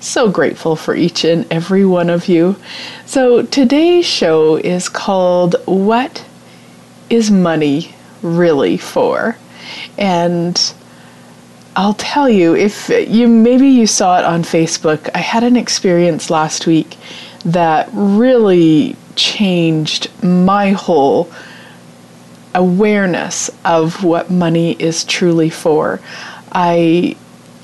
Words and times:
so 0.00 0.30
grateful 0.30 0.76
for 0.76 0.94
each 0.94 1.24
and 1.24 1.46
every 1.50 1.84
one 1.84 2.10
of 2.10 2.28
you. 2.28 2.56
So, 3.06 3.42
today's 3.42 4.06
show 4.06 4.56
is 4.56 4.88
called 4.88 5.56
What 5.66 6.24
is 7.10 7.30
Money 7.30 7.94
Really 8.22 8.76
For? 8.76 9.36
And 9.98 10.74
I'll 11.76 11.94
tell 11.94 12.28
you, 12.28 12.54
if 12.54 12.88
you 12.88 13.28
maybe 13.28 13.68
you 13.68 13.86
saw 13.86 14.18
it 14.18 14.24
on 14.24 14.42
Facebook, 14.42 15.10
I 15.14 15.18
had 15.18 15.44
an 15.44 15.56
experience 15.56 16.30
last 16.30 16.66
week 16.66 16.96
that 17.44 17.88
really 17.92 18.96
changed 19.14 20.10
my 20.22 20.70
whole 20.70 21.30
awareness 22.54 23.50
of 23.64 24.02
what 24.02 24.30
money 24.30 24.72
is 24.72 25.04
truly 25.04 25.50
for. 25.50 26.00
I 26.50 27.16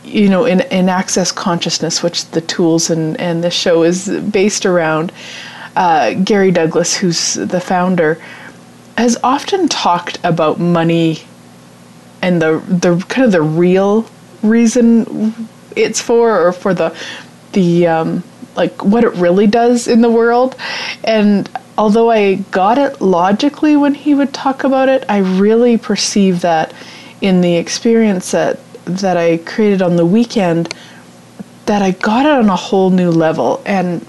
you 0.04 0.28
know, 0.28 0.44
in, 0.44 0.60
in 0.62 0.88
access 0.88 1.32
consciousness, 1.32 2.02
which 2.02 2.26
the 2.30 2.40
tools 2.40 2.90
and, 2.90 3.18
and 3.20 3.42
the 3.42 3.50
show 3.50 3.82
is 3.82 4.08
based 4.08 4.66
around, 4.66 5.12
uh, 5.76 6.14
Gary 6.14 6.50
Douglas, 6.50 6.96
who's 6.96 7.34
the 7.34 7.60
founder, 7.60 8.20
has 8.98 9.16
often 9.22 9.68
talked 9.68 10.18
about 10.24 10.60
money 10.60 11.22
and 12.20 12.40
the 12.40 12.58
the 12.68 13.04
kind 13.08 13.24
of 13.24 13.32
the 13.32 13.42
real 13.42 14.06
reason 14.42 15.48
it's 15.74 16.00
for, 16.00 16.46
or 16.46 16.52
for 16.52 16.74
the 16.74 16.96
the 17.52 17.86
um, 17.86 18.22
like 18.54 18.84
what 18.84 19.04
it 19.04 19.12
really 19.14 19.46
does 19.46 19.88
in 19.88 20.02
the 20.02 20.10
world. 20.10 20.56
And 21.04 21.50
although 21.78 22.10
I 22.10 22.36
got 22.50 22.78
it 22.78 23.00
logically 23.00 23.76
when 23.76 23.94
he 23.94 24.14
would 24.14 24.32
talk 24.32 24.64
about 24.64 24.88
it, 24.88 25.04
I 25.08 25.18
really 25.18 25.78
perceive 25.78 26.40
that 26.42 26.72
in 27.20 27.40
the 27.40 27.56
experience 27.56 28.32
that 28.32 28.60
that 28.84 29.16
I 29.16 29.38
created 29.38 29.82
on 29.82 29.96
the 29.96 30.06
weekend 30.06 30.74
that 31.66 31.82
I 31.82 31.92
got 31.92 32.26
it 32.26 32.32
on 32.32 32.48
a 32.48 32.56
whole 32.56 32.90
new 32.90 33.10
level. 33.10 33.62
And 33.64 34.04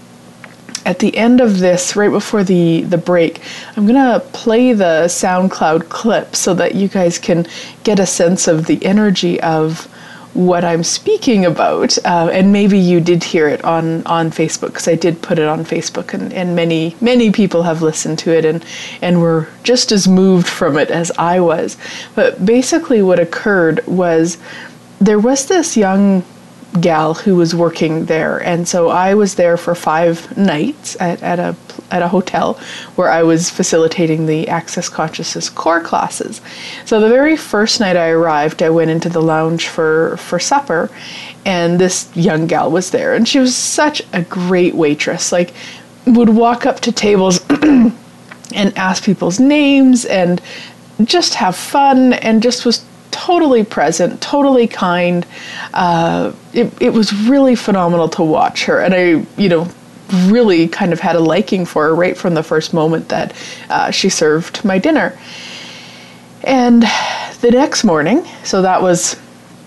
at 0.86 1.00
the 1.00 1.16
end 1.16 1.40
of 1.40 1.60
this, 1.60 1.96
right 1.96 2.12
before 2.12 2.44
the, 2.44 2.82
the 2.82 2.98
break, 2.98 3.42
I'm 3.76 3.86
going 3.86 3.96
to 3.96 4.20
play 4.32 4.74
the 4.74 5.06
SoundCloud 5.06 5.90
clip 5.90 6.36
so 6.36 6.54
that 6.56 6.76
you 6.76 6.88
guys 6.88 7.20
can 7.20 7.48
get 7.84 8.00
a 8.00 8.06
sense 8.06 8.48
of 8.48 8.66
the 8.66 8.84
energy 8.86 9.40
of 9.42 9.88
what 10.34 10.64
I'm 10.64 10.84
speaking 10.84 11.46
about. 11.46 11.98
Uh, 12.06 12.30
and 12.32 12.52
maybe 12.52 12.78
you 12.80 13.00
did 13.00 13.24
hear 13.24 13.48
it 13.48 13.64
on, 13.64 14.06
on 14.06 14.32
Facebook 14.32 14.68
because 14.68 14.88
I 14.88 14.96
did 14.96 15.22
put 15.22 15.40
it 15.40 15.48
on 15.48 15.64
Facebook, 15.64 16.14
and, 16.14 16.34
and 16.34 16.56
many, 16.56 16.96
many 17.02 17.32
people 17.32 17.64
have 17.64 17.82
listened 17.82 18.20
to 18.20 18.32
it 18.32 18.46
and, 18.46 18.66
and 19.02 19.22
were 19.22 19.48
just 19.64 19.92
as 19.92 20.08
moved 20.08 20.48
from 20.48 20.78
it 20.78 20.90
as 20.90 21.12
I 21.18 21.40
was. 21.40 21.78
But 22.16 22.46
basically, 22.46 23.02
what 23.02 23.20
occurred 23.20 23.86
was 23.88 24.38
there 25.00 25.20
was 25.20 25.48
this 25.48 25.76
young 25.76 26.24
gal 26.82 27.14
who 27.14 27.36
was 27.36 27.54
working 27.54 28.06
there 28.06 28.40
and 28.40 28.68
so 28.68 28.90
I 28.90 29.14
was 29.14 29.36
there 29.36 29.58
for 29.58 29.76
5 29.76 30.38
nights 30.38 30.98
at, 31.00 31.22
at 31.22 31.40
a 31.40 31.56
at 31.92 32.02
a 32.02 32.08
hotel 32.08 32.60
where 32.96 33.12
I 33.12 33.22
was 33.24 33.50
facilitating 33.50 34.26
the 34.26 34.48
access 34.48 34.90
consciousness 34.90 35.50
core 35.50 35.82
classes. 35.82 36.42
So 36.86 37.00
the 37.00 37.10
very 37.10 37.38
first 37.38 37.80
night 37.80 37.96
I 37.96 38.10
arrived 38.10 38.64
I 38.64 38.72
went 38.72 38.90
into 38.90 39.10
the 39.10 39.22
lounge 39.22 39.68
for 39.68 40.18
for 40.18 40.40
supper 40.40 40.90
and 41.46 41.80
this 41.80 42.10
young 42.16 42.48
gal 42.48 42.72
was 42.72 42.90
there 42.90 43.14
and 43.14 43.28
she 43.28 43.40
was 43.40 43.56
such 43.56 44.02
a 44.12 44.24
great 44.24 44.74
waitress 44.74 45.32
like 45.32 45.54
would 46.06 46.30
walk 46.30 46.66
up 46.66 46.80
to 46.82 46.92
tables 46.92 47.40
and 47.50 48.78
ask 48.78 49.04
people's 49.04 49.40
names 49.40 50.06
and 50.06 50.42
just 51.04 51.36
have 51.36 51.56
fun 51.56 52.14
and 52.14 52.42
just 52.44 52.66
was 52.66 52.86
totally 53.14 53.64
present, 53.64 54.20
totally 54.22 54.68
kind. 54.68 55.26
Uh, 55.74 56.34
it, 56.52 56.74
it 56.82 56.90
was 56.92 57.14
really 57.14 57.56
phenomenal 57.56 58.10
to 58.10 58.24
watch 58.24 58.66
her. 58.66 58.82
And 58.82 58.94
I, 58.94 59.26
you 59.40 59.50
know, 59.50 59.70
really 60.26 60.68
kind 60.68 60.92
of 60.92 61.00
had 61.00 61.16
a 61.16 61.20
liking 61.20 61.66
for 61.66 61.84
her 61.84 61.96
right 61.96 62.18
from 62.18 62.34
the 62.34 62.44
first 62.44 62.74
moment 62.74 63.10
that 63.10 63.34
uh, 63.70 63.92
she 63.92 64.10
served 64.10 64.66
my 64.66 64.78
dinner. 64.78 65.18
And 66.44 66.84
the 67.42 67.52
next 67.52 67.84
morning, 67.84 68.26
so 68.44 68.62
that 68.64 68.82
was 68.82 69.20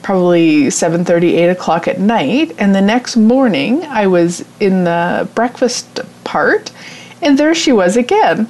probably 0.03 0.65
7.30 0.67 1.33
8 1.33 1.49
o'clock 1.49 1.89
at 1.89 1.99
night 1.99 2.55
and 2.59 2.73
the 2.73 2.81
next 2.81 3.17
morning 3.17 3.83
i 3.87 4.07
was 4.07 4.45
in 4.61 4.85
the 4.85 5.29
breakfast 5.35 5.99
part 6.23 6.71
and 7.21 7.37
there 7.37 7.53
she 7.57 7.73
was 7.73 7.97
again 7.97 8.49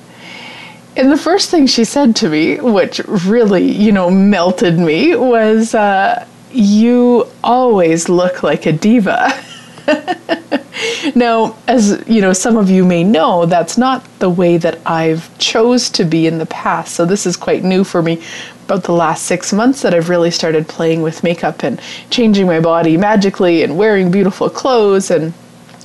and 0.97 1.13
the 1.13 1.17
first 1.17 1.51
thing 1.51 1.67
she 1.67 1.85
said 1.85 2.17
to 2.17 2.29
me, 2.29 2.59
which 2.59 3.01
really, 3.07 3.71
you 3.71 3.93
know, 3.93 4.11
melted 4.11 4.79
me, 4.79 5.15
was, 5.15 5.75
uh, 5.75 6.27
You 6.53 7.27
always 7.45 8.09
look 8.09 8.43
like 8.43 8.67
a 8.67 8.73
diva. 8.73 9.31
now, 11.15 11.57
as 11.69 12.03
you 12.07 12.21
know, 12.21 12.33
some 12.33 12.57
of 12.57 12.71
you 12.71 12.85
may 12.85 13.05
know, 13.05 13.47
that's 13.47 13.77
not 13.77 14.05
the 14.21 14.31
way 14.31 14.57
that 14.57 14.79
I've 14.87 15.37
chose 15.39 15.91
to 15.91 16.05
be 16.05 16.27
in 16.27 16.39
the 16.39 16.47
past. 16.47 16.95
So 16.95 17.05
this 17.05 17.27
is 17.27 17.37
quite 17.37 17.63
new 17.63 17.85
for 17.85 18.03
me. 18.03 18.23
About 18.65 18.85
the 18.85 18.93
last 18.93 19.27
six 19.27 19.53
months 19.53 19.83
that 19.83 19.95
I've 19.95 20.09
really 20.09 20.31
started 20.31 20.67
playing 20.67 21.03
with 21.03 21.23
makeup 21.23 21.63
and 21.63 21.81
changing 22.11 22.47
my 22.47 22.59
body 22.59 22.97
magically 22.97 23.63
and 23.63 23.79
wearing 23.79 24.11
beautiful 24.11 24.51
clothes 24.51 25.11
and 25.11 25.33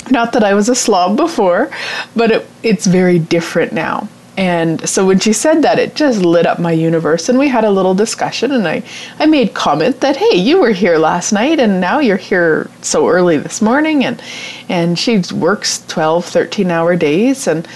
not 0.10 0.32
that 0.34 0.44
I 0.44 0.56
was 0.56 0.68
a 0.68 0.74
slob 0.74 1.16
before, 1.16 1.70
but 2.16 2.32
it, 2.32 2.48
it's 2.64 2.88
very 2.88 3.20
different 3.20 3.72
now. 3.72 4.08
And 4.42 4.90
so 4.90 5.06
when 5.06 5.20
she 5.20 5.34
said 5.34 5.62
that, 5.62 5.78
it 5.78 5.94
just 5.94 6.24
lit 6.24 6.48
up 6.48 6.58
my 6.58 6.72
universe. 6.72 7.30
And 7.30 7.38
we 7.38 7.48
had 7.48 7.64
a 7.64 7.70
little 7.70 7.94
discussion, 7.94 8.52
and 8.52 8.68
I, 8.68 8.82
I 9.20 9.28
made 9.28 9.54
comment 9.54 10.02
that, 10.02 10.18
hey, 10.18 10.36
you 10.36 10.60
were 10.60 10.72
here 10.72 10.98
last 10.98 11.32
night, 11.32 11.60
and 11.60 11.80
now 11.80 12.00
you're 12.00 12.18
here 12.18 12.68
so 12.82 13.08
early 13.08 13.38
this 13.38 13.62
morning. 13.62 14.04
And, 14.04 14.20
and 14.68 14.98
she 14.98 15.22
works 15.32 15.86
12, 15.86 16.26
13 16.26 16.72
hour 16.72 16.96
days, 16.96 17.46
and, 17.46 17.68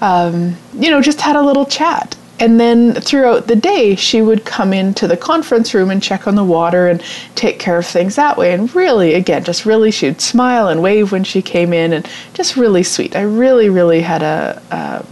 um, 0.00 0.56
you 0.74 0.90
know, 0.90 1.00
just 1.00 1.20
had 1.20 1.36
a 1.36 1.42
little 1.42 1.66
chat. 1.66 2.16
And 2.40 2.58
then 2.58 2.94
throughout 2.94 3.46
the 3.46 3.54
day, 3.54 3.94
she 3.94 4.20
would 4.20 4.44
come 4.44 4.72
into 4.72 5.06
the 5.06 5.16
conference 5.16 5.72
room 5.72 5.88
and 5.88 6.02
check 6.02 6.26
on 6.26 6.34
the 6.34 6.42
water 6.42 6.88
and 6.88 7.00
take 7.36 7.60
care 7.60 7.78
of 7.78 7.86
things 7.86 8.16
that 8.16 8.36
way. 8.36 8.52
And 8.52 8.74
really, 8.74 9.14
again, 9.14 9.44
just 9.44 9.64
really, 9.64 9.92
she'd 9.92 10.20
smile 10.20 10.66
and 10.66 10.82
wave 10.82 11.12
when 11.12 11.22
she 11.22 11.42
came 11.42 11.72
in, 11.72 11.92
and 11.92 12.10
just 12.34 12.56
really 12.56 12.82
sweet. 12.82 13.14
I 13.14 13.22
really, 13.22 13.68
really 13.68 14.00
had 14.00 14.24
a, 14.24 14.60
a 14.72 15.06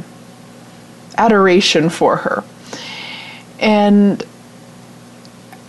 adoration 1.19 1.89
for 1.89 2.17
her. 2.17 2.45
And 3.59 4.23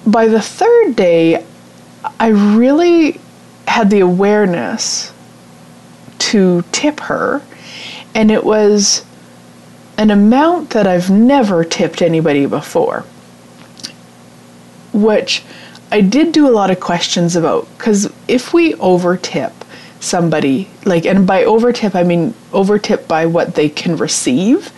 by 0.05 0.27
the 0.27 0.41
third 0.41 0.95
day, 0.95 1.45
I 2.19 2.27
really 2.27 3.19
had 3.67 3.89
the 3.89 3.99
awareness 3.99 5.11
to 6.19 6.63
tip 6.71 6.99
her, 7.01 7.41
and 8.15 8.31
it 8.31 8.44
was 8.44 9.05
an 9.97 10.11
amount 10.11 10.71
that 10.71 10.88
I've 10.88 11.09
never 11.09 11.63
tipped 11.63 12.01
anybody 12.01 12.45
before, 12.45 13.03
which 14.94 15.44
I 15.91 16.01
did 16.01 16.31
do 16.31 16.47
a 16.47 16.51
lot 16.51 16.69
of 16.69 16.79
questions 16.79 17.35
about 17.35 17.67
because 17.77 18.11
if 18.27 18.53
we 18.53 18.73
over 18.75 19.17
tip, 19.17 19.53
somebody 19.99 20.69
like 20.85 21.05
and 21.05 21.25
by 21.25 21.44
overtip 21.44 21.95
i 21.95 22.03
mean 22.03 22.33
overtip 22.51 23.07
by 23.07 23.25
what 23.25 23.55
they 23.55 23.67
can 23.67 23.97
receive 23.97 24.71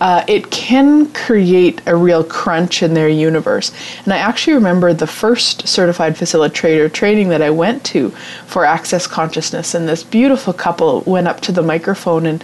uh, 0.00 0.24
it 0.26 0.50
can 0.50 1.10
create 1.12 1.80
a 1.86 1.94
real 1.94 2.24
crunch 2.24 2.82
in 2.82 2.94
their 2.94 3.08
universe. 3.08 3.72
And 4.04 4.12
i 4.12 4.16
actually 4.16 4.54
remember 4.54 4.92
the 4.94 5.06
first 5.06 5.68
certified 5.68 6.14
facilitator 6.14 6.90
training 6.92 7.28
that 7.28 7.42
i 7.42 7.50
went 7.50 7.84
to 7.86 8.10
for 8.46 8.64
access 8.64 9.06
consciousness 9.06 9.74
and 9.74 9.86
this 9.86 10.02
beautiful 10.02 10.52
couple 10.52 11.02
went 11.02 11.28
up 11.28 11.40
to 11.42 11.52
the 11.52 11.62
microphone 11.62 12.24
and 12.26 12.42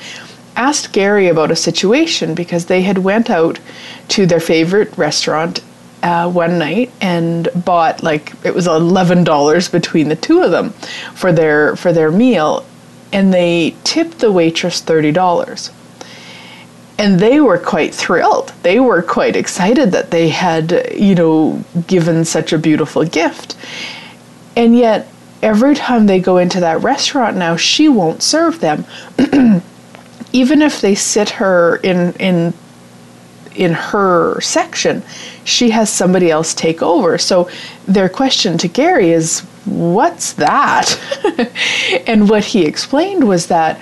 asked 0.55 0.93
gary 0.93 1.29
about 1.29 1.51
a 1.51 1.57
situation 1.57 2.35
because 2.35 2.67
they 2.67 2.83
had 2.83 2.99
went 2.99 3.31
out 3.31 3.59
to 4.09 4.27
their 4.27 4.41
favorite 4.41 4.97
restaurant 4.99 5.63
uh, 6.03 6.31
one 6.31 6.59
night 6.59 6.91
and 7.01 7.49
bought 7.55 8.03
like 8.03 8.33
it 8.45 8.55
was 8.55 8.67
eleven 8.67 9.25
dollars 9.25 9.69
between 9.69 10.09
the 10.09 10.17
two 10.17 10.43
of 10.43 10.51
them 10.51 10.71
for 11.15 11.33
their 11.33 11.77
for 11.77 11.93
their 11.93 12.11
meal, 12.11 12.65
and 13.13 13.33
they 13.33 13.75
tipped 13.85 14.19
the 14.19 14.33
waitress 14.33 14.81
thirty 14.81 15.13
dollars. 15.13 15.71
And 17.01 17.21
they 17.21 17.41
were 17.41 17.59
quite 17.59 17.95
thrilled. 17.95 18.53
They 18.65 18.81
were 18.81 19.03
quite 19.03 19.37
excited 19.37 19.93
that 19.93 20.11
they 20.11 20.31
had, 20.31 20.93
you 20.97 21.15
know, 21.15 21.63
given 21.87 22.25
such 22.25 22.53
a 22.53 22.59
beautiful 22.59 23.05
gift. 23.05 23.57
And 24.57 24.77
yet, 24.77 25.07
every 25.41 25.77
time 25.77 26.07
they 26.07 26.19
go 26.19 26.39
into 26.39 26.59
that 26.59 26.83
restaurant 26.83 27.37
now, 27.37 27.55
she 27.55 27.89
won't 27.89 28.23
serve 28.23 28.59
them. 28.59 28.85
Even 30.33 30.61
if 30.61 30.81
they 30.81 30.97
sit 30.97 31.31
her 31.31 31.77
in 31.77 32.13
in 32.15 32.53
in 33.55 33.73
her 33.73 34.41
section, 34.41 35.03
she 35.49 35.71
has 35.71 35.91
somebody 35.91 36.31
else 36.31 36.55
take 36.55 36.83
over. 36.83 37.19
So 37.19 37.51
their 37.87 38.09
question 38.09 38.59
to 38.59 38.69
Gary 38.69 39.11
is, 39.11 39.41
What's 39.65 40.33
that? 40.35 40.99
and 42.07 42.29
what 42.29 42.45
he 42.45 42.65
explained 42.65 43.27
was 43.29 43.49
that 43.49 43.81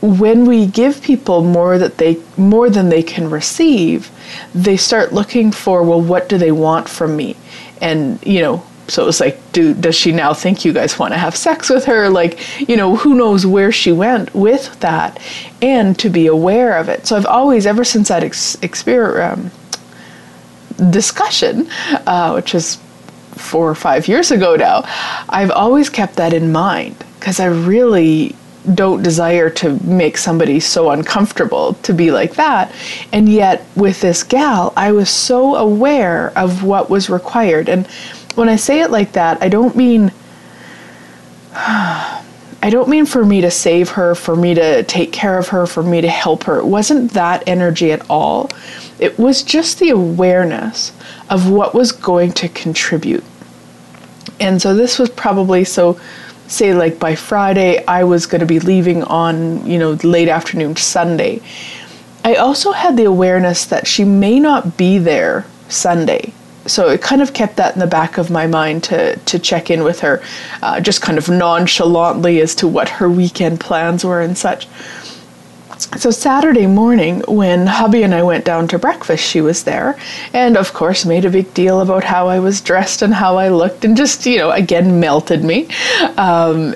when 0.00 0.44
we 0.46 0.66
give 0.66 1.02
people 1.02 1.42
more 1.42 1.78
that 1.78 1.98
they 1.98 2.20
more 2.36 2.68
than 2.70 2.88
they 2.88 3.02
can 3.02 3.30
receive, 3.30 4.10
they 4.54 4.76
start 4.76 5.12
looking 5.12 5.50
for, 5.50 5.82
well, 5.82 6.00
what 6.00 6.28
do 6.28 6.38
they 6.38 6.52
want 6.52 6.88
from 6.88 7.16
me? 7.16 7.36
And 7.80 8.24
you 8.26 8.40
know, 8.40 8.64
so 8.88 9.02
it 9.02 9.06
was 9.06 9.20
like, 9.20 9.40
do 9.52 9.74
does 9.74 9.94
she 9.94 10.12
now 10.12 10.34
think 10.34 10.64
you 10.64 10.72
guys 10.72 10.98
want 10.98 11.12
to 11.12 11.18
have 11.18 11.36
sex 11.36 11.70
with 11.70 11.84
her? 11.86 12.08
Like, 12.08 12.38
you 12.68 12.76
know, 12.76 12.96
who 12.96 13.14
knows 13.14 13.46
where 13.46 13.72
she 13.72 13.92
went 13.92 14.34
with 14.34 14.78
that, 14.80 15.20
and 15.62 15.98
to 15.98 16.08
be 16.10 16.26
aware 16.26 16.78
of 16.78 16.88
it. 16.88 17.06
So 17.06 17.16
I've 17.16 17.26
always, 17.26 17.66
ever 17.66 17.84
since 17.84 18.08
that 18.08 18.24
ex- 18.24 18.56
experience, 18.62 19.38
um, 19.38 19.50
discussion, 20.90 21.68
uh, 22.06 22.32
which 22.32 22.54
is 22.54 22.78
four 23.32 23.68
or 23.68 23.74
five 23.74 24.08
years 24.08 24.30
ago 24.30 24.56
now, 24.56 24.82
I've 25.28 25.50
always 25.50 25.90
kept 25.90 26.16
that 26.16 26.32
in 26.32 26.52
mind 26.52 26.96
because 27.18 27.40
I 27.40 27.46
really 27.46 28.34
don't 28.74 29.02
desire 29.02 29.50
to 29.50 29.78
make 29.84 30.16
somebody 30.16 30.58
so 30.58 30.90
uncomfortable 30.90 31.74
to 31.82 31.92
be 31.92 32.10
like 32.10 32.34
that. 32.36 32.72
And 33.12 33.28
yet, 33.28 33.66
with 33.76 34.00
this 34.00 34.22
gal, 34.22 34.72
I 34.76 34.92
was 34.92 35.10
so 35.10 35.56
aware 35.56 36.32
of 36.36 36.62
what 36.64 36.88
was 36.88 37.10
required. 37.10 37.68
And 37.68 37.86
when 38.36 38.48
I 38.48 38.56
say 38.56 38.80
it 38.80 38.90
like 38.90 39.12
that, 39.12 39.42
I 39.42 39.48
don't 39.48 39.76
mean 39.76 40.12
I 42.64 42.70
don't 42.70 42.88
mean 42.88 43.04
for 43.04 43.22
me 43.22 43.42
to 43.42 43.50
save 43.50 43.90
her, 43.90 44.14
for 44.14 44.34
me 44.34 44.54
to 44.54 44.84
take 44.84 45.12
care 45.12 45.36
of 45.36 45.48
her, 45.48 45.66
for 45.66 45.82
me 45.82 46.00
to 46.00 46.08
help 46.08 46.44
her. 46.44 46.60
It 46.60 46.64
wasn't 46.64 47.12
that 47.12 47.46
energy 47.46 47.92
at 47.92 48.08
all. 48.08 48.50
It 48.98 49.18
was 49.18 49.42
just 49.42 49.80
the 49.80 49.90
awareness 49.90 50.90
of 51.28 51.50
what 51.50 51.74
was 51.74 51.92
going 51.92 52.32
to 52.32 52.48
contribute. 52.48 53.22
And 54.40 54.62
so 54.62 54.74
this 54.74 54.98
was 54.98 55.10
probably 55.10 55.64
so 55.64 56.00
say 56.46 56.72
like 56.72 56.98
by 56.98 57.14
Friday 57.14 57.84
I 57.84 58.04
was 58.04 58.24
going 58.24 58.40
to 58.40 58.46
be 58.46 58.60
leaving 58.60 59.02
on, 59.02 59.66
you 59.66 59.78
know, 59.78 59.98
late 60.02 60.28
afternoon 60.28 60.76
Sunday. 60.76 61.42
I 62.24 62.36
also 62.36 62.72
had 62.72 62.96
the 62.96 63.04
awareness 63.04 63.66
that 63.66 63.86
she 63.86 64.06
may 64.06 64.40
not 64.40 64.78
be 64.78 64.96
there 64.96 65.44
Sunday 65.68 66.32
so 66.66 66.88
it 66.88 67.02
kind 67.02 67.22
of 67.22 67.32
kept 67.32 67.56
that 67.56 67.74
in 67.74 67.80
the 67.80 67.86
back 67.86 68.18
of 68.18 68.30
my 68.30 68.46
mind 68.46 68.84
to 68.84 69.16
to 69.16 69.38
check 69.38 69.70
in 69.70 69.84
with 69.84 70.00
her, 70.00 70.22
uh, 70.62 70.80
just 70.80 71.02
kind 71.02 71.18
of 71.18 71.28
nonchalantly 71.28 72.40
as 72.40 72.54
to 72.56 72.68
what 72.68 72.88
her 72.88 73.08
weekend 73.08 73.60
plans 73.60 74.04
were 74.04 74.20
and 74.20 74.36
such. 74.36 74.66
So 75.98 76.10
Saturday 76.10 76.66
morning, 76.66 77.22
when 77.26 77.66
hubby 77.66 78.04
and 78.04 78.14
I 78.14 78.22
went 78.22 78.44
down 78.44 78.68
to 78.68 78.78
breakfast, 78.78 79.24
she 79.24 79.40
was 79.40 79.64
there, 79.64 79.98
and 80.32 80.56
of 80.56 80.72
course 80.72 81.04
made 81.04 81.24
a 81.24 81.30
big 81.30 81.52
deal 81.52 81.80
about 81.80 82.04
how 82.04 82.28
I 82.28 82.38
was 82.38 82.60
dressed 82.60 83.02
and 83.02 83.12
how 83.12 83.36
I 83.36 83.48
looked, 83.48 83.84
and 83.84 83.96
just 83.96 84.24
you 84.24 84.38
know 84.38 84.50
again 84.50 85.00
melted 85.00 85.44
me. 85.44 85.68
Um, 86.16 86.74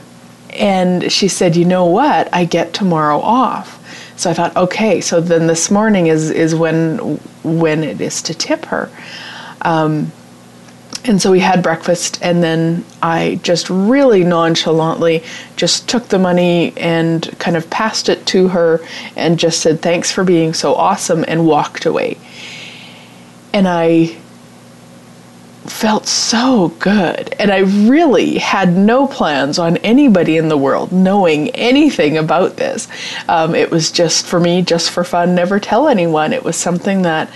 and 0.51 1.11
she 1.11 1.29
said, 1.29 1.57
"You 1.57 1.65
know 1.65 1.87
what? 1.87 2.29
I 2.33 2.45
get 2.45 2.75
tomorrow 2.75 3.21
off." 3.21 3.79
So 4.19 4.29
I 4.29 4.35
thought, 4.35 4.57
okay, 4.57 5.01
so 5.01 5.21
then 5.21 5.47
this 5.47 5.71
morning 5.71 6.09
is 6.09 6.31
is 6.31 6.53
when 6.55 6.99
when 7.45 7.85
it 7.85 8.01
is 8.01 8.21
to 8.23 8.35
tip 8.35 8.65
her. 8.67 8.91
Um, 9.63 10.13
and 11.05 11.23
so 11.23 11.31
we 11.31 11.41
had 11.41 11.63
breakfast, 11.63 12.19
and 12.23 12.43
then 12.43 12.85
I 13.03 13.41
just 13.43 13.71
really 13.71 14.25
nonchalantly 14.25 15.23
just 15.57 15.89
took 15.89 16.09
the 16.09 16.19
money 16.19 16.73
and 16.77 17.23
kind 17.39 17.57
of 17.57 17.71
passed 17.71 18.09
it 18.09 18.27
to 18.27 18.49
her 18.49 18.81
and 19.17 19.39
just 19.39 19.61
said, 19.61 19.81
Thanks 19.81 20.11
for 20.11 20.25
being 20.25 20.53
so 20.55 20.75
awesome, 20.75 21.25
and 21.29 21.47
walked 21.47 21.87
away. 21.87 22.19
And 23.53 23.67
I 23.69 24.17
felt 25.71 26.07
so 26.07 26.69
good. 26.79 27.35
And 27.39 27.51
I 27.51 27.59
really 27.59 28.39
had 28.39 28.77
no 28.77 29.07
plans 29.07 29.59
on 29.59 29.77
anybody 29.79 30.37
in 30.37 30.49
the 30.49 30.57
world 30.57 30.93
knowing 30.93 31.51
anything 31.51 32.17
about 32.17 32.57
this. 32.57 32.89
Um, 33.29 33.55
it 33.55 33.71
was 33.71 33.91
just 33.91 34.27
for 34.27 34.41
me, 34.41 34.63
just 34.63 34.91
for 34.91 35.05
fun, 35.05 35.35
never 35.35 35.61
tell 35.61 35.89
anyone. 35.89 36.33
It 36.33 36.45
was 36.45 36.57
something 36.57 37.03
that, 37.03 37.31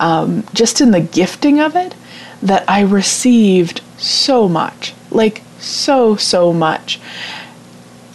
um, 0.00 0.44
just 0.54 0.80
in 0.80 0.90
the 0.90 1.00
gifting 1.00 1.60
of 1.60 1.76
it, 1.76 1.94
that 2.42 2.64
I 2.68 2.82
received 2.82 3.80
so 3.96 4.48
much 4.48 4.94
like, 5.10 5.42
so, 5.58 6.16
so 6.16 6.52
much. 6.52 6.98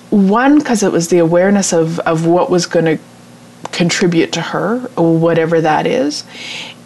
One, 0.10 0.60
because 0.60 0.84
it 0.84 0.92
was 0.92 1.10
the 1.10 1.20
awareness 1.20 1.74
of, 1.74 2.00
of 2.02 2.26
what 2.26 2.50
was 2.50 2.66
going 2.66 2.86
to 2.86 3.00
contribute 3.72 4.32
to 4.34 4.42
her, 4.42 4.80
whatever 4.96 5.62
that 5.62 5.88
is. 5.88 6.24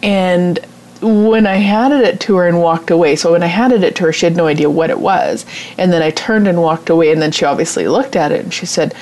And 0.02 0.58
when 1.00 1.46
I 1.46 1.56
handed 1.56 2.00
it 2.02 2.20
to 2.20 2.36
her 2.36 2.48
and 2.48 2.60
walked 2.60 2.90
away, 2.90 3.16
so 3.16 3.32
when 3.32 3.42
I 3.42 3.46
handed 3.46 3.84
it 3.84 3.96
to 3.96 4.04
her, 4.04 4.12
she 4.12 4.26
had 4.26 4.36
no 4.36 4.46
idea 4.46 4.68
what 4.68 4.90
it 4.90 4.98
was. 4.98 5.46
And 5.76 5.92
then 5.92 6.02
I 6.02 6.10
turned 6.10 6.48
and 6.48 6.60
walked 6.60 6.90
away, 6.90 7.12
and 7.12 7.22
then 7.22 7.32
she 7.32 7.44
obviously 7.44 7.86
looked 7.88 8.16
at 8.16 8.32
it 8.32 8.42
and 8.44 8.52
she 8.52 8.66
said, 8.66 8.94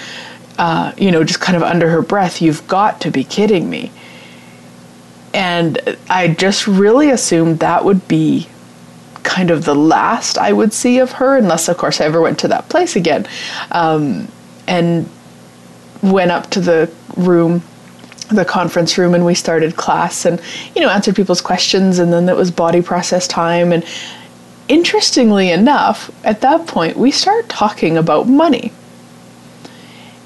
uh, 0.59 0.93
you 0.97 1.11
know, 1.11 1.25
just 1.25 1.41
kind 1.41 1.57
of 1.57 1.63
under 1.63 1.91
her 1.91 2.03
breath, 2.03 2.41
You've 2.41 2.67
got 2.69 3.01
to 3.03 3.11
be 3.11 3.25
kidding 3.25 3.69
me. 3.69 3.93
And 5.35 5.99
I 6.09 6.29
just 6.29 6.67
really 6.67 7.11
assumed 7.11 7.59
that 7.59 7.85
would 7.85 8.09
be 8.09 8.49
kind 9.23 9.51
of 9.51 9.65
the 9.65 9.75
last 9.75 10.39
I 10.39 10.53
would 10.53 10.73
see 10.73 10.99
of 10.99 11.13
her, 11.13 11.37
unless, 11.37 11.69
of 11.69 11.77
course, 11.77 12.01
I 12.01 12.05
ever 12.05 12.21
went 12.21 12.39
to 12.41 12.49
that 12.49 12.69
place 12.69 12.97
again. 12.97 13.27
Um, 13.71 14.29
and 14.67 15.09
went 16.03 16.31
up 16.31 16.51
to 16.51 16.61
the 16.61 16.91
room 17.17 17.63
the 18.29 18.45
conference 18.45 18.99
room 18.99 19.15
and 19.15 19.25
we 19.25 19.35
started 19.35 19.77
class 19.77 20.25
and 20.25 20.41
you 20.75 20.83
know 20.83 20.89
answered 20.89 21.15
people's 21.15 21.41
questions 21.41 21.99
and 21.99 22.13
then 22.13 22.29
it 22.29 22.37
was 22.37 22.51
body 22.51 22.83
process 22.83 23.27
time. 23.29 23.73
And 23.73 23.85
interestingly 24.69 25.51
enough 25.51 26.11
at 26.25 26.41
that 26.41 26.67
point 26.67 26.97
we 26.97 27.11
start 27.11 27.49
talking 27.49 27.97
about 27.97 28.29
money. 28.29 28.73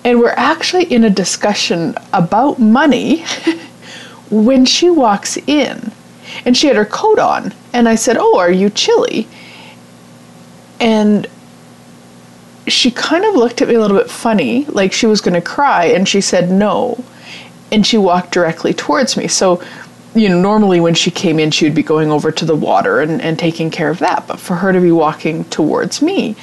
And 0.02 0.18
we're 0.18 0.30
actually 0.30 0.84
in 0.84 1.04
a 1.04 1.10
discussion 1.10 1.94
about 2.14 2.58
money 2.58 3.22
when 4.30 4.64
she 4.64 4.88
walks 4.88 5.36
in. 5.46 5.92
And 6.46 6.56
she 6.56 6.68
had 6.68 6.76
her 6.76 6.86
coat 6.86 7.18
on. 7.18 7.52
And 7.72 7.88
i 7.88 7.94
said 7.94 8.16
oh 8.18 8.38
are 8.38 8.52
you 8.52 8.70
chilly? 8.70 9.28
And 10.80 11.26
she 12.66 12.90
kind 12.90 13.24
of 13.24 13.34
looked 13.34 13.60
at 13.60 13.68
me 13.68 13.74
a 13.74 13.80
little 13.80 13.98
bit 13.98 14.10
funny 14.10 14.64
like 14.66 14.92
she 14.92 15.06
was 15.06 15.20
going 15.20 15.34
to 15.34 15.42
cry. 15.42 15.86
And 15.86 16.08
she 16.08 16.22
said 16.22 16.50
no 16.50 17.04
and 17.72 17.86
she 17.86 17.98
walked 17.98 18.32
directly 18.32 18.72
towards 18.72 19.16
me. 19.16 19.28
So, 19.28 19.62
you 20.14 20.28
know, 20.28 20.40
normally 20.40 20.80
when 20.80 20.94
she 20.94 21.10
came 21.10 21.38
in, 21.38 21.50
she 21.50 21.64
would 21.64 21.74
be 21.74 21.82
going 21.82 22.10
over 22.10 22.32
to 22.32 22.44
the 22.44 22.56
water 22.56 23.00
and, 23.00 23.20
and 23.22 23.38
taking 23.38 23.70
care 23.70 23.90
of 23.90 23.98
that. 24.00 24.26
But 24.26 24.40
for 24.40 24.56
her 24.56 24.72
to 24.72 24.80
be 24.80 24.90
walking 24.90 25.44
towards 25.44 26.02
me, 26.02 26.36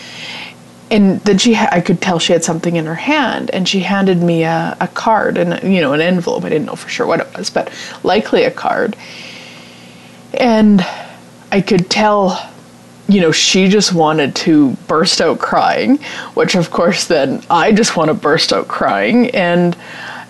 and 0.89 1.19
then 1.21 1.37
she, 1.37 1.53
ha- 1.53 1.69
I 1.71 1.81
could 1.81 2.01
tell 2.01 2.17
she 2.17 2.31
had 2.31 2.45
something 2.45 2.77
in 2.77 2.85
her 2.85 2.95
hand, 2.95 3.51
and 3.51 3.67
she 3.67 3.81
handed 3.81 4.21
me 4.21 4.43
a, 4.43 4.77
a 4.79 4.87
card 4.87 5.37
and 5.37 5.73
you 5.73 5.81
know 5.81 5.93
an 5.93 6.01
envelope. 6.01 6.45
I 6.45 6.49
didn't 6.49 6.65
know 6.65 6.75
for 6.75 6.87
sure 6.87 7.05
what 7.05 7.19
it 7.19 7.37
was, 7.37 7.49
but 7.49 7.71
likely 8.03 8.43
a 8.43 8.51
card. 8.51 8.95
And 10.33 10.85
I 11.51 11.61
could 11.61 11.89
tell 11.89 12.51
you 13.09 13.21
know, 13.21 13.31
she 13.31 13.69
just 13.69 13.93
wanted 13.93 14.35
to 14.35 14.71
burst 14.87 15.21
out 15.21 15.39
crying, 15.39 15.97
which 16.33 16.55
of 16.55 16.71
course 16.71 17.05
then 17.05 17.41
I 17.49 17.71
just 17.71 17.95
want 17.95 18.09
to 18.09 18.13
burst 18.13 18.51
out 18.51 18.67
crying. 18.67 19.29
And 19.31 19.77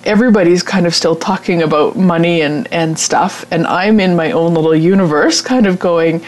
everybody's 0.07 0.63
kind 0.63 0.87
of 0.87 0.95
still 0.95 1.15
talking 1.15 1.61
about 1.61 1.95
money 1.97 2.41
and, 2.41 2.67
and 2.71 2.97
stuff, 2.97 3.45
and 3.51 3.67
I'm 3.67 3.99
in 3.99 4.15
my 4.15 4.31
own 4.31 4.53
little 4.53 4.75
universe, 4.75 5.41
kind 5.41 5.67
of 5.67 5.77
going, 5.77 6.23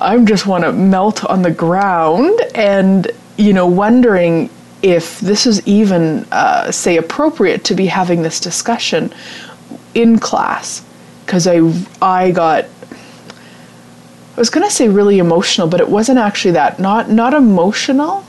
I 0.00 0.18
just 0.18 0.46
want 0.46 0.64
to 0.64 0.72
melt 0.72 1.24
on 1.24 1.42
the 1.42 1.50
ground 1.50 2.38
and, 2.54 3.10
you 3.36 3.52
know, 3.52 3.66
wondering 3.66 4.50
if 4.82 5.20
this 5.20 5.46
is 5.46 5.66
even, 5.66 6.26
uh, 6.30 6.70
say, 6.70 6.96
appropriate 6.96 7.64
to 7.64 7.74
be 7.74 7.86
having 7.86 8.22
this 8.22 8.38
discussion 8.40 9.12
in 9.94 10.18
class. 10.18 10.84
Because 11.24 11.46
I, 11.46 11.60
I 12.00 12.30
got, 12.30 12.64
I 12.64 14.38
was 14.38 14.50
going 14.50 14.66
to 14.66 14.72
say 14.72 14.88
really 14.88 15.18
emotional, 15.18 15.68
but 15.68 15.80
it 15.80 15.88
wasn't 15.88 16.18
actually 16.18 16.52
that. 16.52 16.78
Not, 16.78 17.10
not 17.10 17.34
emotional, 17.34 18.24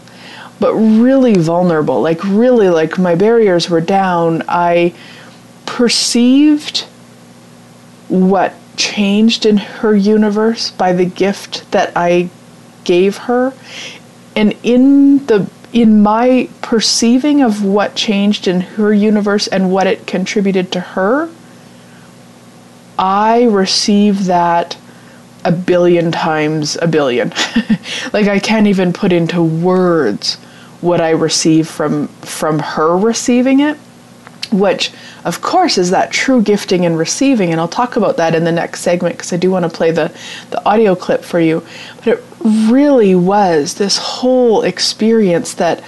but 0.61 0.75
really 0.75 1.33
vulnerable. 1.33 2.01
Like, 2.01 2.23
really, 2.23 2.69
like 2.69 2.99
my 2.99 3.15
barriers 3.15 3.67
were 3.67 3.81
down. 3.81 4.43
I 4.47 4.93
perceived 5.65 6.81
what 8.07 8.53
changed 8.77 9.45
in 9.47 9.57
her 9.57 9.95
universe 9.95 10.69
by 10.69 10.93
the 10.93 11.05
gift 11.05 11.69
that 11.71 11.91
I 11.95 12.29
gave 12.83 13.17
her. 13.17 13.53
And 14.35 14.55
in 14.61 15.25
the 15.25 15.49
in 15.73 16.03
my 16.03 16.47
perceiving 16.61 17.41
of 17.41 17.63
what 17.63 17.95
changed 17.95 18.47
in 18.47 18.61
her 18.61 18.93
universe 18.93 19.47
and 19.47 19.71
what 19.71 19.87
it 19.87 20.05
contributed 20.05 20.71
to 20.73 20.79
her, 20.79 21.29
I 22.99 23.43
receive 23.45 24.25
that 24.25 24.77
a 25.43 25.51
billion 25.51 26.11
times 26.11 26.77
a 26.79 26.87
billion. 26.87 27.29
like 28.13 28.27
I 28.27 28.37
can't 28.37 28.67
even 28.67 28.93
put 28.93 29.11
into 29.11 29.41
words 29.41 30.37
what 30.81 30.99
I 30.99 31.11
receive 31.11 31.67
from 31.67 32.07
from 32.07 32.59
her 32.59 32.97
receiving 32.97 33.59
it, 33.59 33.77
which 34.51 34.91
of 35.23 35.41
course 35.41 35.77
is 35.77 35.91
that 35.91 36.11
true 36.11 36.41
gifting 36.41 36.85
and 36.85 36.97
receiving 36.97 37.51
and 37.51 37.59
I'll 37.59 37.67
talk 37.67 37.95
about 37.95 38.17
that 38.17 38.35
in 38.35 38.43
the 38.43 38.51
next 38.51 38.81
segment 38.81 39.17
because 39.17 39.31
I 39.31 39.37
do 39.37 39.51
want 39.51 39.63
to 39.63 39.69
play 39.69 39.91
the 39.91 40.11
the 40.49 40.63
audio 40.67 40.95
clip 40.95 41.23
for 41.23 41.39
you. 41.39 41.63
But 41.97 42.07
it 42.07 42.23
really 42.43 43.15
was 43.15 43.75
this 43.75 43.97
whole 43.97 44.63
experience 44.63 45.53
that 45.55 45.81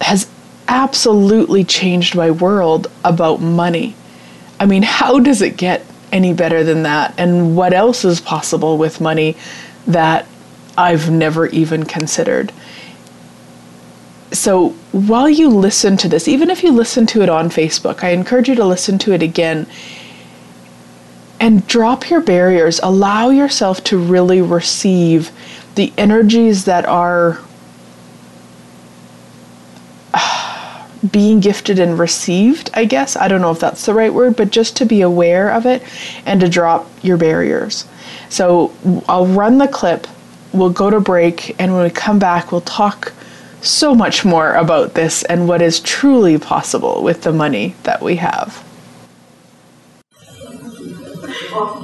has 0.00 0.26
absolutely 0.68 1.64
changed 1.64 2.14
my 2.14 2.30
world 2.30 2.86
about 3.04 3.40
money. 3.40 3.94
I 4.58 4.66
mean, 4.66 4.82
how 4.82 5.18
does 5.18 5.42
it 5.42 5.56
get 5.56 5.84
any 6.12 6.32
better 6.32 6.62
than 6.64 6.84
that? 6.84 7.12
And 7.18 7.56
what 7.56 7.72
else 7.72 8.04
is 8.04 8.20
possible 8.20 8.78
with 8.78 9.00
money 9.00 9.36
that 9.86 10.26
I've 10.78 11.10
never 11.10 11.46
even 11.46 11.84
considered? 11.84 12.52
So 14.32 14.70
while 14.92 15.28
you 15.28 15.48
listen 15.48 15.96
to 15.98 16.08
this, 16.08 16.28
even 16.28 16.50
if 16.50 16.62
you 16.62 16.72
listen 16.72 17.06
to 17.06 17.22
it 17.22 17.28
on 17.28 17.48
Facebook, 17.50 18.04
I 18.04 18.10
encourage 18.10 18.48
you 18.48 18.54
to 18.54 18.64
listen 18.64 18.98
to 18.98 19.12
it 19.12 19.22
again 19.22 19.66
and 21.40 21.66
drop 21.66 22.10
your 22.10 22.20
barriers. 22.20 22.78
Allow 22.82 23.30
yourself 23.30 23.82
to 23.84 23.98
really 23.98 24.40
receive 24.40 25.32
the 25.74 25.92
energies 25.96 26.66
that 26.66 26.84
are 26.84 27.40
being 31.10 31.40
gifted 31.40 31.78
and 31.78 31.98
received, 31.98 32.70
I 32.74 32.84
guess. 32.84 33.16
I 33.16 33.26
don't 33.26 33.40
know 33.40 33.50
if 33.50 33.58
that's 33.58 33.86
the 33.86 33.94
right 33.94 34.12
word, 34.12 34.36
but 34.36 34.50
just 34.50 34.76
to 34.76 34.84
be 34.84 35.00
aware 35.00 35.50
of 35.50 35.66
it 35.66 35.82
and 36.26 36.40
to 36.40 36.48
drop 36.48 36.88
your 37.02 37.16
barriers. 37.16 37.86
So 38.28 38.72
I'll 39.08 39.26
run 39.26 39.58
the 39.58 39.66
clip, 39.66 40.06
we'll 40.52 40.70
go 40.70 40.90
to 40.90 41.00
break, 41.00 41.56
and 41.60 41.72
when 41.72 41.82
we 41.82 41.90
come 41.90 42.20
back, 42.20 42.52
we'll 42.52 42.60
talk 42.60 43.12
so 43.62 43.94
much 43.94 44.24
more 44.24 44.54
about 44.54 44.94
this 44.94 45.22
and 45.24 45.48
what 45.48 45.62
is 45.62 45.80
truly 45.80 46.38
possible 46.38 47.02
with 47.02 47.22
the 47.22 47.32
money 47.32 47.74
that 47.82 48.02
we 48.02 48.16
have. 48.16 48.64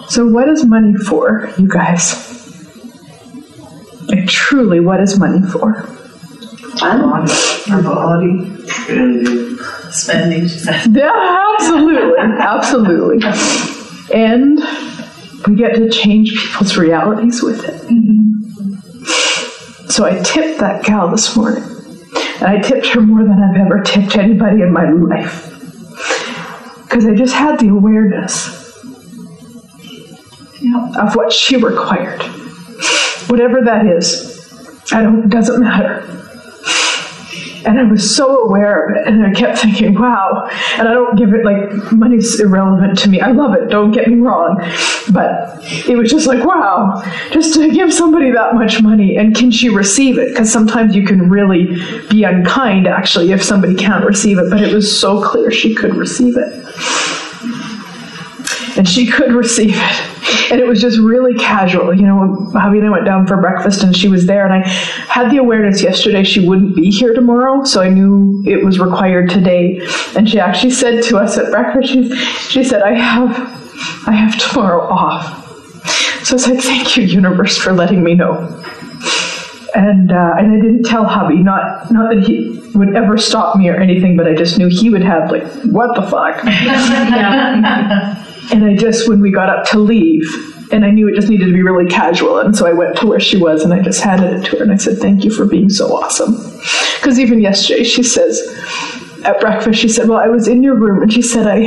So, 0.09 0.27
what 0.27 0.49
is 0.49 0.65
money 0.65 0.95
for, 0.95 1.53
you 1.59 1.69
guys? 1.69 2.33
Like, 4.09 4.29
truly, 4.29 4.81
what 4.81 5.01
is 5.01 5.19
money 5.19 5.43
for? 5.49 5.75
Fun, 6.79 7.27
frivolity, 7.27 8.67
spending. 9.91 10.49
Yeah, 10.93 11.55
absolutely, 11.59 12.39
absolutely. 12.39 13.19
And 14.15 14.61
we 15.47 15.57
get 15.57 15.75
to 15.75 15.91
change 15.91 16.31
people's 16.35 16.77
realities 16.77 17.43
with 17.43 17.65
it. 17.65 17.81
Mm-hmm. 17.83 18.27
So 19.89 20.05
I 20.05 20.21
tipped 20.23 20.61
that 20.61 20.85
gal 20.85 21.11
this 21.11 21.37
morning, 21.37 21.63
and 21.63 22.45
I 22.45 22.61
tipped 22.61 22.87
her 22.89 23.01
more 23.01 23.23
than 23.23 23.43
I've 23.43 23.57
ever 23.57 23.83
tipped 23.83 24.17
anybody 24.17 24.63
in 24.63 24.73
my 24.73 24.91
life. 24.91 25.53
Because 26.83 27.07
I 27.07 27.15
just 27.15 27.35
had 27.35 27.59
the 27.59 27.69
awareness 27.69 28.49
of 30.99 31.15
what 31.15 31.33
she 31.33 31.57
required 31.57 32.23
whatever 33.29 33.61
that 33.65 33.87
is. 33.87 34.35
I 34.93 35.03
don't, 35.03 35.25
it 35.25 35.31
doesn't 35.31 35.61
matter. 35.61 36.26
And 37.67 37.81
I 37.81 37.83
was 37.83 38.15
so 38.15 38.45
aware 38.45 38.89
of 38.89 38.97
it, 38.97 39.07
and 39.09 39.27
I 39.27 39.33
kept 39.33 39.59
thinking, 39.63 39.95
wow. 39.95 40.49
And 40.79 40.89
I 40.89 40.93
don't 40.93 41.17
give 41.17 41.35
it 41.35 41.45
like 41.45 41.93
money's 41.93 42.39
irrelevant 42.41 42.99
to 43.01 43.09
me. 43.09 43.21
I 43.21 43.33
love 43.33 43.55
it, 43.55 43.69
don't 43.69 43.91
get 43.91 44.09
me 44.09 44.21
wrong. 44.21 44.59
But 45.13 45.59
it 45.89 45.97
was 45.97 46.11
just 46.11 46.27
like, 46.27 46.45
wow, 46.45 47.03
just 47.33 47.55
to 47.55 47.71
give 47.71 47.93
somebody 47.93 48.31
that 48.31 48.55
much 48.55 48.83
money, 48.83 49.17
and 49.17 49.35
can 49.35 49.51
she 49.51 49.69
receive 49.69 50.19
it? 50.19 50.29
Because 50.29 50.53
sometimes 50.53 50.95
you 50.95 51.05
can 51.05 51.29
really 51.29 51.77
be 52.09 52.23
unkind, 52.23 52.87
actually, 52.87 53.33
if 53.33 53.43
somebody 53.43 53.75
can't 53.75 54.05
receive 54.05 54.39
it. 54.39 54.49
But 54.49 54.63
it 54.63 54.73
was 54.73 54.99
so 54.99 55.23
clear 55.23 55.51
she 55.51 55.75
could 55.75 55.97
receive 55.97 56.37
it. 56.37 56.65
And 58.79 58.87
she 58.87 59.07
could 59.07 59.33
receive 59.33 59.75
it 59.75 60.16
and 60.51 60.61
it 60.61 60.67
was 60.67 60.81
just 60.81 60.99
really 60.99 61.35
casual. 61.35 61.95
You 61.95 62.07
know, 62.07 62.51
hubby 62.53 62.79
and 62.79 62.87
I 62.87 62.91
went 62.91 63.05
down 63.05 63.27
for 63.27 63.37
breakfast, 63.41 63.83
and 63.83 63.97
she 63.97 64.09
was 64.09 64.27
there, 64.27 64.45
and 64.45 64.53
I 64.53 64.69
had 64.69 65.31
the 65.31 65.39
awareness 65.39 65.83
yesterday 65.83 66.23
she 66.25 66.47
wouldn't 66.47 66.77
be 66.77 66.91
here 66.91 67.15
tomorrow, 67.15 67.65
so 67.65 67.83
I 67.83 67.89
knew 67.89 68.43
it 68.47 68.65
was 68.65 68.79
required 68.79 69.31
today. 69.31 69.81
And 70.17 70.29
she 70.29 70.39
actually 70.39 70.71
said 70.71 71.03
to 71.05 71.19
us 71.19 71.37
at 71.39 71.51
breakfast, 71.51 71.93
she, 71.93 72.15
she 72.17 72.65
said, 72.65 72.83
"I 72.83 72.95
have, 72.95 74.09
I 74.09 74.13
have 74.13 74.37
tomorrow 74.39 74.83
off." 74.83 75.45
So 76.25 76.33
I 76.33 76.35
was 76.35 76.49
like, 76.49 76.61
"Thank 76.61 76.97
you, 76.97 77.05
universe, 77.05 77.57
for 77.57 77.73
letting 77.73 78.03
me 78.03 78.15
know." 78.15 78.63
And 79.75 80.11
uh, 80.11 80.35
and 80.39 80.53
I 80.53 80.57
didn't 80.57 80.85
tell 80.85 81.05
Hubby, 81.05 81.43
not 81.43 81.91
not 81.91 82.15
that 82.15 82.25
he 82.27 82.61
would 82.75 82.97
ever 82.97 83.19
stop 83.19 83.57
me 83.57 83.69
or 83.69 83.77
anything, 83.77 84.17
but 84.17 84.27
I 84.27 84.35
just 84.35 84.59
knew 84.59 84.69
he 84.69 84.91
would 84.91 85.03
have 85.03 85.31
like, 85.31 85.45
"What 85.65 85.95
the 85.95 86.03
fuck." 86.03 86.43
And 88.53 88.65
I 88.65 88.77
just, 88.77 89.09
when 89.09 89.21
we 89.21 89.31
got 89.31 89.49
up 89.49 89.67
to 89.71 89.79
leave, 89.79 90.23
and 90.73 90.85
I 90.85 90.91
knew 90.91 91.09
it 91.09 91.15
just 91.15 91.29
needed 91.29 91.47
to 91.47 91.53
be 91.53 91.63
really 91.63 91.87
casual, 91.87 92.39
and 92.39 92.57
so 92.57 92.67
I 92.67 92.73
went 92.73 92.97
to 92.99 93.07
where 93.07 93.21
she 93.21 93.37
was 93.37 93.63
and 93.63 93.73
I 93.73 93.81
just 93.83 94.01
handed 94.01 94.33
it 94.33 94.45
to 94.47 94.57
her 94.57 94.63
and 94.65 94.73
I 94.73 94.77
said, 94.77 94.99
Thank 94.99 95.25
you 95.25 95.31
for 95.31 95.47
being 95.47 95.71
so 95.71 95.97
awesome. 95.97 96.35
Because 96.97 97.21
even 97.21 97.41
yesterday, 97.41 97.85
she 97.85 98.03
says, 98.03 98.41
at 99.25 99.41
breakfast, 99.41 99.81
she 99.81 99.89
said, 99.89 100.09
Well, 100.09 100.19
I 100.19 100.29
was 100.29 100.49
in 100.49 100.63
your 100.63 100.77
room, 100.77 101.03
and 101.03 101.13
she 101.13 101.23
said, 101.23 101.47
I. 101.47 101.63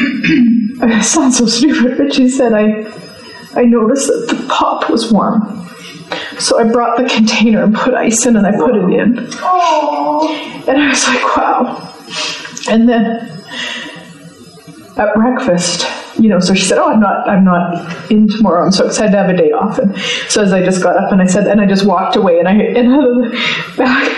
it 0.98 1.04
sounds 1.04 1.38
so 1.38 1.46
stupid, 1.46 1.98
but 1.98 2.14
she 2.14 2.28
said, 2.28 2.52
I, 2.52 2.90
I 3.54 3.64
noticed 3.64 4.06
that 4.06 4.26
the 4.28 4.46
pop 4.48 4.88
was 4.88 5.12
warm. 5.12 5.68
So 6.38 6.58
I 6.58 6.64
brought 6.64 6.96
the 6.96 7.08
container 7.08 7.62
and 7.62 7.74
put 7.74 7.94
ice 7.94 8.24
in 8.26 8.36
and 8.36 8.46
I 8.46 8.52
put 8.52 8.74
it 8.74 8.90
in. 8.98 9.14
Aww. 9.16 10.68
And 10.68 10.82
I 10.82 10.88
was 10.88 11.06
like, 11.06 11.36
wow. 11.36 11.94
And 12.68 12.88
then 12.88 13.39
at 14.96 15.14
breakfast, 15.14 15.86
you 16.18 16.28
know, 16.28 16.40
so 16.40 16.54
she 16.54 16.64
said, 16.64 16.78
"Oh, 16.78 16.90
I'm 16.90 17.00
not, 17.00 17.28
I'm 17.28 17.44
not 17.44 18.10
in 18.10 18.28
tomorrow. 18.28 18.64
I'm 18.64 18.72
so 18.72 18.86
excited. 18.86 19.12
To 19.12 19.18
have 19.18 19.30
a 19.30 19.36
day 19.36 19.52
off." 19.52 19.78
And 19.78 19.96
so 20.28 20.42
as 20.42 20.52
I 20.52 20.62
just 20.62 20.82
got 20.82 20.96
up 20.96 21.12
and 21.12 21.22
I 21.22 21.26
said, 21.26 21.46
and 21.46 21.60
I 21.60 21.66
just 21.66 21.86
walked 21.86 22.16
away, 22.16 22.38
and 22.38 22.48
I 22.48 22.52
and 22.52 22.92
out 22.92 23.08
of 23.08 23.16
the 23.16 23.30
back, 23.76 24.10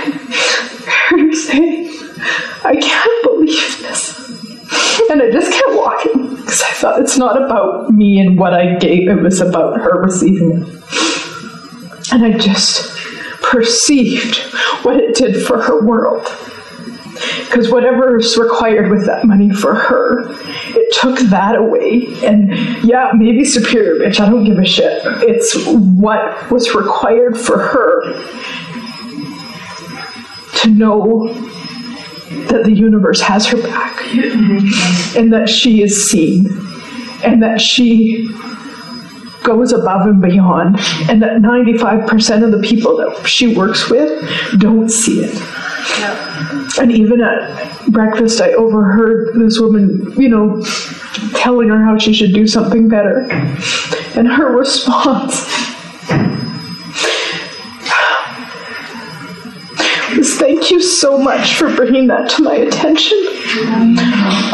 her 1.08 1.18
"I 2.68 2.76
can't 2.76 3.22
believe 3.24 3.78
this," 3.82 5.10
and 5.10 5.22
I 5.22 5.30
just 5.30 5.52
kept 5.52 5.74
walking 5.74 6.36
because 6.36 6.62
I 6.62 6.72
thought 6.72 7.00
it's 7.00 7.18
not 7.18 7.40
about 7.40 7.90
me 7.90 8.18
and 8.18 8.38
what 8.38 8.54
I 8.54 8.76
gave; 8.76 9.08
it 9.08 9.20
was 9.22 9.40
about 9.40 9.80
her 9.80 10.02
receiving 10.02 10.62
it, 10.62 12.12
and 12.12 12.24
I 12.24 12.38
just 12.38 12.90
perceived 13.42 14.36
what 14.84 14.96
it 14.96 15.14
did 15.14 15.44
for 15.46 15.60
her 15.62 15.84
world 15.84 16.26
because 17.44 17.70
whatever 17.70 18.16
is 18.16 18.36
required 18.36 18.90
with 18.90 19.06
that 19.06 19.24
money 19.24 19.50
for 19.50 19.74
her, 19.74 20.30
it 20.30 20.94
took 20.94 21.18
that 21.30 21.56
away. 21.56 22.06
And 22.24 22.54
yeah, 22.84 23.10
maybe 23.14 23.44
superior 23.44 23.94
bitch, 23.94 24.20
I 24.20 24.28
don't 24.28 24.44
give 24.44 24.58
a 24.58 24.64
shit. 24.64 25.02
It's 25.22 25.56
what 25.66 26.50
was 26.50 26.74
required 26.74 27.38
for 27.38 27.58
her 27.58 28.12
to 30.62 30.70
know 30.70 31.32
that 32.48 32.64
the 32.64 32.72
universe 32.72 33.20
has 33.20 33.46
her 33.46 33.60
back 33.62 34.02
and 35.16 35.32
that 35.32 35.48
she 35.48 35.82
is 35.82 36.08
seen 36.10 36.46
and 37.24 37.42
that 37.42 37.60
she 37.60 38.28
goes 39.42 39.72
above 39.72 40.06
and 40.06 40.20
beyond 40.20 40.78
and 41.08 41.22
that 41.22 41.40
95% 41.42 42.44
of 42.44 42.52
the 42.52 42.60
people 42.60 42.96
that 42.96 43.26
she 43.26 43.56
works 43.56 43.90
with 43.90 44.58
don't 44.58 44.88
see 44.88 45.24
it. 45.24 45.34
Yeah. 45.98 46.68
And 46.80 46.92
even 46.92 47.20
at 47.20 47.86
breakfast, 47.88 48.40
I 48.40 48.52
overheard 48.52 49.34
this 49.34 49.58
woman, 49.58 50.12
you 50.20 50.28
know, 50.28 50.62
telling 51.34 51.68
her 51.68 51.84
how 51.84 51.98
she 51.98 52.14
should 52.14 52.32
do 52.32 52.46
something 52.46 52.88
better. 52.88 53.26
And 54.16 54.28
her 54.28 54.56
response 54.56 55.46
was 60.16 60.38
thank 60.38 60.70
you 60.70 60.80
so 60.80 61.18
much 61.18 61.56
for 61.56 61.74
bringing 61.74 62.06
that 62.08 62.30
to 62.30 62.42
my 62.42 62.54
attention. 62.54 63.18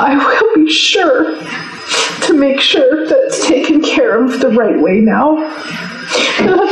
I 0.00 0.16
will 0.16 0.64
be 0.64 0.70
sure 0.70 1.36
to 2.22 2.34
make 2.34 2.60
sure 2.60 3.06
that 3.06 3.18
it's 3.24 3.46
taken 3.46 3.80
care 3.82 4.22
of 4.22 4.40
the 4.40 4.48
right 4.48 4.78
way 4.80 5.00
now. 5.00 5.36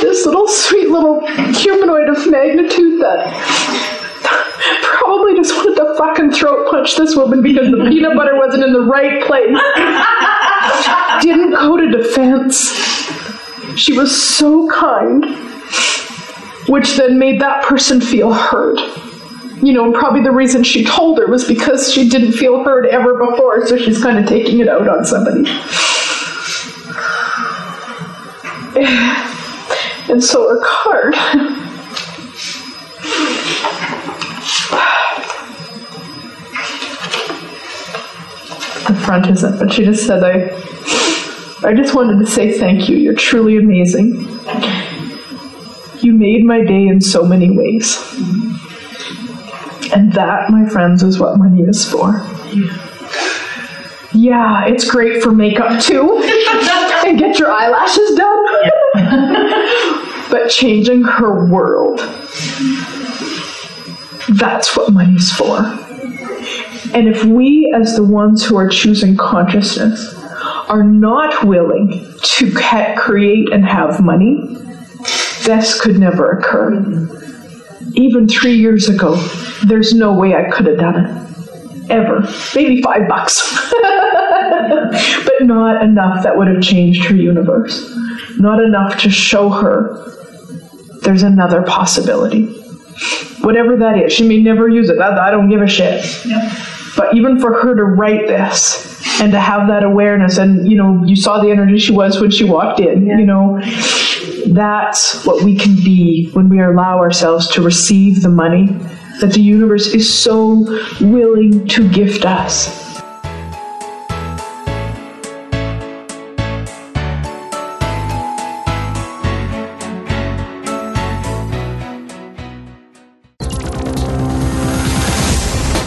This 0.01 0.25
little 0.25 0.49
sweet 0.49 0.89
little 0.89 1.27
humanoid 1.53 2.09
of 2.09 2.31
magnitude 2.31 3.01
that 3.01 3.97
probably 4.83 5.35
just 5.35 5.55
wanted 5.55 5.77
to 5.77 5.95
fucking 5.99 6.31
throat 6.33 6.71
punch 6.71 6.97
this 6.97 7.17
woman 7.17 7.43
because 7.43 7.71
the 7.71 7.85
peanut 7.89 8.17
butter 8.17 8.37
wasn't 8.37 8.63
in 8.65 8.73
the 8.73 8.81
right 8.81 9.23
place. 9.25 9.57
Didn't 11.23 11.51
go 11.53 11.77
to 11.77 11.89
defense. 11.89 12.73
She 13.79 13.97
was 13.97 14.11
so 14.15 14.69
kind, 14.71 15.25
which 16.69 16.97
then 16.97 17.19
made 17.19 17.41
that 17.41 17.65
person 17.65 18.01
feel 18.01 18.33
heard. 18.33 18.79
You 19.63 19.73
know, 19.73 19.93
probably 19.93 20.23
the 20.23 20.33
reason 20.33 20.63
she 20.65 20.85
told 20.85 21.19
her 21.19 21.27
was 21.29 21.47
because 21.47 21.93
she 21.93 22.09
didn't 22.09 22.33
feel 22.33 22.63
heard 22.63 22.87
ever 22.87 23.15
before, 23.15 23.67
so 23.67 23.77
she's 23.77 24.03
kind 24.03 24.19
of 24.19 24.27
taking 24.27 24.61
it 24.61 24.69
out 24.69 24.89
on 24.89 25.05
somebody. 25.05 25.45
And 30.09 30.23
so 30.23 30.49
her 30.49 30.61
card. 30.63 31.15
The 38.87 38.95
front 39.05 39.29
isn't, 39.29 39.59
but 39.59 39.73
she 39.73 39.85
just 39.85 40.07
said, 40.07 40.23
I, 40.23 40.49
I 41.67 41.75
just 41.75 41.93
wanted 41.93 42.25
to 42.25 42.27
say 42.31 42.57
thank 42.57 42.89
you. 42.89 42.97
You're 42.97 43.15
truly 43.15 43.57
amazing. 43.57 44.13
You 46.01 46.13
made 46.13 46.45
my 46.45 46.63
day 46.63 46.87
in 46.87 47.01
so 47.01 47.25
many 47.25 47.51
ways. 47.51 47.97
And 49.93 50.13
that, 50.13 50.51
my 50.51 50.69
friends, 50.69 51.03
is 51.03 51.19
what 51.19 51.39
money 51.39 51.63
is 51.63 51.89
for. 51.89 52.13
Yeah, 54.13 54.67
it's 54.67 54.89
great 54.89 55.23
for 55.23 55.33
makeup 55.33 55.83
too. 55.83 56.23
and 57.07 57.19
get 57.19 57.39
your 57.39 57.51
eyelashes 57.51 58.15
done. 58.17 58.45
but 60.31 60.49
changing 60.49 61.03
her 61.03 61.51
world. 61.51 61.99
That's 64.29 64.77
what 64.77 64.93
money's 64.93 65.31
for. 65.33 65.59
And 66.95 67.09
if 67.09 67.25
we, 67.25 67.73
as 67.77 67.97
the 67.97 68.05
ones 68.05 68.45
who 68.45 68.57
are 68.57 68.69
choosing 68.69 69.17
consciousness, 69.17 70.15
are 70.69 70.83
not 70.83 71.45
willing 71.45 72.13
to 72.23 72.53
create 72.97 73.53
and 73.53 73.65
have 73.65 74.01
money, 74.01 74.41
this 75.45 75.81
could 75.81 75.99
never 75.99 76.31
occur. 76.31 77.26
Even 77.95 78.29
three 78.29 78.55
years 78.55 78.89
ago, 78.89 79.17
there's 79.67 79.95
no 79.95 80.13
way 80.13 80.35
I 80.35 80.51
could 80.51 80.67
have 80.67 80.79
done 80.79 81.05
it. 81.05 81.91
Ever. 81.91 82.29
Maybe 82.55 82.83
five 82.83 83.09
bucks. 83.09 83.41
but 83.81 85.43
not 85.43 85.83
enough 85.83 86.25
that 86.25 86.37
would 86.37 86.49
have 86.49 86.63
changed 86.63 87.05
her 87.07 87.15
universe. 87.15 87.95
Not 88.39 88.61
enough 88.61 89.01
to 89.03 89.11
show 89.11 89.51
her 89.51 90.15
there's 91.07 91.23
another 91.23 91.63
possibility. 91.63 92.47
Whatever 93.41 93.77
that 93.77 93.99
is. 93.99 94.13
She 94.13 94.27
may 94.27 94.43
never 94.43 94.69
use 94.69 94.91
it. 94.91 94.99
I, 94.99 95.29
I 95.29 95.31
don't 95.31 95.49
give 95.49 95.63
a 95.63 95.69
shit. 95.69 96.05
But 96.97 97.15
even 97.15 97.39
for 97.39 97.63
her 97.63 97.75
to 97.77 97.85
write 97.85 98.27
this 98.27 99.21
and 99.21 99.31
to 99.33 99.39
have 99.39 99.69
that 99.69 99.85
awareness, 99.85 100.39
and 100.39 100.69
you 100.69 100.77
know, 100.77 101.05
you 101.05 101.15
saw 101.15 101.41
the 101.41 101.51
energy 101.51 101.79
she 101.79 101.93
was 101.93 102.21
when 102.21 102.31
she 102.31 102.45
walked 102.45 102.81
in, 102.81 103.07
you 103.07 103.25
know, 103.25 103.61
that's 104.55 105.25
what 105.25 105.45
we 105.45 105.57
can 105.57 105.75
be 105.77 106.31
when 106.33 106.49
we 106.49 106.61
allow 106.61 106.99
ourselves 106.99 107.47
to 107.49 107.63
receive 107.63 108.23
the 108.23 108.29
money 108.29 108.67
that 109.21 109.33
the 109.33 109.41
universe 109.41 109.87
is 109.89 110.13
so 110.13 110.65
willing 111.01 111.67
to 111.69 111.89
gift 111.89 112.25
us. 112.25 112.85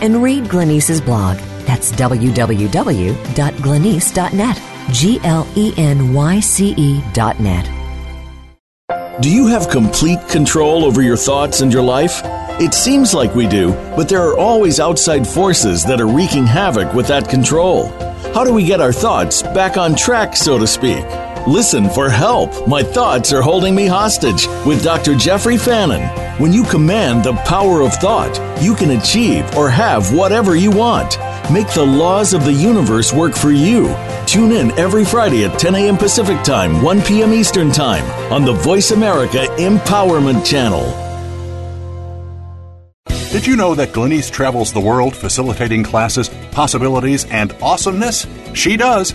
And 0.00 0.22
read 0.22 0.44
Glenyce's 0.44 1.00
blog. 1.00 1.38
That's 1.66 1.92
www.glenyce.net. 1.92 4.62
G 4.92 5.20
L 5.22 5.46
E 5.56 5.72
N 5.76 6.12
Y 6.12 6.40
C 6.40 6.74
E 6.76 7.02
dot 7.12 7.38
net. 7.40 7.68
Do 9.20 9.30
you 9.30 9.46
have 9.48 9.68
complete 9.68 10.26
control 10.28 10.84
over 10.84 11.02
your 11.02 11.16
thoughts 11.16 11.60
and 11.60 11.72
your 11.72 11.82
life? 11.82 12.22
It 12.58 12.74
seems 12.74 13.14
like 13.14 13.34
we 13.34 13.46
do, 13.46 13.72
but 13.94 14.08
there 14.08 14.22
are 14.22 14.36
always 14.36 14.80
outside 14.80 15.26
forces 15.26 15.84
that 15.84 16.00
are 16.00 16.08
wreaking 16.08 16.46
havoc 16.46 16.92
with 16.94 17.06
that 17.08 17.28
control. 17.28 17.88
How 18.34 18.44
do 18.44 18.52
we 18.52 18.64
get 18.64 18.80
our 18.80 18.92
thoughts 18.92 19.42
back 19.42 19.76
on 19.76 19.94
track, 19.94 20.36
so 20.36 20.58
to 20.58 20.66
speak? 20.66 21.04
Listen 21.46 21.88
for 21.88 22.10
help. 22.10 22.68
My 22.68 22.82
thoughts 22.82 23.32
are 23.32 23.40
holding 23.40 23.74
me 23.74 23.86
hostage 23.86 24.46
with 24.66 24.84
Dr. 24.84 25.14
Jeffrey 25.14 25.56
Fannin. 25.56 26.02
When 26.38 26.52
you 26.52 26.64
command 26.64 27.24
the 27.24 27.32
power 27.32 27.80
of 27.80 27.94
thought, 27.94 28.38
you 28.62 28.74
can 28.74 28.90
achieve 28.90 29.56
or 29.56 29.70
have 29.70 30.12
whatever 30.12 30.54
you 30.54 30.70
want. 30.70 31.18
Make 31.50 31.72
the 31.72 31.84
laws 31.84 32.34
of 32.34 32.44
the 32.44 32.52
universe 32.52 33.12
work 33.12 33.34
for 33.34 33.50
you. 33.50 33.94
Tune 34.26 34.52
in 34.52 34.70
every 34.78 35.04
Friday 35.04 35.44
at 35.44 35.58
10 35.58 35.74
a.m. 35.74 35.96
Pacific 35.96 36.42
Time, 36.42 36.82
1 36.82 37.02
p.m. 37.02 37.32
Eastern 37.32 37.72
Time 37.72 38.04
on 38.30 38.44
the 38.44 38.52
Voice 38.52 38.90
America 38.90 39.46
Empowerment 39.56 40.44
Channel. 40.44 40.84
Did 43.32 43.46
you 43.46 43.56
know 43.56 43.74
that 43.76 43.90
Glenyce 43.90 44.30
travels 44.30 44.72
the 44.72 44.80
world 44.80 45.16
facilitating 45.16 45.84
classes, 45.84 46.28
possibilities, 46.50 47.24
and 47.26 47.52
awesomeness? 47.62 48.26
She 48.54 48.76
does. 48.76 49.14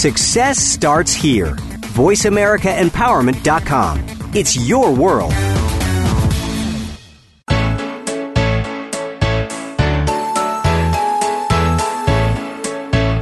Success 0.00 0.58
starts 0.58 1.12
here. 1.12 1.54
VoiceAmericaEmpowerment.com. 1.92 4.04
It's 4.32 4.56
your 4.56 4.94
world. 4.94 5.34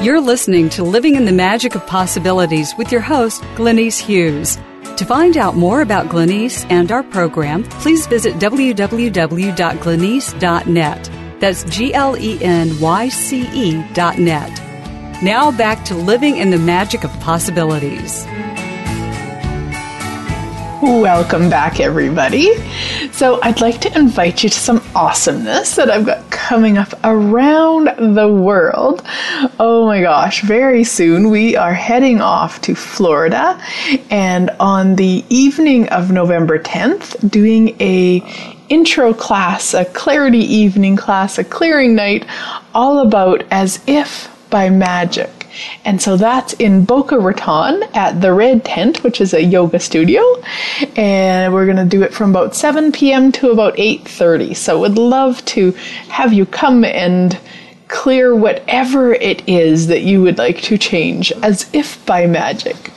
You're 0.01 0.21
listening 0.21 0.69
to 0.69 0.85
Living 0.85 1.17
in 1.17 1.25
the 1.25 1.33
Magic 1.33 1.75
of 1.75 1.85
Possibilities 1.89 2.73
with 2.79 2.93
your 2.93 3.01
host, 3.01 3.43
Glenyce 3.57 3.99
Hughes. 3.99 4.57
To 4.99 5.05
find 5.05 5.37
out 5.37 5.57
more 5.57 5.83
about 5.83 6.07
Glenyce 6.07 6.65
and 6.71 6.93
our 6.93 7.03
program, 7.03 7.65
please 7.65 8.07
visit 8.07 8.35
www.glenyce.net. 8.35 11.11
That's 11.41 11.65
G 11.65 11.93
L 11.93 12.17
E 12.17 12.39
N 12.41 12.79
Y 12.79 13.09
C 13.09 13.49
E 13.53 13.85
dot 13.95 14.21
net. 14.21 14.68
Now 15.21 15.51
back 15.51 15.85
to 15.87 15.97
Living 15.97 16.37
in 16.37 16.51
the 16.51 16.59
Magic 16.59 17.03
of 17.03 17.11
Possibilities. 17.19 18.25
Welcome 20.81 21.51
back, 21.51 21.81
everybody. 21.81 22.55
So, 23.11 23.41
I'd 23.43 23.61
like 23.61 23.81
to 23.81 23.99
invite 23.99 24.45
you 24.45 24.49
to 24.49 24.57
some 24.57 24.81
awesomeness 24.95 25.75
that 25.75 25.91
I've 25.91 26.07
got 26.07 26.31
coming 26.31 26.79
up 26.79 26.95
around 27.03 28.15
the 28.15 28.33
world. 28.33 29.03
Oh 29.59 29.87
my 29.87 30.03
gosh, 30.03 30.43
very 30.43 30.85
soon 30.85 31.31
we 31.31 31.57
are 31.57 31.75
heading 31.75 32.21
off 32.21 32.61
to 32.61 32.77
Florida 32.77 33.61
and 34.11 34.51
on 34.61 34.95
the 34.95 35.25
evening 35.29 35.89
of 35.89 36.13
November 36.13 36.61
10th, 36.61 37.29
doing 37.29 37.71
a 37.81 38.23
intro 38.69 39.13
class, 39.13 39.75
a 39.75 39.85
clarity 39.85 40.45
evening 40.45 40.95
class, 40.95 41.39
a 41.39 41.45
clearing 41.45 41.97
night, 41.97 42.25
all 42.73 43.01
about 43.01 43.43
as 43.51 43.81
if 43.89 44.31
by 44.51 44.71
magic. 44.71 45.47
And 45.85 46.01
so 46.01 46.17
that's 46.17 46.53
in 46.55 46.85
Boca 46.85 47.19
Raton 47.19 47.83
at 47.95 48.21
the 48.21 48.33
Red 48.33 48.65
Tent, 48.65 49.03
which 49.03 49.21
is 49.21 49.35
a 49.35 49.43
yoga 49.43 49.81
studio. 49.81 50.23
And 50.97 51.53
we're 51.53 51.65
going 51.65 51.79
to 51.79 51.85
do 51.85 52.03
it 52.03 52.15
from 52.15 52.31
about 52.31 52.55
7 52.55 52.93
p.m. 52.93 53.33
to 53.33 53.51
about 53.51 53.77
8:30. 53.77 54.57
So 54.57 54.81
would 54.81 54.99
love 54.99 55.45
to 55.47 55.73
have 56.09 56.33
you 56.33 56.47
come 56.47 56.85
and 56.85 57.39
clear 57.89 58.37
whatever 58.37 59.15
it 59.15 59.43
is 59.49 59.87
that 59.87 60.03
you 60.03 60.23
would 60.23 60.39
like 60.39 60.61
to 60.63 60.77
change 60.79 61.33
as 61.43 61.69
if 61.73 62.05
by 62.05 62.27
magic. 62.27 62.93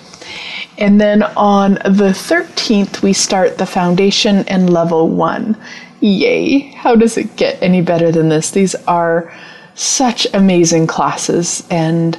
And 0.77 0.99
then 0.99 1.23
on 1.23 1.75
the 1.75 2.11
13th, 2.11 3.01
we 3.01 3.13
start 3.13 3.57
the 3.57 3.65
foundation 3.65 4.39
and 4.47 4.69
level 4.69 5.09
one. 5.09 5.55
Yay! 5.99 6.71
How 6.71 6.95
does 6.95 7.17
it 7.17 7.35
get 7.35 7.61
any 7.61 7.81
better 7.81 8.11
than 8.11 8.29
this? 8.29 8.51
These 8.51 8.75
are 8.87 9.31
such 9.75 10.27
amazing 10.33 10.87
classes, 10.87 11.65
and 11.69 12.17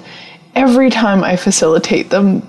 every 0.54 0.90
time 0.90 1.24
I 1.24 1.36
facilitate 1.36 2.10
them, 2.10 2.42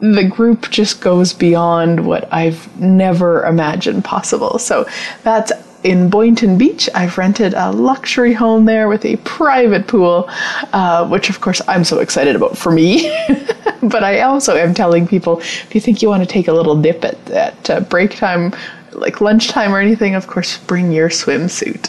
the 0.00 0.24
group 0.24 0.70
just 0.70 1.00
goes 1.00 1.32
beyond 1.32 2.06
what 2.06 2.32
I've 2.32 2.80
never 2.80 3.44
imagined 3.44 4.04
possible. 4.04 4.58
So 4.58 4.86
that's 5.24 5.52
in 5.84 6.10
Boynton 6.10 6.58
Beach. 6.58 6.88
I've 6.94 7.18
rented 7.18 7.54
a 7.54 7.70
luxury 7.70 8.32
home 8.32 8.64
there 8.64 8.88
with 8.88 9.04
a 9.04 9.16
private 9.18 9.86
pool, 9.86 10.28
uh, 10.72 11.06
which 11.08 11.30
of 11.30 11.40
course 11.40 11.60
I'm 11.68 11.84
so 11.84 12.00
excited 12.00 12.36
about 12.36 12.56
for 12.56 12.72
me. 12.72 13.08
but 13.82 14.02
I 14.02 14.20
also 14.20 14.56
am 14.56 14.74
telling 14.74 15.06
people 15.06 15.38
if 15.40 15.74
you 15.74 15.80
think 15.80 16.02
you 16.02 16.08
want 16.08 16.22
to 16.22 16.28
take 16.28 16.48
a 16.48 16.52
little 16.52 16.80
dip 16.80 17.04
at, 17.04 17.30
at 17.30 17.70
uh, 17.70 17.80
break 17.80 18.16
time 18.16 18.52
like 18.92 19.20
lunchtime 19.20 19.74
or 19.74 19.80
anything, 19.80 20.14
of 20.14 20.26
course, 20.26 20.58
bring 20.58 20.92
your 20.92 21.08
swimsuit. 21.08 21.88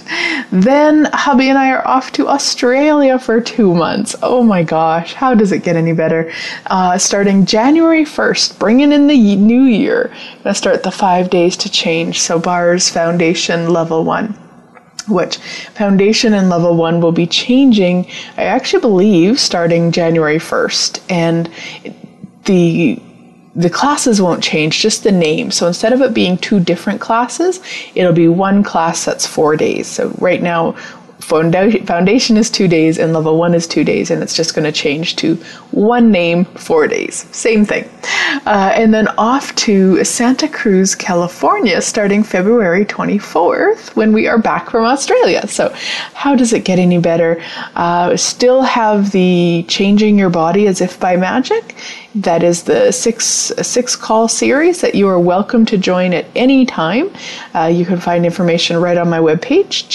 Then 0.52 1.06
hubby 1.14 1.50
and 1.50 1.58
I 1.58 1.72
are 1.72 1.88
off 1.88 2.12
to 2.14 2.28
Australia 2.28 3.20
for 3.20 3.42
two 3.42 3.74
months. 3.74 4.16
Oh 4.22 4.44
my 4.44 4.64
gosh, 4.64 5.14
how 5.14 5.34
does 5.34 5.52
it 5.52 5.64
get 5.64 5.76
any 5.76 5.94
better? 5.94 6.32
Uh, 6.68 6.98
starting 6.98 7.46
January 7.46 8.04
1st, 8.04 8.60
bringing 8.60 8.92
in 8.92 9.08
the 9.08 9.36
new 9.36 9.64
year, 9.64 10.14
gonna 10.44 10.56
start 10.56 10.84
the 10.84 10.92
five 10.92 11.30
days 11.30 11.56
to 11.58 11.70
change. 11.70 12.20
So, 12.20 12.40
bars, 12.40 12.90
foundation, 12.90 13.70
level 13.70 14.04
one 14.04 14.38
which 15.08 15.38
foundation 15.38 16.36
and 16.36 16.50
level 16.50 16.76
one 16.76 17.02
will 17.02 17.12
be 17.12 17.26
changing, 17.26 18.06
I 18.38 18.44
actually 18.44 18.82
believe, 18.82 19.40
starting 19.40 19.92
January 19.92 20.38
1st. 20.38 21.02
And 21.10 21.50
the 22.46 23.02
the 23.60 23.70
classes 23.70 24.22
won't 24.22 24.42
change, 24.42 24.80
just 24.80 25.04
the 25.04 25.12
name. 25.12 25.52
So 25.52 25.68
instead 25.68 25.92
of 25.92 26.02
it 26.02 26.14
being 26.14 26.38
two 26.38 26.62
different 26.62 27.02
classes, 27.02 27.60
it'll 27.94 28.14
be 28.14 28.30
one 28.30 28.64
class 28.64 29.04
that's 29.04 29.28
four 29.28 29.58
days. 29.58 29.86
So 29.86 30.16
right 30.20 30.42
now, 30.42 30.78
foundation 31.20 32.38
is 32.38 32.50
two 32.50 32.70
days 32.70 32.98
and 32.98 33.14
level 33.14 33.38
one 33.38 33.54
is 33.54 33.68
two 33.68 33.84
days, 33.84 34.10
and 34.12 34.24
it's 34.24 34.34
just 34.34 34.56
going 34.56 34.64
to 34.64 34.72
change 34.72 35.18
to 35.18 35.36
one 35.72 36.10
name, 36.10 36.46
four 36.46 36.88
days. 36.88 37.28
Same 37.36 37.66
thing. 37.66 37.84
Uh, 38.46 38.72
and 38.74 38.94
then 38.94 39.10
off 39.18 39.54
to 39.56 40.04
Santa 40.06 40.48
Cruz, 40.48 40.96
California, 40.96 41.82
starting 41.82 42.24
February 42.24 42.86
24th 42.86 43.96
when 43.96 44.14
we 44.14 44.26
are 44.28 44.38
back 44.38 44.70
from 44.70 44.86
Australia. 44.86 45.46
So, 45.48 45.74
how 46.14 46.34
does 46.34 46.54
it 46.54 46.64
get 46.64 46.80
any 46.80 46.98
better? 46.98 47.44
Uh, 47.76 48.16
still 48.16 48.62
have 48.62 49.12
the 49.12 49.66
changing 49.68 50.18
your 50.18 50.30
body 50.30 50.68
as 50.68 50.80
if 50.80 51.00
by 51.00 51.18
magic 51.18 51.76
that 52.16 52.42
is 52.42 52.64
the 52.64 52.92
six 52.92 53.24
six 53.62 53.96
call 53.96 54.28
series 54.28 54.82
that 54.82 54.96
you 54.96 55.08
are 55.08 55.20
welcome 55.20 55.64
to 55.66 55.78
join 55.78 56.12
at 56.14 56.26
any 56.36 56.66
time. 56.66 57.12
Uh, 57.54 57.66
you 57.66 57.86
can 57.86 58.00
find 58.00 58.26
information 58.26 58.78
right 58.78 58.98
on 58.98 59.08
my 59.10 59.20
webpage, 59.20 59.86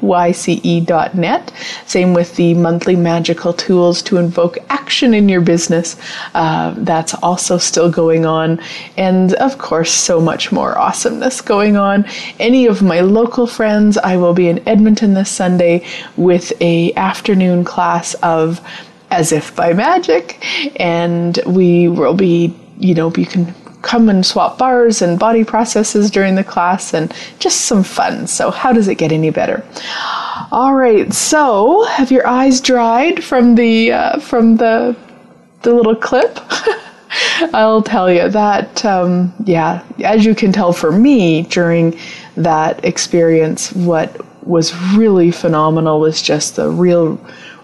glenyce.net. 0.00 1.52
Same 1.86 2.14
with 2.14 2.36
the 2.36 2.54
monthly 2.54 2.96
magical 2.96 3.52
tools 3.52 4.00
to 4.02 4.16
invoke 4.16 4.56
action 4.70 5.12
in 5.12 5.28
your 5.28 5.42
business. 5.42 5.96
Uh, 6.34 6.74
that's 6.78 7.12
also 7.14 7.58
still 7.58 7.90
going 7.90 8.24
on, 8.24 8.58
and 8.96 9.34
of 9.34 9.58
course, 9.58 9.92
so 9.92 10.18
much 10.18 10.50
more 10.50 10.78
awesomeness 10.78 11.42
going 11.42 11.76
on. 11.76 12.06
Any 12.40 12.66
of 12.66 12.82
my 12.82 13.00
local 13.00 13.46
friends, 13.46 13.98
I 13.98 14.16
will 14.16 14.32
be 14.34 14.48
in 14.48 14.66
Edmonton 14.66 15.12
this 15.12 15.30
Sunday 15.30 15.86
with 16.16 16.54
a 16.62 16.94
afternoon 16.94 17.64
class 17.64 18.14
of 18.22 18.62
as 19.10 19.32
if 19.32 19.54
by 19.54 19.72
magic, 19.72 20.42
and 20.80 21.38
we 21.46 21.88
will 21.88 22.14
be, 22.14 22.54
you 22.78 22.94
know, 22.94 23.12
you 23.16 23.26
can 23.26 23.54
come 23.82 24.08
and 24.08 24.26
swap 24.26 24.58
bars 24.58 25.00
and 25.00 25.18
body 25.18 25.44
processes 25.44 26.10
during 26.10 26.34
the 26.34 26.42
class 26.44 26.92
and 26.92 27.14
just 27.38 27.62
some 27.62 27.84
fun. 27.84 28.26
So, 28.26 28.50
how 28.50 28.72
does 28.72 28.88
it 28.88 28.96
get 28.96 29.12
any 29.12 29.30
better? 29.30 29.64
All 30.50 30.74
right, 30.74 31.12
so 31.12 31.84
have 31.84 32.10
your 32.10 32.26
eyes 32.26 32.60
dried 32.60 33.22
from 33.22 33.54
the 33.54 33.92
uh, 33.92 34.20
from 34.20 34.56
the 34.56 34.96
the 35.62 35.72
little 35.72 35.96
clip? 35.96 36.38
I'll 37.54 37.82
tell 37.82 38.12
you 38.12 38.28
that, 38.28 38.84
um, 38.84 39.32
yeah, 39.44 39.82
as 40.04 40.24
you 40.24 40.34
can 40.34 40.52
tell 40.52 40.72
for 40.72 40.92
me 40.92 41.42
during 41.42 41.98
that 42.36 42.84
experience, 42.84 43.72
what 43.72 44.20
was 44.46 44.74
really 44.94 45.30
phenomenal 45.30 46.00
was 46.00 46.20
just 46.22 46.56
the 46.56 46.68
real 46.70 47.18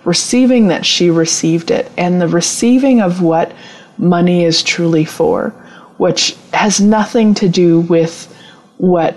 receiving 0.05 0.69
that 0.69 0.85
she 0.85 1.11
received 1.11 1.71
it 1.71 1.91
and 1.97 2.21
the 2.21 2.29
receiving 2.29 3.01
of 3.01 3.23
what 3.23 3.53
money 3.99 4.45
is 4.45 4.63
truly 4.63 5.05
for, 5.05 5.51
which 5.99 6.37
has 6.53 6.81
nothing 6.81 7.35
to 7.35 7.49
do 7.49 7.81
with 7.81 8.27
what 8.79 9.17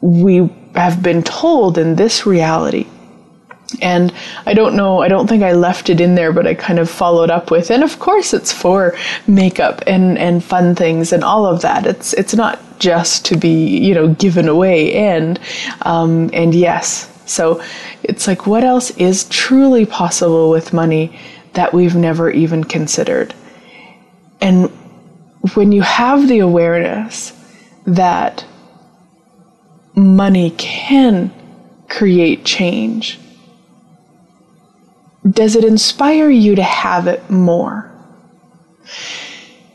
we 0.00 0.50
have 0.74 1.02
been 1.02 1.22
told 1.22 1.78
in 1.78 1.94
this 1.94 2.26
reality. 2.26 2.86
And 3.82 4.12
I 4.46 4.54
don't 4.54 4.76
know, 4.76 5.02
I 5.02 5.08
don't 5.08 5.26
think 5.26 5.42
I 5.42 5.52
left 5.52 5.90
it 5.90 6.00
in 6.00 6.14
there, 6.14 6.32
but 6.32 6.46
I 6.46 6.54
kind 6.54 6.78
of 6.78 6.88
followed 6.88 7.30
up 7.30 7.50
with, 7.50 7.70
and 7.70 7.84
of 7.84 7.98
course 7.98 8.32
it's 8.32 8.50
for 8.52 8.96
makeup 9.26 9.82
and, 9.86 10.16
and 10.18 10.42
fun 10.42 10.74
things 10.74 11.12
and 11.12 11.22
all 11.22 11.44
of 11.44 11.60
that. 11.62 11.86
It's 11.86 12.14
it's 12.14 12.34
not 12.34 12.58
just 12.78 13.26
to 13.26 13.36
be, 13.36 13.78
you 13.78 13.94
know, 13.94 14.14
given 14.14 14.48
away 14.48 14.94
and 14.94 15.38
um, 15.82 16.30
and 16.32 16.54
yes, 16.54 17.10
so 17.28 17.62
it's 18.02 18.26
like, 18.26 18.46
what 18.46 18.64
else 18.64 18.90
is 18.92 19.24
truly 19.28 19.86
possible 19.86 20.50
with 20.50 20.72
money 20.72 21.18
that 21.54 21.72
we've 21.72 21.96
never 21.96 22.30
even 22.30 22.64
considered? 22.64 23.34
And 24.40 24.70
when 25.54 25.72
you 25.72 25.82
have 25.82 26.28
the 26.28 26.40
awareness 26.40 27.32
that 27.86 28.44
money 29.94 30.50
can 30.50 31.32
create 31.88 32.44
change, 32.44 33.18
does 35.28 35.56
it 35.56 35.64
inspire 35.64 36.30
you 36.30 36.54
to 36.54 36.62
have 36.62 37.06
it 37.06 37.28
more? 37.30 37.90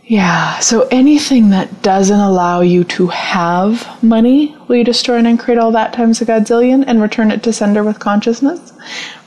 Yeah, 0.05 0.59
so 0.59 0.87
anything 0.91 1.49
that 1.49 1.81
doesn't 1.81 2.19
allow 2.19 2.61
you 2.61 2.83
to 2.85 3.07
have 3.07 4.03
money, 4.03 4.55
will 4.73 4.79
you 4.79 4.83
destroy 4.83 5.17
and 5.17 5.39
create 5.39 5.59
all 5.59 5.71
that 5.71 5.93
times 5.93 6.19
a 6.19 6.25
godzillion 6.25 6.83
and 6.87 6.99
return 6.99 7.29
it 7.29 7.43
to 7.43 7.53
sender 7.53 7.83
with 7.83 7.99
consciousness? 7.99 8.73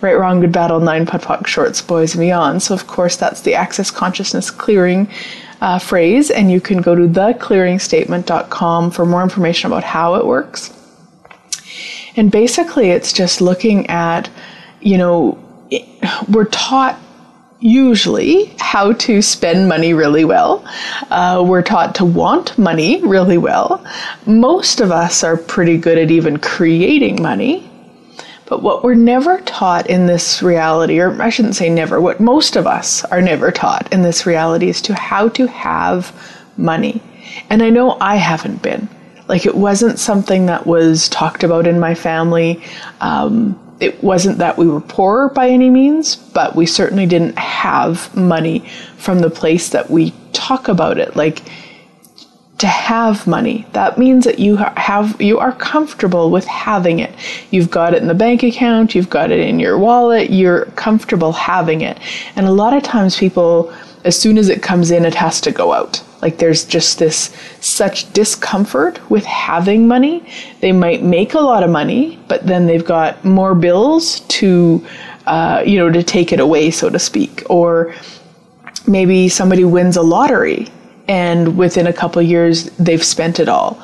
Right, 0.01 0.15
wrong, 0.15 0.41
good, 0.41 0.51
battle, 0.51 0.81
nine, 0.81 1.07
POD 1.07 1.23
POC, 1.23 1.47
shorts, 1.47 1.81
boys, 1.81 2.15
and 2.15 2.21
beyond. 2.21 2.65
So, 2.65 2.75
of 2.75 2.89
course, 2.89 3.15
that's 3.15 3.43
the 3.43 3.55
access 3.55 3.93
consciousness 3.93 4.51
clearing 4.51 5.09
uh, 5.61 5.79
phrase, 5.79 6.33
and 6.33 6.51
you 6.51 6.61
can 6.61 6.83
go 6.83 6.97
to 6.97 7.07
theclearingstatement.com 7.07 8.91
for 8.91 9.07
more 9.07 9.23
information 9.23 9.69
about 9.69 9.85
how 9.85 10.17
it 10.17 10.27
works. 10.27 10.73
And 12.17 12.33
basically, 12.33 12.91
it's 12.91 13.13
just 13.13 13.41
looking 13.41 13.87
at, 13.87 14.29
you 14.81 14.99
know, 14.99 15.39
we're 16.29 16.47
taught 16.47 16.99
usually 17.61 18.47
how 18.59 18.93
to 18.93 19.23
spend 19.23 19.69
money 19.69 19.95
really 19.95 20.25
well. 20.25 20.65
Uh, 21.11 21.43
we're 21.47 21.63
taught 21.63 21.95
to 21.97 22.05
want 22.05 22.57
money 22.59 23.03
really 23.03 23.39
well. 23.39 23.85
Most 24.27 24.81
of 24.81 24.91
us 24.91 25.25
are 25.25 25.37
pretty 25.37 25.79
good 25.79 25.99
at 25.99 26.11
even 26.11 26.39
creating 26.39 27.23
money. 27.23 27.69
But 28.47 28.63
what 28.63 28.85
we're 28.85 28.95
never 28.95 29.41
taught 29.41 29.89
in 29.89 30.07
this 30.07 30.43
reality, 30.43 31.01
or 31.01 31.21
I 31.21 31.31
shouldn't 31.31 31.57
say 31.57 31.69
never, 31.69 32.01
what 32.01 32.21
most 32.21 32.55
of 32.55 32.67
us 32.67 33.05
are 33.07 33.21
never 33.21 33.51
taught 33.51 33.93
in 33.93 34.03
this 34.03 34.25
reality 34.25 34.69
is 34.69 34.81
to 34.83 34.95
how 34.95 35.29
to 35.31 35.47
have 35.47 36.15
money. 36.57 37.03
And 37.51 37.63
I 37.63 37.71
know 37.71 37.97
I 38.01 38.17
haven't 38.17 38.63
been. 38.63 38.89
Like 39.29 39.47
it 39.47 39.57
wasn't 39.57 39.99
something 39.99 40.47
that 40.47 40.67
was 40.67 41.09
talked 41.09 41.43
about 41.43 41.67
in 41.67 41.81
my 41.81 41.95
family. 41.95 42.63
Um, 43.01 43.59
it 43.81 44.03
wasn't 44.03 44.39
that 44.39 44.57
we 44.57 44.67
were 44.67 44.81
poor 44.81 45.29
by 45.31 45.49
any 45.49 45.71
means, 45.71 46.17
but 46.17 46.57
we 46.57 46.67
certainly 46.67 47.07
didn't 47.07 47.39
have 47.39 48.15
money 48.17 48.69
from 48.97 49.21
the 49.21 49.31
place 49.31 49.69
that 49.71 49.91
we 49.91 50.15
talk 50.33 50.69
about 50.69 50.99
it. 50.99 51.17
Like, 51.17 51.43
to 52.59 52.67
have 52.67 53.27
money. 53.27 53.67
That 53.73 53.99
means 53.99 54.25
that 54.25 54.39
you 54.39 54.57
have 54.57 55.21
you 55.21 55.39
are 55.39 55.53
comfortable 55.53 56.31
with 56.31 56.47
having 56.47 57.01
it. 57.01 57.15
You've 57.51 57.71
got 57.71 57.93
it 57.93 58.01
in 58.01 58.09
the 58.09 58.15
bank 58.15 58.43
account, 58.43 58.95
you've 58.95 59.11
got 59.11 59.31
it 59.31 59.41
in 59.41 59.61
your 59.61 59.79
wallet, 59.79 60.31
you're 60.31 60.65
comfortable 60.77 61.33
having 61.33 61.83
it. 61.83 61.99
And 62.35 62.47
a 62.47 62.53
lot 62.53 62.73
of 62.73 62.83
times 62.83 63.19
people 63.19 63.73
as 64.05 64.19
soon 64.19 64.39
as 64.39 64.49
it 64.49 64.63
comes 64.63 64.91
in 64.91 65.05
it 65.05 65.15
has 65.15 65.41
to 65.43 65.53
go 65.53 65.73
out. 65.73 66.03
Like 66.23 66.39
there's 66.39 66.65
just 66.65 66.99
this 66.99 67.35
such 67.61 68.13
discomfort 68.13 69.11
with 69.11 69.25
having 69.25 69.87
money. 69.87 70.27
They 70.61 70.73
might 70.73 71.03
make 71.03 71.35
a 71.35 71.41
lot 71.41 71.63
of 71.63 71.71
money, 71.71 72.19
but 72.29 72.47
then 72.47 72.67
they've 72.67 72.85
got 72.85 73.25
more 73.25 73.55
bills 73.55 74.21
to 74.21 74.85
uh, 75.27 75.63
you 75.67 75.79
know 75.79 75.91
to 75.91 76.03
take 76.03 76.33
it 76.33 76.41
away 76.41 76.71
so 76.71 76.89
to 76.89 76.99
speak 76.99 77.43
or 77.51 77.95
maybe 78.87 79.29
somebody 79.29 79.65
wins 79.65 79.97
a 79.97 80.03
lottery 80.03 80.69
and 81.09 81.57
within 81.59 81.87
a 81.87 81.93
couple 81.93 82.23
years 82.23 82.65
they've 82.79 83.05
spent 83.05 83.41
it 83.41 83.49
all. 83.49 83.83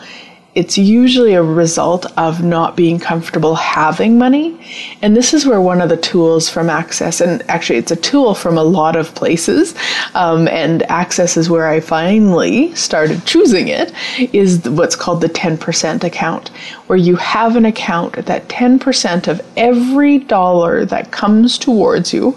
It's 0.55 0.77
usually 0.77 1.33
a 1.33 1.43
result 1.43 2.05
of 2.19 2.45
not 2.45 2.77
being 2.77 2.99
comfortable 2.99 3.55
having 3.55 4.19
money. 4.19 4.61
And 5.01 5.17
this 5.17 5.33
is 5.33 5.47
where 5.47 5.63
one 5.63 5.81
of 5.81 5.89
the 5.89 5.97
tools 5.97 6.51
from 6.51 6.69
Access, 6.69 7.23
and 7.23 7.43
actually 7.49 7.79
it's 7.79 7.91
a 7.91 7.97
tool 7.97 8.35
from 8.35 8.59
a 8.59 8.63
lot 8.63 8.95
of 8.95 9.15
places, 9.15 9.75
um, 10.15 10.49
and 10.49 10.83
Access 10.91 11.39
is 11.39 11.49
where 11.49 11.69
I 11.69 11.81
finally 11.81 12.75
started 12.75 13.25
choosing 13.25 13.69
it, 13.69 13.95
is 14.35 14.69
what's 14.69 14.95
called 14.95 15.23
the 15.23 15.31
10% 15.31 16.05
account, 16.05 16.49
where 16.87 16.99
you 16.99 17.17
have 17.17 17.57
an 17.57 17.65
account 17.65 18.27
that 18.27 18.49
10% 18.49 19.29
of 19.29 19.41
every 19.57 20.19
dollar 20.19 20.85
that 20.85 21.13
comes 21.13 21.57
towards 21.57 22.13
you 22.13 22.37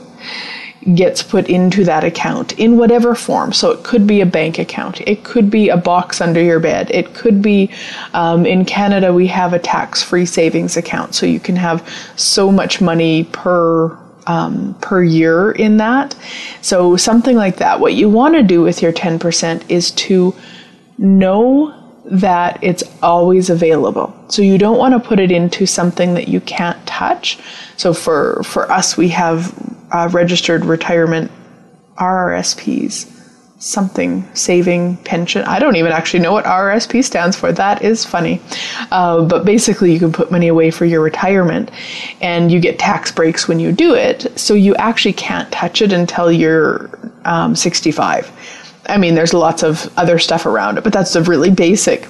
gets 0.93 1.23
put 1.23 1.49
into 1.49 1.83
that 1.83 2.03
account 2.03 2.53
in 2.59 2.77
whatever 2.77 3.15
form. 3.15 3.51
So 3.51 3.71
it 3.71 3.83
could 3.83 4.05
be 4.05 4.21
a 4.21 4.25
bank 4.25 4.59
account, 4.59 5.01
it 5.01 5.23
could 5.23 5.49
be 5.49 5.69
a 5.69 5.77
box 5.77 6.21
under 6.21 6.41
your 6.41 6.59
bed, 6.59 6.91
it 6.91 7.13
could 7.15 7.41
be 7.41 7.71
um, 8.13 8.45
in 8.45 8.65
Canada, 8.65 9.11
we 9.13 9.27
have 9.27 9.53
a 9.53 9.59
tax 9.59 10.03
free 10.03 10.25
savings 10.25 10.77
account. 10.77 11.15
So 11.15 11.25
you 11.25 11.39
can 11.39 11.55
have 11.55 11.87
so 12.15 12.51
much 12.51 12.81
money 12.81 13.25
per. 13.25 13.97
Um, 14.27 14.75
per 14.81 15.03
year 15.03 15.51
in 15.51 15.77
that. 15.77 16.15
So, 16.61 16.97
something 16.97 17.35
like 17.35 17.57
that. 17.57 17.79
What 17.79 17.93
you 17.93 18.09
want 18.09 18.33
to 18.33 18.41
do 18.41 18.63
with 18.63 18.81
your 18.81 18.91
10% 18.91 19.69
is 19.69 19.91
to 19.91 20.33
know 20.97 21.75
that 22.05 22.59
it's 22.61 22.83
always 23.01 23.49
available. 23.49 24.13
So 24.27 24.41
you 24.41 24.57
don't 24.57 24.77
want 24.77 24.93
to 24.93 25.07
put 25.07 25.19
it 25.19 25.31
into 25.31 25.65
something 25.65 26.13
that 26.13 26.27
you 26.27 26.39
can't 26.41 26.83
touch. 26.85 27.39
So 27.77 27.93
for 27.93 28.41
for 28.43 28.71
us 28.71 28.97
we 28.97 29.09
have 29.09 29.53
uh, 29.91 30.09
registered 30.11 30.65
retirement 30.65 31.31
RRSPs, 31.97 33.09
something 33.59 34.27
saving 34.35 34.97
pension. 34.97 35.43
I 35.43 35.59
don't 35.59 35.77
even 35.77 35.91
actually 35.91 36.19
know 36.19 36.33
what 36.33 36.45
RRSP 36.45 37.03
stands 37.03 37.37
for. 37.37 37.51
That 37.51 37.81
is 37.81 38.05
funny. 38.05 38.41
Uh, 38.91 39.23
but 39.23 39.45
basically, 39.45 39.93
you 39.93 39.99
can 39.99 40.11
put 40.11 40.31
money 40.31 40.47
away 40.47 40.71
for 40.71 40.85
your 40.85 41.01
retirement 41.01 41.71
and 42.21 42.51
you 42.51 42.59
get 42.59 42.77
tax 42.79 43.11
breaks 43.11 43.47
when 43.47 43.59
you 43.59 43.71
do 43.71 43.95
it. 43.95 44.37
So 44.37 44.53
you 44.53 44.75
actually 44.75 45.13
can't 45.13 45.49
touch 45.51 45.81
it 45.81 45.93
until 45.93 46.31
you're 46.31 46.89
um, 47.23 47.55
65. 47.55 48.31
I 48.87 48.97
mean, 48.97 49.15
there's 49.15 49.33
lots 49.33 49.63
of 49.63 49.91
other 49.97 50.19
stuff 50.19 50.45
around 50.45 50.77
it, 50.77 50.83
but 50.83 50.93
that's 50.93 51.13
the 51.13 51.23
really 51.23 51.49
basic 51.49 52.07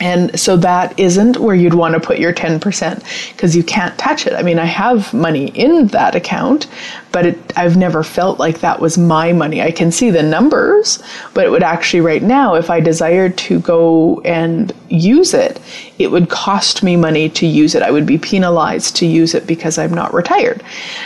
and 0.00 0.38
so 0.38 0.56
that 0.58 0.98
isn't 0.98 1.38
where 1.38 1.56
you'd 1.56 1.74
want 1.74 1.94
to 1.94 2.00
put 2.00 2.18
your 2.18 2.32
10% 2.32 3.32
because 3.32 3.56
you 3.56 3.64
can't 3.64 3.98
touch 3.98 4.26
it. 4.26 4.32
I 4.32 4.42
mean, 4.42 4.58
I 4.58 4.64
have 4.64 5.12
money 5.12 5.48
in 5.48 5.88
that 5.88 6.14
account, 6.14 6.68
but 7.10 7.26
it, 7.26 7.58
I've 7.58 7.76
never 7.76 8.04
felt 8.04 8.38
like 8.38 8.60
that 8.60 8.80
was 8.80 8.96
my 8.96 9.32
money. 9.32 9.60
I 9.60 9.72
can 9.72 9.90
see 9.90 10.10
the 10.10 10.22
numbers, 10.22 11.02
but 11.34 11.46
it 11.46 11.50
would 11.50 11.64
actually, 11.64 12.00
right 12.00 12.22
now, 12.22 12.54
if 12.54 12.70
I 12.70 12.78
desired 12.78 13.36
to 13.38 13.58
go 13.60 14.20
and 14.20 14.72
use 14.88 15.34
it, 15.34 15.60
it 15.98 16.12
would 16.12 16.30
cost 16.30 16.84
me 16.84 16.94
money 16.94 17.28
to 17.30 17.46
use 17.46 17.74
it. 17.74 17.82
I 17.82 17.90
would 17.90 18.06
be 18.06 18.18
penalized 18.18 18.94
to 18.96 19.06
use 19.06 19.34
it 19.34 19.48
because 19.48 19.78
I'm 19.78 19.92
not 19.92 20.14
retired. 20.14 20.62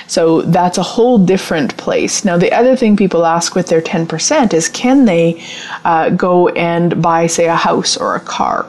So 0.07 0.43
that's 0.43 0.77
a 0.77 0.83
whole 0.83 1.19
different 1.19 1.75
place. 1.79 2.27
Now, 2.27 2.37
the 2.37 2.53
other 2.53 2.77
thing 2.77 2.97
people 2.97 3.25
ask 3.25 3.55
with 3.55 3.69
their 3.69 3.81
10% 3.81 4.53
is 4.53 4.69
can 4.69 5.07
they 5.07 5.43
uh, 5.85 6.11
go 6.11 6.49
and 6.49 7.01
buy, 7.01 7.27
say, 7.27 7.47
a 7.47 7.57
house 7.57 7.97
or 7.97 8.17
a 8.17 8.21
car? 8.21 8.67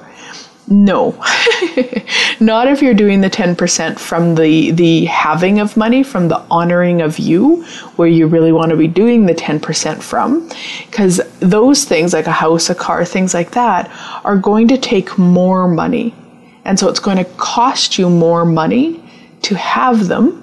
No, 0.69 1.12
not 2.39 2.67
if 2.67 2.82
you're 2.82 2.93
doing 2.93 3.19
the 3.19 3.30
10% 3.30 3.99
from 3.99 4.36
the, 4.36 4.71
the 4.71 5.06
having 5.06 5.60
of 5.60 5.76
money, 5.76 6.04
from 6.04 6.30
the 6.30 6.39
honoring 6.49 7.02
of 7.02 7.19
you, 7.19 7.63
where 7.97 8.08
you 8.08 8.28
really 8.28 8.54
want 8.54 8.69
to 8.69 8.78
be 8.78 8.88
doing 8.88 9.26
the 9.26 9.34
10% 9.34 10.02
from. 10.02 10.49
Because 10.86 11.19
those 11.39 11.84
things, 11.84 12.13
like 12.13 12.28
a 12.28 12.32
house, 12.32 12.69
a 12.69 12.76
car, 12.76 13.04
things 13.04 13.34
like 13.34 13.52
that, 13.52 13.91
are 14.23 14.38
going 14.38 14.69
to 14.69 14.78
take 14.78 15.17
more 15.17 15.67
money. 15.67 16.15
And 16.63 16.80
so 16.80 16.88
it's 16.88 16.99
going 16.99 17.17
to 17.17 17.26
cost 17.26 17.97
you 17.97 18.10
more 18.10 18.45
money 18.45 19.04
to 19.41 19.56
have 19.56 20.08
them 20.08 20.39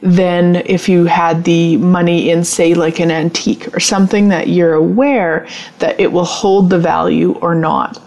than 0.00 0.56
if 0.66 0.88
you 0.88 1.04
had 1.04 1.44
the 1.44 1.76
money 1.76 2.30
in, 2.30 2.42
say, 2.44 2.74
like 2.74 3.00
an 3.00 3.10
antique 3.10 3.74
or 3.74 3.80
something 3.80 4.28
that 4.28 4.48
you're 4.48 4.74
aware 4.74 5.46
that 5.78 5.98
it 6.00 6.10
will 6.10 6.24
hold 6.24 6.70
the 6.70 6.78
value 6.78 7.32
or 7.40 7.54
not. 7.54 8.00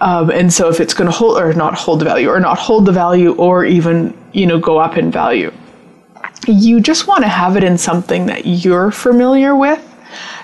Um, 0.00 0.30
and 0.30 0.52
so 0.52 0.68
if 0.68 0.80
it's 0.80 0.94
going 0.94 1.10
to 1.10 1.16
hold 1.16 1.38
or 1.38 1.52
not 1.52 1.74
hold 1.74 2.00
the 2.00 2.04
value 2.04 2.28
or 2.28 2.38
not 2.38 2.58
hold 2.58 2.86
the 2.86 2.92
value 2.92 3.34
or 3.34 3.64
even, 3.64 4.16
you 4.32 4.46
know, 4.46 4.58
go 4.58 4.78
up 4.78 4.96
in 4.96 5.10
value, 5.10 5.52
you 6.46 6.80
just 6.80 7.06
want 7.06 7.22
to 7.22 7.28
have 7.28 7.56
it 7.56 7.64
in 7.64 7.76
something 7.76 8.26
that 8.26 8.46
you're 8.46 8.90
familiar 8.90 9.56
with. 9.56 9.84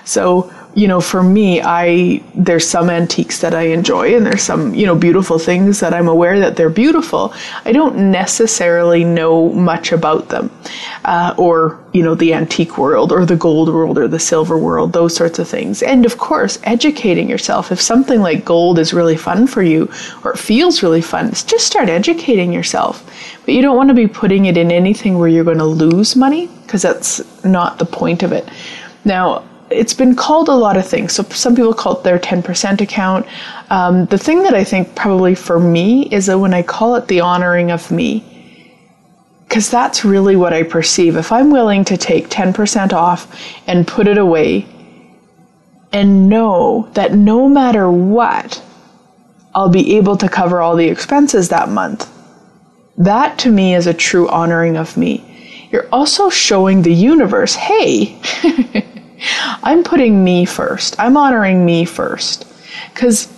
So 0.03 0.53
you 0.75 0.89
know, 0.89 0.99
for 0.99 1.23
me, 1.23 1.61
I 1.61 2.21
there's 2.35 2.67
some 2.67 2.89
antiques 2.89 3.39
that 3.39 3.55
I 3.55 3.63
enjoy, 3.63 4.15
and 4.15 4.25
there's 4.25 4.43
some 4.43 4.75
you 4.75 4.85
know 4.85 4.95
beautiful 4.95 5.39
things 5.39 5.79
that 5.79 5.93
I'm 5.93 6.09
aware 6.09 6.39
that 6.39 6.57
they're 6.57 6.69
beautiful. 6.69 7.33
I 7.63 7.71
don't 7.71 8.11
necessarily 8.11 9.03
know 9.03 9.49
much 9.53 9.93
about 9.93 10.29
them, 10.29 10.51
uh, 11.05 11.33
or 11.37 11.79
you 11.93 12.03
know, 12.03 12.13
the 12.13 12.33
antique 12.33 12.77
world, 12.77 13.13
or 13.13 13.25
the 13.25 13.37
gold 13.37 13.73
world, 13.73 13.97
or 13.97 14.09
the 14.09 14.19
silver 14.19 14.57
world, 14.57 14.91
those 14.91 15.15
sorts 15.15 15.39
of 15.39 15.47
things. 15.47 15.81
And 15.81 16.05
of 16.05 16.17
course, 16.17 16.59
educating 16.63 17.29
yourself. 17.29 17.71
If 17.71 17.79
something 17.79 18.19
like 18.19 18.43
gold 18.43 18.77
is 18.77 18.93
really 18.93 19.15
fun 19.15 19.47
for 19.47 19.63
you, 19.63 19.89
or 20.25 20.33
it 20.33 20.37
feels 20.37 20.83
really 20.83 21.01
fun, 21.01 21.31
just 21.31 21.65
start 21.65 21.87
educating 21.87 22.51
yourself. 22.51 23.09
But 23.45 23.53
you 23.53 23.61
don't 23.61 23.77
want 23.77 23.87
to 23.91 23.95
be 23.95 24.07
putting 24.07 24.45
it 24.45 24.57
in 24.57 24.71
anything 24.71 25.17
where 25.17 25.29
you're 25.29 25.45
going 25.45 25.57
to 25.59 25.63
lose 25.63 26.17
money, 26.17 26.47
because 26.47 26.81
that's 26.81 27.21
not 27.45 27.79
the 27.79 27.85
point 27.85 28.23
of 28.23 28.33
it. 28.33 28.49
Now, 29.05 29.45
it's 29.69 29.93
been 29.93 30.15
called 30.15 30.47
a 30.47 30.53
lot 30.53 30.77
of 30.77 30.87
things. 30.87 31.13
So 31.13 31.23
some 31.23 31.55
people 31.55 31.73
call 31.73 31.97
it 31.97 32.03
their 32.03 32.19
10% 32.19 32.81
account. 32.81 33.25
Um, 33.69 34.05
the 34.05 34.17
thing 34.17 34.43
that 34.43 34.53
I 34.53 34.63
think 34.63 34.95
probably 34.95 35.35
for 35.35 35.59
me 35.59 36.03
is 36.11 36.27
that 36.27 36.39
when 36.39 36.53
I 36.53 36.61
call 36.61 36.95
it 36.95 37.07
the 37.07 37.21
honoring 37.21 37.71
of 37.71 37.89
me, 37.91 38.23
because 39.47 39.69
that's 39.69 40.03
really 40.03 40.35
what 40.35 40.53
I 40.53 40.63
perceive. 40.63 41.15
If 41.15 41.31
I'm 41.31 41.49
willing 41.49 41.85
to 41.85 41.97
take 41.97 42.29
10% 42.29 42.93
off 42.93 43.39
and 43.67 43.87
put 43.87 44.07
it 44.07 44.17
away 44.17 44.67
and 45.91 46.27
know 46.27 46.89
that 46.93 47.13
no 47.13 47.47
matter 47.47 47.89
what, 47.89 48.61
I'll 49.53 49.69
be 49.69 49.95
able 49.95 50.17
to 50.17 50.27
cover 50.27 50.61
all 50.61 50.75
the 50.75 50.89
expenses 50.89 51.49
that 51.49 51.69
month, 51.69 52.11
that 52.97 53.39
to 53.39 53.49
me 53.49 53.75
is 53.75 53.87
a 53.87 53.93
true 53.93 54.27
honoring 54.29 54.77
of 54.77 54.97
me. 54.97 55.69
You're 55.71 55.87
also 55.91 56.29
showing 56.29 56.81
the 56.81 56.93
universe, 56.93 57.55
hey, 57.55 58.19
I'm 59.63 59.83
putting 59.83 60.23
me 60.23 60.45
first. 60.45 60.99
I'm 60.99 61.17
honoring 61.17 61.65
me 61.65 61.85
first. 61.85 62.45
Because 62.93 63.29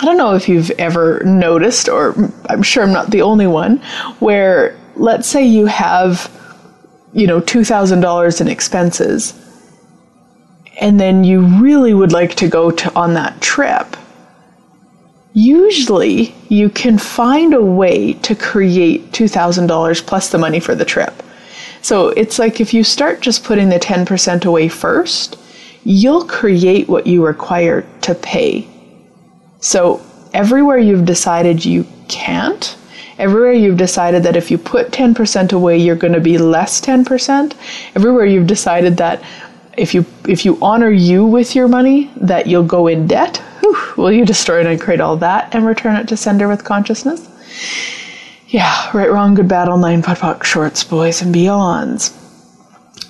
I 0.00 0.04
don't 0.04 0.16
know 0.16 0.34
if 0.34 0.48
you've 0.48 0.70
ever 0.72 1.22
noticed, 1.24 1.88
or 1.88 2.14
I'm 2.48 2.62
sure 2.62 2.82
I'm 2.82 2.92
not 2.92 3.10
the 3.10 3.22
only 3.22 3.46
one, 3.46 3.78
where 4.18 4.76
let's 4.96 5.28
say 5.28 5.44
you 5.44 5.66
have, 5.66 6.30
you 7.12 7.26
know, 7.26 7.40
$2,000 7.40 8.40
in 8.40 8.48
expenses, 8.48 9.40
and 10.80 10.98
then 10.98 11.22
you 11.22 11.42
really 11.60 11.94
would 11.94 12.12
like 12.12 12.34
to 12.36 12.48
go 12.48 12.70
to, 12.70 12.94
on 12.96 13.14
that 13.14 13.40
trip. 13.40 13.96
Usually, 15.32 16.34
you 16.48 16.68
can 16.70 16.98
find 16.98 17.54
a 17.54 17.62
way 17.62 18.14
to 18.14 18.34
create 18.34 19.12
$2,000 19.12 20.06
plus 20.06 20.30
the 20.30 20.38
money 20.38 20.60
for 20.60 20.74
the 20.74 20.84
trip. 20.84 21.22
So 21.84 22.08
it's 22.08 22.38
like 22.38 22.62
if 22.62 22.72
you 22.72 22.82
start 22.82 23.20
just 23.20 23.44
putting 23.44 23.68
the 23.68 23.78
10% 23.78 24.46
away 24.46 24.68
first, 24.68 25.36
you'll 25.84 26.24
create 26.24 26.88
what 26.88 27.06
you 27.06 27.22
require 27.22 27.84
to 28.00 28.14
pay. 28.14 28.66
So 29.60 30.00
everywhere 30.32 30.78
you've 30.78 31.04
decided 31.04 31.62
you 31.62 31.86
can't, 32.08 32.74
everywhere 33.18 33.52
you've 33.52 33.76
decided 33.76 34.22
that 34.22 34.34
if 34.34 34.50
you 34.50 34.56
put 34.56 34.92
10% 34.92 35.52
away, 35.52 35.76
you're 35.76 35.94
going 35.94 36.14
to 36.14 36.20
be 36.20 36.38
less 36.38 36.80
10%, 36.80 37.54
everywhere 37.94 38.24
you've 38.24 38.46
decided 38.46 38.96
that 38.96 39.22
if 39.76 39.92
you 39.92 40.06
if 40.26 40.46
you 40.46 40.56
honor 40.62 40.90
you 40.90 41.26
with 41.26 41.54
your 41.54 41.68
money, 41.68 42.10
that 42.16 42.46
you'll 42.46 42.62
go 42.62 42.86
in 42.86 43.06
debt, 43.06 43.36
whew, 43.60 43.76
will 43.98 44.12
you 44.12 44.24
destroy 44.24 44.66
and 44.66 44.80
create 44.80 45.02
all 45.02 45.18
that 45.18 45.54
and 45.54 45.66
return 45.66 45.96
it 45.96 46.08
to 46.08 46.16
sender 46.16 46.48
with 46.48 46.64
consciousness? 46.64 47.28
Yeah, 48.54 48.96
right, 48.96 49.10
wrong, 49.10 49.34
good, 49.34 49.48
battle, 49.48 49.76
nine 49.76 50.00
putt 50.00 50.46
shorts, 50.46 50.84
boys, 50.84 51.20
and 51.20 51.34
beyonds. 51.34 52.16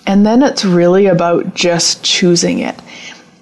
And 0.06 0.24
then 0.24 0.42
it's 0.42 0.64
really 0.64 1.04
about 1.04 1.52
just 1.54 2.02
choosing 2.02 2.60
it. 2.60 2.80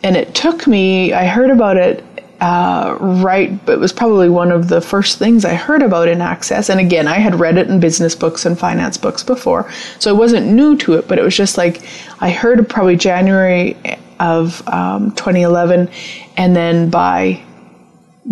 and 0.02 0.16
it 0.16 0.34
took 0.34 0.66
me, 0.66 1.12
I 1.12 1.26
heard 1.26 1.50
about 1.50 1.76
it 1.76 2.04
uh, 2.40 2.96
right, 2.98 3.64
but 3.64 3.74
it 3.74 3.78
was 3.78 3.92
probably 3.92 4.28
one 4.28 4.50
of 4.50 4.66
the 4.66 4.80
first 4.80 5.20
things 5.20 5.44
I 5.44 5.54
heard 5.54 5.80
about 5.80 6.08
in 6.08 6.20
Access. 6.20 6.68
And 6.70 6.80
again, 6.80 7.06
I 7.06 7.18
had 7.18 7.38
read 7.38 7.56
it 7.56 7.68
in 7.68 7.78
business 7.78 8.16
books 8.16 8.44
and 8.46 8.58
finance 8.58 8.98
books 8.98 9.22
before, 9.22 9.70
so 10.00 10.10
I 10.10 10.18
wasn't 10.18 10.48
new 10.48 10.76
to 10.78 10.94
it, 10.94 11.06
but 11.06 11.20
it 11.20 11.22
was 11.22 11.36
just 11.36 11.56
like 11.56 11.82
I 12.20 12.30
heard 12.30 12.68
probably 12.68 12.96
January 12.96 13.76
of 14.18 14.66
um, 14.66 15.12
2011, 15.12 15.88
and 16.36 16.56
then 16.56 16.90
by 16.90 17.44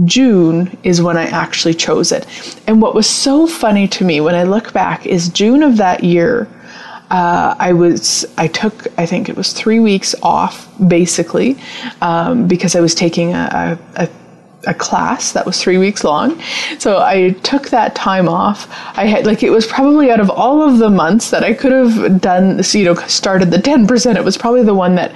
June 0.05 0.76
is 0.83 1.03
when 1.03 1.16
I 1.16 1.24
actually 1.24 1.74
chose 1.74 2.12
it. 2.12 2.26
And 2.66 2.81
what 2.81 2.94
was 2.94 3.09
so 3.09 3.46
funny 3.46 3.88
to 3.88 4.05
me 4.05 4.20
when 4.20 4.35
I 4.35 4.44
look 4.44 4.72
back 4.72 5.07
is 5.07 5.29
June 5.29 5.62
of 5.62 5.76
that 5.79 6.05
year. 6.05 6.48
Uh, 7.11 7.57
I 7.59 7.72
was 7.72 8.24
I 8.38 8.46
took 8.46 8.87
I 8.96 9.05
think 9.05 9.29
it 9.29 9.37
was 9.37 9.53
three 9.53 9.81
weeks 9.81 10.14
off 10.22 10.68
basically 10.87 11.59
um, 12.03 12.46
because 12.46 12.76
I 12.76 12.81
was 12.81 12.94
taking 12.94 13.35
a, 13.35 13.76
a, 13.96 14.09
a 14.68 14.74
class 14.74 15.33
that 15.33 15.44
was 15.44 15.61
three 15.61 15.76
weeks 15.76 16.05
long. 16.05 16.40
So 16.79 16.98
I 16.98 17.31
took 17.42 17.70
that 17.70 17.96
time 17.96 18.29
off. 18.29 18.68
I 18.96 19.07
had 19.07 19.26
like 19.26 19.42
it 19.42 19.50
was 19.50 19.66
probably 19.66 20.12
out 20.12 20.20
of 20.20 20.31
all 20.31 20.62
of 20.62 20.79
the 20.79 20.88
months 20.88 21.31
that 21.31 21.42
I 21.42 21.53
could 21.53 21.72
have 21.72 22.20
done, 22.20 22.61
you 22.72 22.85
know, 22.85 22.94
started 22.94 23.50
the 23.50 23.61
ten 23.61 23.88
percent. 23.88 24.16
It 24.16 24.24
was 24.24 24.38
probably 24.38 24.62
the 24.62 24.74
one 24.74 24.94
that 24.94 25.12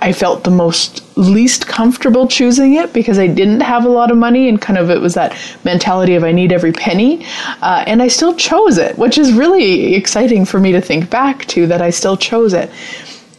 I 0.00 0.12
felt 0.12 0.44
the 0.44 0.50
most 0.50 1.02
least 1.16 1.66
comfortable 1.66 2.28
choosing 2.28 2.74
it 2.74 2.92
because 2.92 3.18
I 3.18 3.26
didn't 3.26 3.60
have 3.60 3.84
a 3.84 3.88
lot 3.88 4.10
of 4.10 4.18
money 4.18 4.48
and 4.48 4.60
kind 4.60 4.78
of 4.78 4.90
it 4.90 5.00
was 5.00 5.14
that 5.14 5.36
mentality 5.64 6.14
of 6.14 6.24
I 6.24 6.32
need 6.32 6.52
every 6.52 6.72
penny. 6.72 7.24
Uh, 7.62 7.84
and 7.86 8.02
I 8.02 8.08
still 8.08 8.34
chose 8.34 8.78
it, 8.78 8.98
which 8.98 9.18
is 9.18 9.32
really 9.32 9.94
exciting 9.94 10.44
for 10.44 10.60
me 10.60 10.72
to 10.72 10.80
think 10.80 11.08
back 11.10 11.46
to 11.46 11.66
that 11.68 11.80
I 11.80 11.90
still 11.90 12.16
chose 12.16 12.52
it. 12.52 12.70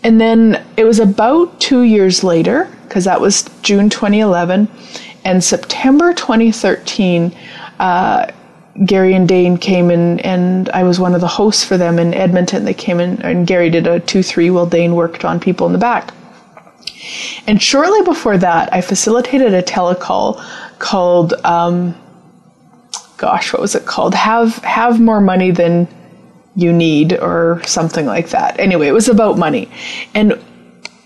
And 0.03 0.19
then 0.21 0.63
it 0.77 0.85
was 0.85 0.99
about 0.99 1.59
two 1.59 1.81
years 1.81 2.23
later, 2.23 2.69
because 2.83 3.05
that 3.05 3.19
was 3.19 3.49
June 3.61 3.89
2011, 3.89 4.67
and 5.25 5.43
September 5.43 6.13
2013. 6.13 7.35
Uh, 7.79 8.31
Gary 8.85 9.15
and 9.15 9.27
Dane 9.27 9.57
came 9.57 9.89
in, 9.89 10.19
and 10.19 10.69
I 10.69 10.83
was 10.83 10.99
one 10.99 11.15
of 11.15 11.21
the 11.21 11.27
hosts 11.27 11.63
for 11.63 11.77
them 11.77 11.97
in 11.97 12.13
Edmonton. 12.13 12.63
They 12.63 12.75
came 12.75 12.99
in, 12.99 13.21
and 13.23 13.47
Gary 13.47 13.69
did 13.69 13.87
a 13.87 13.99
2 13.99 14.21
3 14.21 14.51
while 14.51 14.67
Dane 14.67 14.95
worked 14.95 15.25
on 15.25 15.39
people 15.39 15.65
in 15.67 15.73
the 15.73 15.79
back. 15.79 16.13
And 17.47 17.61
shortly 17.61 18.01
before 18.03 18.37
that, 18.37 18.73
I 18.73 18.81
facilitated 18.81 19.53
a 19.53 19.61
telecall 19.61 20.43
called, 20.79 21.33
um, 21.43 21.95
gosh, 23.17 23.53
what 23.53 23.61
was 23.61 23.75
it 23.75 23.85
called? 23.85 24.13
Have 24.13 24.55
have 24.57 24.99
more 24.99 25.21
money 25.21 25.51
than 25.51 25.87
you 26.55 26.73
need, 26.73 27.13
or 27.19 27.61
something 27.65 28.05
like 28.05 28.29
that. 28.29 28.59
Anyway, 28.59 28.87
it 28.87 28.91
was 28.91 29.09
about 29.09 29.37
money, 29.37 29.69
and 30.13 30.39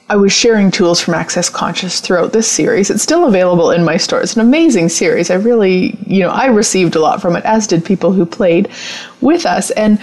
I 0.10 0.15
was 0.17 0.34
sharing 0.34 0.71
tools 0.71 0.99
from 0.99 1.13
Access 1.13 1.49
Consciousness 1.49 2.01
throughout 2.01 2.34
this 2.34 2.45
series. 2.45 2.89
It's 2.89 3.04
still 3.04 3.27
available 3.27 3.71
in 3.71 3.86
my 3.86 3.95
store. 3.97 4.21
It's 4.21 4.36
an 4.36 4.41
amazing 4.41 4.89
series. 4.89 5.30
I 5.30 5.36
really, 5.36 5.97
you 6.06 6.19
know, 6.19 6.30
I 6.30 6.47
received 6.47 6.95
a 6.95 6.99
lot 6.99 7.21
from 7.21 7.36
it, 7.38 7.45
as 7.45 7.65
did 7.65 7.86
people 7.86 8.12
who 8.12 8.25
played 8.25 8.69
with 9.21 9.45
us, 9.45 9.71
and 9.71 10.01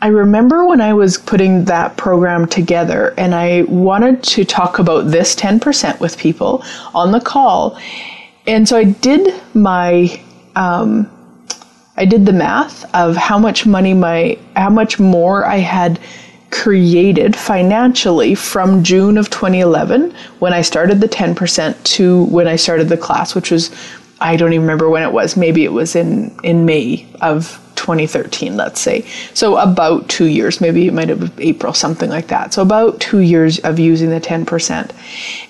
I 0.00 0.08
remember 0.08 0.64
when 0.64 0.80
I 0.80 0.92
was 0.92 1.18
putting 1.18 1.64
that 1.64 1.96
program 1.96 2.46
together 2.46 3.14
and 3.18 3.34
I 3.34 3.62
wanted 3.62 4.22
to 4.24 4.44
talk 4.44 4.78
about 4.78 5.10
this 5.10 5.34
10% 5.34 5.98
with 5.98 6.16
people 6.16 6.62
on 6.94 7.10
the 7.10 7.20
call. 7.20 7.76
And 8.46 8.68
so 8.68 8.76
I 8.76 8.84
did 8.84 9.34
my, 9.54 10.20
um, 10.54 11.10
I 11.96 12.04
did 12.04 12.26
the 12.26 12.32
math 12.32 12.84
of 12.94 13.16
how 13.16 13.40
much 13.40 13.66
money 13.66 13.92
my, 13.92 14.38
how 14.54 14.70
much 14.70 15.00
more 15.00 15.44
I 15.44 15.56
had 15.56 15.98
created 16.52 17.34
financially 17.34 18.36
from 18.36 18.84
June 18.84 19.18
of 19.18 19.30
2011 19.30 20.14
when 20.38 20.52
I 20.54 20.62
started 20.62 21.00
the 21.00 21.08
10% 21.08 21.82
to 21.82 22.24
when 22.26 22.46
I 22.46 22.54
started 22.54 22.88
the 22.88 22.96
class, 22.96 23.34
which 23.34 23.50
was, 23.50 23.74
I 24.20 24.36
don't 24.36 24.52
even 24.52 24.62
remember 24.62 24.88
when 24.88 25.02
it 25.02 25.12
was. 25.12 25.36
Maybe 25.36 25.64
it 25.64 25.72
was 25.72 25.96
in, 25.96 26.38
in 26.44 26.64
May 26.64 27.04
of 27.20 27.64
2013, 27.78 28.56
let's 28.56 28.80
say. 28.80 29.06
So 29.34 29.56
about 29.56 30.08
two 30.08 30.26
years, 30.26 30.60
maybe 30.60 30.88
it 30.88 30.92
might 30.92 31.08
have 31.08 31.20
been 31.20 31.32
April, 31.38 31.72
something 31.72 32.10
like 32.10 32.26
that. 32.26 32.52
So 32.52 32.60
about 32.60 33.00
two 33.00 33.20
years 33.20 33.60
of 33.60 33.78
using 33.78 34.10
the 34.10 34.20
10%. 34.20 34.90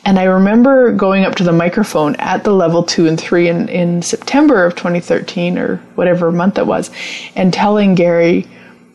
And 0.04 0.18
I 0.18 0.24
remember 0.24 0.92
going 0.92 1.24
up 1.24 1.34
to 1.36 1.44
the 1.44 1.52
microphone 1.52 2.14
at 2.16 2.44
the 2.44 2.52
level 2.52 2.82
two 2.82 3.06
and 3.06 3.18
three 3.18 3.48
in, 3.48 3.68
in 3.70 4.02
September 4.02 4.64
of 4.64 4.76
2013 4.76 5.58
or 5.58 5.76
whatever 5.94 6.30
month 6.30 6.58
it 6.58 6.66
was, 6.66 6.90
and 7.34 7.52
telling 7.52 7.94
Gary 7.94 8.46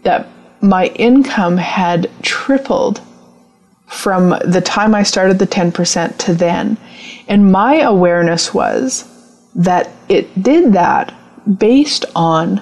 that 0.04 0.28
my 0.62 0.88
income 0.96 1.58
had 1.58 2.10
tripled 2.22 3.02
from 3.88 4.30
the 4.46 4.62
time 4.64 4.96
I 4.96 5.04
started 5.04 5.40
the 5.40 5.48
10% 5.48 6.18
to 6.20 6.34
then. 6.34 6.78
And 7.28 7.52
my 7.52 7.82
awareness 7.82 8.54
was 8.54 9.10
that 9.56 9.90
it 10.08 10.42
did 10.42 10.74
that 10.74 11.14
based 11.58 12.06
on 12.16 12.62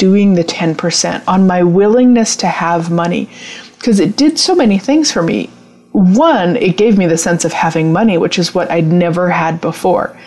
doing 0.00 0.32
the 0.32 0.42
10%, 0.42 1.22
on 1.28 1.46
my 1.46 1.62
willingness 1.62 2.34
to 2.36 2.46
have 2.46 2.90
money, 2.90 3.28
because 3.76 4.00
it 4.00 4.16
did 4.16 4.38
so 4.38 4.54
many 4.54 4.78
things 4.78 5.12
for 5.12 5.22
me. 5.22 5.50
One, 5.92 6.56
it 6.56 6.78
gave 6.78 6.96
me 6.96 7.06
the 7.06 7.18
sense 7.18 7.44
of 7.44 7.52
having 7.52 7.92
money, 7.92 8.16
which 8.16 8.38
is 8.38 8.54
what 8.54 8.70
I'd 8.70 8.86
never 8.86 9.28
had 9.28 9.60
before. 9.60 10.18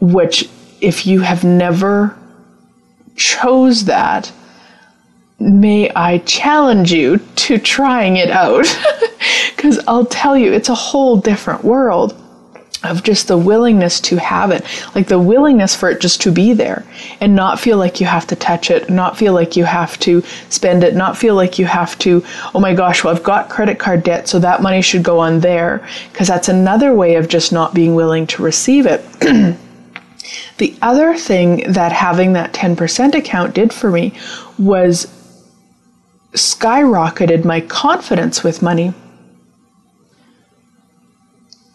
Which, 0.00 0.48
if 0.80 1.06
you 1.06 1.20
have 1.20 1.44
never 1.44 2.16
chose 3.14 3.84
that, 3.84 4.32
may 5.38 5.90
I 5.94 6.18
challenge 6.18 6.90
you 6.90 7.18
to 7.18 7.58
trying 7.58 8.16
it 8.16 8.30
out. 8.30 8.66
Because 9.54 9.78
I'll 9.86 10.06
tell 10.06 10.36
you, 10.36 10.52
it's 10.52 10.70
a 10.70 10.74
whole 10.74 11.16
different 11.16 11.62
world 11.62 12.20
of 12.84 13.02
just 13.02 13.28
the 13.28 13.38
willingness 13.38 14.00
to 14.00 14.16
have 14.16 14.50
it, 14.50 14.64
like 14.94 15.06
the 15.06 15.18
willingness 15.18 15.74
for 15.74 15.90
it 15.90 16.00
just 16.00 16.20
to 16.22 16.32
be 16.32 16.52
there 16.52 16.84
and 17.20 17.34
not 17.34 17.60
feel 17.60 17.76
like 17.78 18.00
you 18.00 18.06
have 18.06 18.26
to 18.26 18.36
touch 18.36 18.70
it, 18.70 18.90
not 18.90 19.16
feel 19.16 19.32
like 19.32 19.56
you 19.56 19.64
have 19.64 19.98
to 20.00 20.22
spend 20.48 20.82
it, 20.82 20.94
not 20.94 21.16
feel 21.16 21.34
like 21.34 21.58
you 21.58 21.66
have 21.66 21.98
to, 21.98 22.24
oh 22.54 22.60
my 22.60 22.74
gosh, 22.74 23.04
well, 23.04 23.14
I've 23.14 23.22
got 23.22 23.48
credit 23.48 23.78
card 23.78 24.02
debt, 24.02 24.28
so 24.28 24.38
that 24.40 24.62
money 24.62 24.82
should 24.82 25.02
go 25.02 25.18
on 25.18 25.40
there, 25.40 25.86
because 26.12 26.28
that's 26.28 26.48
another 26.48 26.94
way 26.94 27.14
of 27.14 27.28
just 27.28 27.52
not 27.52 27.74
being 27.74 27.94
willing 27.94 28.26
to 28.28 28.42
receive 28.42 28.86
it. 28.86 29.02
the 30.58 30.74
other 30.82 31.16
thing 31.16 31.72
that 31.72 31.92
having 31.92 32.32
that 32.32 32.52
10% 32.52 33.14
account 33.14 33.54
did 33.54 33.72
for 33.72 33.90
me 33.90 34.12
was 34.58 35.06
skyrocketed 36.32 37.44
my 37.44 37.60
confidence 37.60 38.42
with 38.42 38.62
money 38.62 38.94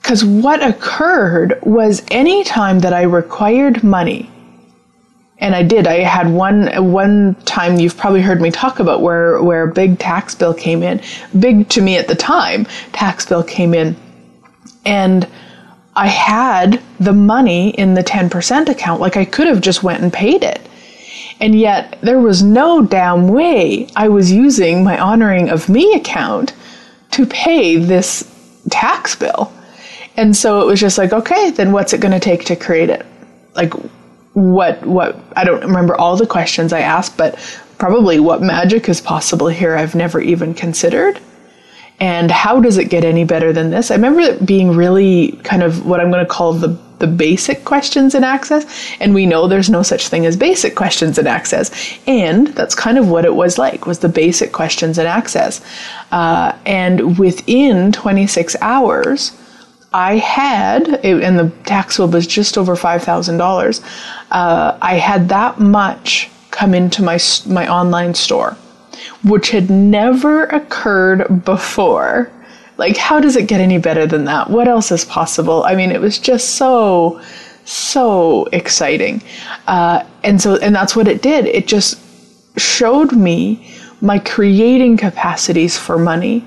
because 0.07 0.23
what 0.23 0.65
occurred 0.65 1.59
was 1.63 2.01
any 2.11 2.41
time 2.45 2.79
that 2.79 2.93
I 2.93 3.01
required 3.01 3.83
money, 3.83 4.31
and 5.39 5.53
I 5.53 5.63
did. 5.63 5.85
I 5.85 5.99
had 5.99 6.31
one 6.31 6.69
one 6.93 7.35
time 7.43 7.77
you've 7.77 7.97
probably 7.97 8.21
heard 8.21 8.39
me 8.39 8.49
talk 8.49 8.79
about 8.79 9.01
where 9.01 9.43
where 9.43 9.63
a 9.63 9.73
big 9.73 9.99
tax 9.99 10.33
bill 10.33 10.53
came 10.53 10.81
in, 10.81 11.01
big 11.37 11.67
to 11.71 11.81
me 11.81 11.97
at 11.97 12.07
the 12.07 12.15
time. 12.15 12.67
Tax 12.93 13.25
bill 13.25 13.43
came 13.43 13.73
in, 13.73 13.97
and 14.85 15.27
I 15.97 16.07
had 16.07 16.81
the 17.01 17.11
money 17.11 17.71
in 17.71 17.93
the 17.93 18.01
ten 18.01 18.29
percent 18.29 18.69
account. 18.69 19.01
Like 19.01 19.17
I 19.17 19.25
could 19.25 19.47
have 19.47 19.59
just 19.59 19.83
went 19.83 20.03
and 20.03 20.13
paid 20.13 20.41
it, 20.41 20.61
and 21.41 21.53
yet 21.53 21.97
there 21.99 22.21
was 22.21 22.41
no 22.41 22.81
damn 22.81 23.27
way 23.27 23.89
I 23.97 24.07
was 24.07 24.31
using 24.31 24.85
my 24.85 24.97
honoring 24.97 25.49
of 25.49 25.67
me 25.67 25.95
account 25.95 26.53
to 27.11 27.25
pay 27.25 27.75
this 27.75 28.23
tax 28.69 29.13
bill. 29.13 29.51
And 30.17 30.35
so 30.35 30.61
it 30.61 30.65
was 30.65 30.79
just 30.79 30.97
like, 30.97 31.13
okay, 31.13 31.51
then 31.51 31.71
what's 31.71 31.93
it 31.93 32.01
going 32.01 32.11
to 32.11 32.19
take 32.19 32.43
to 32.45 32.55
create 32.55 32.89
it? 32.89 33.05
Like, 33.55 33.73
what, 34.33 34.83
what, 34.85 35.19
I 35.35 35.43
don't 35.43 35.61
remember 35.61 35.95
all 35.95 36.17
the 36.17 36.27
questions 36.27 36.73
I 36.73 36.81
asked, 36.81 37.17
but 37.17 37.39
probably 37.77 38.19
what 38.19 38.41
magic 38.41 38.89
is 38.89 38.99
possible 38.99 39.47
here 39.47 39.75
I've 39.75 39.95
never 39.95 40.19
even 40.19 40.53
considered. 40.53 41.19
And 41.99 42.29
how 42.29 42.59
does 42.59 42.77
it 42.77 42.89
get 42.89 43.03
any 43.03 43.23
better 43.23 43.53
than 43.53 43.71
this? 43.71 43.89
I 43.89 43.95
remember 43.95 44.19
it 44.21 44.45
being 44.45 44.75
really 44.75 45.31
kind 45.43 45.63
of 45.63 45.85
what 45.85 45.99
I'm 45.99 46.11
going 46.11 46.25
to 46.25 46.29
call 46.29 46.53
the 46.53 46.77
the 46.99 47.07
basic 47.07 47.63
questions 47.63 48.15
in 48.15 48.23
Access, 48.23 48.65
and 48.99 49.13
we 49.13 49.27
know 49.27 49.47
there's 49.47 49.69
no 49.69 49.83
such 49.83 50.07
thing 50.07 50.25
as 50.25 50.35
basic 50.35 50.75
questions 50.75 51.19
in 51.19 51.27
Access, 51.27 51.99
and 52.07 52.47
that's 52.47 52.73
kind 52.73 52.97
of 52.97 53.09
what 53.09 53.23
it 53.23 53.35
was 53.35 53.59
like 53.59 53.85
was 53.85 53.99
the 53.99 54.09
basic 54.09 54.51
questions 54.51 54.97
in 54.97 55.05
Access, 55.05 55.61
uh, 56.11 56.57
and 56.65 57.19
within 57.19 57.91
26 57.91 58.55
hours, 58.61 59.36
I 59.97 60.17
had, 60.17 61.03
and 61.03 61.39
the 61.39 61.49
tax 61.65 61.97
bill 61.97 62.07
was 62.07 62.27
just 62.27 62.55
over 62.55 62.75
five 62.75 63.01
thousand 63.01 63.35
uh, 63.35 63.45
dollars. 63.45 63.81
I 64.29 64.93
had 64.93 65.27
that 65.29 65.59
much 65.59 66.29
come 66.51 66.75
into 66.75 67.01
my 67.01 67.17
my 67.47 67.67
online 67.67 68.13
store, 68.13 68.55
which 69.23 69.49
had 69.49 69.71
never 69.71 70.43
occurred 70.43 71.43
before. 71.43 72.31
Like, 72.77 72.95
how 72.95 73.19
does 73.19 73.35
it 73.35 73.47
get 73.47 73.59
any 73.59 73.79
better 73.79 74.05
than 74.05 74.25
that? 74.25 74.51
What 74.51 74.67
else 74.67 74.91
is 74.91 75.03
possible? 75.03 75.63
I 75.63 75.73
mean, 75.73 75.89
it 75.91 75.99
was 75.99 76.19
just 76.19 76.57
so, 76.57 77.19
so 77.65 78.45
exciting, 78.53 79.23
uh, 79.65 80.03
and 80.23 80.39
so, 80.39 80.57
and 80.57 80.75
that's 80.75 80.95
what 80.95 81.07
it 81.07 81.23
did. 81.23 81.47
It 81.47 81.65
just 81.65 81.97
showed 82.59 83.13
me 83.13 83.73
my 84.01 84.19
creating 84.19 84.97
capacities 84.97 85.75
for 85.75 85.97
money 85.97 86.45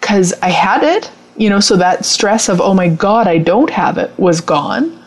because 0.00 0.34
I 0.42 0.48
had 0.48 0.82
it 0.82 1.08
You 1.40 1.48
know, 1.48 1.60
so 1.60 1.76
that 1.76 2.04
stress 2.04 2.50
of, 2.50 2.60
oh 2.60 2.74
my 2.74 2.90
God, 2.90 3.26
I 3.26 3.38
don't 3.38 3.70
have 3.70 3.96
it 3.96 4.10
was 4.18 4.42
gone. 4.42 5.02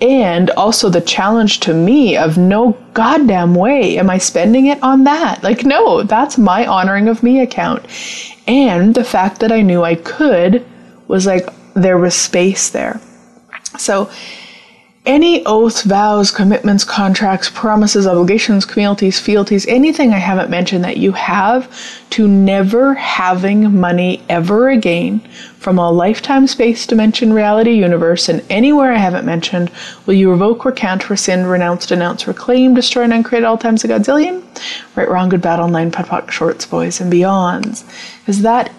And 0.00 0.50
also 0.50 0.88
the 0.88 1.00
challenge 1.00 1.58
to 1.60 1.74
me 1.74 2.16
of 2.16 2.38
no 2.38 2.78
goddamn 2.94 3.56
way 3.56 3.98
am 3.98 4.08
I 4.08 4.18
spending 4.18 4.66
it 4.66 4.80
on 4.84 5.02
that. 5.02 5.42
Like, 5.42 5.64
no, 5.64 6.04
that's 6.04 6.38
my 6.38 6.64
honoring 6.64 7.08
of 7.08 7.24
me 7.24 7.40
account. 7.40 7.84
And 8.46 8.94
the 8.94 9.02
fact 9.02 9.40
that 9.40 9.50
I 9.50 9.62
knew 9.62 9.82
I 9.82 9.96
could 9.96 10.64
was 11.08 11.26
like, 11.26 11.48
there 11.74 11.98
was 11.98 12.14
space 12.14 12.70
there. 12.70 13.00
So, 13.78 14.10
any 15.04 15.44
oaths, 15.46 15.82
vows, 15.82 16.30
commitments, 16.30 16.84
contracts, 16.84 17.50
promises, 17.50 18.06
obligations, 18.06 18.64
communities, 18.64 19.18
fealties, 19.18 19.66
anything 19.66 20.12
I 20.12 20.18
haven't 20.18 20.48
mentioned 20.48 20.84
that 20.84 20.96
you 20.96 21.10
have 21.10 21.68
to 22.10 22.28
never 22.28 22.94
having 22.94 23.80
money 23.80 24.22
ever 24.28 24.68
again 24.68 25.18
from 25.58 25.78
a 25.78 25.90
lifetime 25.90 26.46
space 26.46 26.86
dimension 26.86 27.32
reality 27.32 27.72
universe 27.72 28.28
and 28.28 28.44
anywhere 28.48 28.92
I 28.92 28.98
haven't 28.98 29.26
mentioned, 29.26 29.72
will 30.06 30.14
you 30.14 30.30
revoke, 30.30 30.64
recant, 30.64 31.10
rescind, 31.10 31.50
renounce, 31.50 31.84
denounce, 31.86 32.28
reclaim, 32.28 32.74
destroy, 32.74 33.02
and 33.02 33.12
uncreate 33.12 33.42
all 33.42 33.58
times 33.58 33.82
a 33.82 33.88
godzillion? 33.88 34.44
Right, 34.94 35.08
wrong, 35.08 35.30
good, 35.30 35.42
bad, 35.42 35.58
online, 35.58 35.90
POD, 35.90 36.32
shorts, 36.32 36.64
boys, 36.64 37.00
and 37.00 37.12
beyonds. 37.12 37.82
Because 38.20 38.42
that 38.42 38.72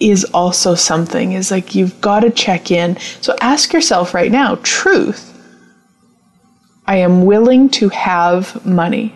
is 0.00 0.24
also 0.34 0.74
something, 0.74 1.32
is 1.32 1.52
like 1.52 1.76
you've 1.76 2.00
got 2.00 2.20
to 2.20 2.30
check 2.30 2.72
in. 2.72 2.98
So 3.20 3.36
ask 3.40 3.72
yourself 3.72 4.14
right 4.14 4.32
now, 4.32 4.56
truth 4.64 5.30
I 6.86 6.96
am 6.96 7.24
willing 7.24 7.70
to 7.70 7.88
have 7.88 8.64
money. 8.66 9.14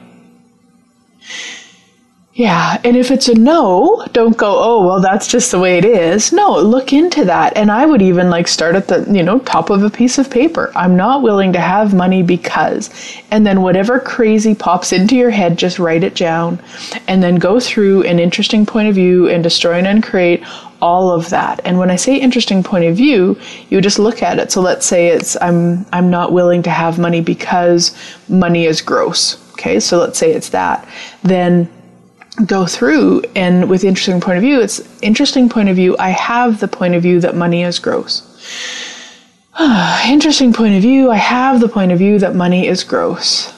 Yeah, 2.39 2.81
and 2.85 2.97
if 2.97 3.11
it's 3.11 3.29
a 3.29 3.35
no, 3.35 4.07
don't 4.13 4.37
go, 4.37 4.47
oh, 4.47 4.87
well, 4.87 5.01
that's 5.01 5.27
just 5.27 5.51
the 5.51 5.59
way 5.59 5.77
it 5.77 5.85
is. 5.85 6.33
No, 6.33 6.57
look 6.57 6.93
into 6.93 7.25
that. 7.25 7.57
And 7.57 7.69
I 7.69 7.85
would 7.85 8.01
even 8.01 8.31
like 8.31 8.47
start 8.47 8.77
at 8.77 8.87
the, 8.87 9.05
you 9.13 9.25
know, 9.25 9.41
top 9.41 9.71
of 9.71 9.83
a 9.83 9.91
piece 9.91 10.19
of 10.19 10.31
paper. 10.31 10.71
I'm 10.77 10.97
not 10.97 11.23
willing 11.23 11.53
to 11.55 11.61
have 11.61 11.95
money 11.95 12.23
because. 12.23 12.91
And 13.33 13.45
then 13.45 13.63
whatever 13.63 13.99
crazy 13.99 14.55
pops 14.55 14.93
into 14.93 15.17
your 15.17 15.31
head, 15.31 15.59
just 15.59 15.81
write 15.81 16.05
it 16.05 16.15
down. 16.15 16.61
And 17.09 17.25
then 17.25 17.37
go 17.41 17.59
through 17.59 18.05
an 18.05 18.21
interesting 18.21 18.65
point 18.65 18.89
of 18.89 18.95
view 18.95 19.29
and 19.29 19.43
destroy 19.43 19.73
and 19.73 19.89
uncreate 19.89 20.45
all 20.81 21.11
of 21.11 21.31
that. 21.31 21.61
And 21.65 21.79
when 21.79 21.91
I 21.91 21.97
say 21.97 22.17
interesting 22.17 22.63
point 22.63 22.85
of 22.85 22.97
view, 22.97 23.39
you 23.71 23.81
just 23.81 23.99
look 23.99 24.23
at 24.23 24.39
it. 24.39 24.53
So 24.53 24.61
let's 24.61 24.87
say 24.87 25.09
it's 25.09 25.37
I'm 25.41 25.85
I'm 25.93 26.11
not 26.11 26.33
willing 26.33 26.63
to 26.65 26.71
have 26.71 26.99
money 26.99 27.21
because 27.21 27.97
money 28.29 28.67
is 28.67 28.81
gross. 28.81 29.37
Okay? 29.53 29.81
So 29.81 29.99
let's 29.99 30.19
say 30.19 30.33
it's 30.33 30.51
that. 30.51 30.87
Then 31.23 31.69
go 32.47 32.67
through 32.67 33.23
and 33.35 33.69
with 33.69 33.83
interesting 33.83 34.21
point 34.21 34.39
of 34.39 34.43
view, 34.43 34.61
it's 34.61 34.81
interesting 35.03 35.49
point 35.49 35.69
of 35.69 35.75
view, 35.75 35.97
I 35.99 36.11
have 36.11 36.61
the 36.61 36.69
point 36.69 36.95
of 36.95 37.03
view 37.03 37.21
that 37.21 37.35
money 37.35 37.65
is 37.65 37.81
gross. 37.81 38.23
interesting 40.07 40.53
point 40.53 40.77
of 40.77 40.83
view, 40.83 41.11
I 41.11 41.17
have 41.17 41.61
the 41.61 41.69
point 41.69 41.91
of 41.91 41.99
view 41.99 42.21
that 42.21 42.37
money 42.37 42.69
is 42.69 42.85
gross 42.85 43.53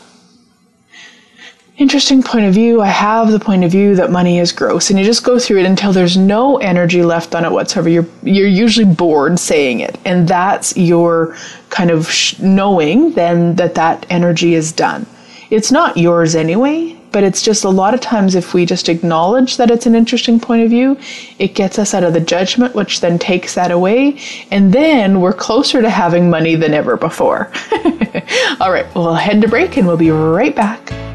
interesting 1.81 2.23
point 2.23 2.45
of 2.45 2.53
view. 2.53 2.83
I 2.83 2.89
have 2.89 3.33
the 3.33 3.41
point 3.41 3.65
of 3.65 3.71
view 3.71 3.95
that 3.97 4.13
money 4.13 4.39
is 4.39 4.53
gross, 4.53 4.91
and 4.91 4.99
you 4.99 5.05
just 5.05 5.25
go 5.25 5.39
through 5.39 5.61
it 5.61 5.67
until 5.67 5.93
there's 5.93 6.17
no 6.17 6.59
energy 6.59 7.03
left 7.03 7.35
on 7.35 7.45
it 7.45 7.51
whatsoever. 7.51 7.89
You're 7.89 8.07
you're 8.23 8.47
usually 8.47 8.95
bored 8.95 9.39
saying 9.39 9.81
it, 9.81 9.99
and 10.05 10.29
that's 10.29 10.77
your 10.77 11.35
kind 11.71 11.91
of 11.91 12.09
sh- 12.11 12.39
knowing 12.39 13.13
then 13.15 13.57
that 13.57 13.75
that 13.77 14.05
energy 14.11 14.55
is 14.55 14.73
done. 14.73 15.07
It's 15.49 15.73
not 15.73 15.97
yours 15.97 16.37
anyway, 16.37 16.97
but 17.13 17.25
it's 17.25 17.43
just 17.43 17.65
a 17.65 17.71
lot 17.71 17.95
of 17.95 18.01
times 18.01 18.35
if 18.35 18.53
we 18.53 18.67
just 18.67 18.89
acknowledge 18.91 19.57
that 19.57 19.71
it's 19.71 19.87
an 19.87 19.95
interesting 19.95 20.39
point 20.39 20.63
of 20.63 20.71
view, 20.71 20.99
it 21.39 21.55
gets 21.55 21.79
us 21.79 21.95
out 21.95 22.05
of 22.05 22.13
the 22.13 22.21
judgment, 22.21 22.75
which 22.75 23.01
then 23.01 23.19
takes 23.19 23.55
that 23.55 23.71
away, 23.71 24.21
and 24.51 24.73
then 24.73 25.21
we're 25.23 25.33
closer 25.33 25.81
to 25.81 25.91
having 25.91 26.29
money 26.29 26.57
than 26.57 26.75
ever 26.75 26.99
before. 26.99 27.51
All 28.61 28.71
right, 28.71 28.87
we'll 28.95 29.15
head 29.15 29.41
to 29.41 29.49
break 29.49 29.79
and 29.79 29.87
we'll 29.87 29.97
be 29.97 30.11
right 30.11 30.55
back. 30.55 31.10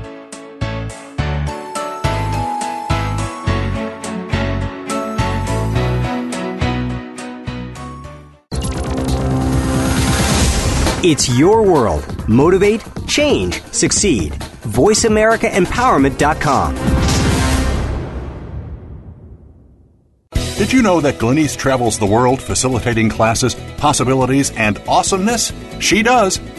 It's 11.08 11.30
your 11.30 11.62
world. 11.62 12.28
Motivate, 12.28 12.84
change, 13.08 13.62
succeed. 13.66 14.34
VoiceAmericaEmpowerment.com. 14.64 16.76
Did 20.58 20.74
you 20.74 20.82
know 20.82 21.01
that 21.01 21.20
Glenyce 21.20 21.56
travels 21.56 21.99
the 21.99 22.08
world 22.08 22.41
facilitating 22.41 23.10
classes, 23.10 23.53
possibilities, 23.78 24.49
and 24.56 24.82
awesomeness? 24.88 25.53
She 25.80 26.01
does. 26.01 26.39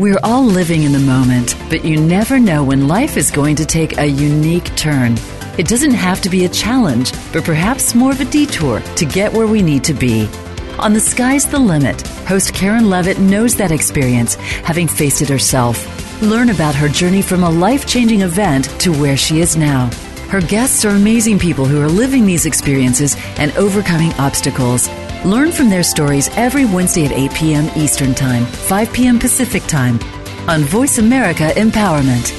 We're 0.00 0.18
all 0.22 0.44
living 0.44 0.84
in 0.84 0.92
the 0.92 0.98
moment, 0.98 1.54
but 1.68 1.84
you 1.84 2.00
never 2.00 2.40
know 2.40 2.64
when 2.64 2.88
life 2.88 3.18
is 3.18 3.30
going 3.30 3.54
to 3.56 3.66
take 3.66 3.98
a 3.98 4.06
unique 4.06 4.74
turn. 4.74 5.18
It 5.58 5.68
doesn't 5.68 5.92
have 5.92 6.22
to 6.22 6.30
be 6.30 6.46
a 6.46 6.48
challenge, 6.48 7.12
but 7.34 7.44
perhaps 7.44 7.94
more 7.94 8.10
of 8.10 8.18
a 8.18 8.24
detour 8.24 8.80
to 8.80 9.04
get 9.04 9.30
where 9.30 9.46
we 9.46 9.60
need 9.60 9.84
to 9.84 9.92
be. 9.92 10.26
On 10.78 10.94
The 10.94 11.00
Sky's 11.00 11.46
the 11.46 11.58
Limit, 11.58 12.00
host 12.26 12.54
Karen 12.54 12.88
Levitt 12.88 13.18
knows 13.18 13.56
that 13.56 13.72
experience, 13.72 14.36
having 14.64 14.88
faced 14.88 15.20
it 15.20 15.28
herself. 15.28 15.84
Learn 16.22 16.48
about 16.48 16.74
her 16.74 16.88
journey 16.88 17.20
from 17.20 17.42
a 17.42 17.50
life 17.50 17.86
changing 17.86 18.22
event 18.22 18.70
to 18.80 18.98
where 18.98 19.18
she 19.18 19.40
is 19.40 19.54
now. 19.54 19.90
Her 20.30 20.40
guests 20.40 20.82
are 20.86 20.96
amazing 20.96 21.38
people 21.38 21.66
who 21.66 21.78
are 21.78 21.90
living 21.90 22.24
these 22.24 22.46
experiences 22.46 23.18
and 23.36 23.52
overcoming 23.58 24.14
obstacles. 24.14 24.88
Learn 25.24 25.52
from 25.52 25.68
their 25.68 25.82
stories 25.82 26.30
every 26.30 26.64
Wednesday 26.64 27.04
at 27.04 27.12
8 27.12 27.34
p.m. 27.34 27.70
Eastern 27.76 28.14
Time, 28.14 28.46
5 28.46 28.90
p.m. 28.90 29.18
Pacific 29.18 29.62
Time 29.64 30.00
on 30.48 30.62
Voice 30.62 30.96
America 30.96 31.50
Empowerment. 31.56 32.34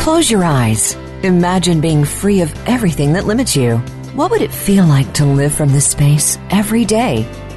Close 0.00 0.30
your 0.30 0.42
eyes. 0.42 0.94
Imagine 1.22 1.82
being 1.82 2.06
free 2.06 2.40
of 2.40 2.52
everything 2.66 3.12
that 3.12 3.26
limits 3.26 3.54
you. 3.54 3.76
What 4.14 4.30
would 4.30 4.40
it 4.40 4.52
feel 4.52 4.86
like 4.86 5.12
to 5.14 5.26
live 5.26 5.54
from 5.54 5.68
this 5.68 5.86
space 5.86 6.38
every 6.48 6.86
day? 6.86 7.26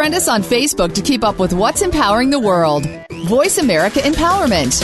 Friend 0.00 0.14
us 0.14 0.28
on 0.28 0.42
Facebook 0.42 0.94
to 0.94 1.02
keep 1.02 1.22
up 1.22 1.38
with 1.38 1.52
what's 1.52 1.82
empowering 1.82 2.30
the 2.30 2.40
world. 2.40 2.86
Voice 3.26 3.58
America 3.58 4.00
Empowerment. 4.00 4.80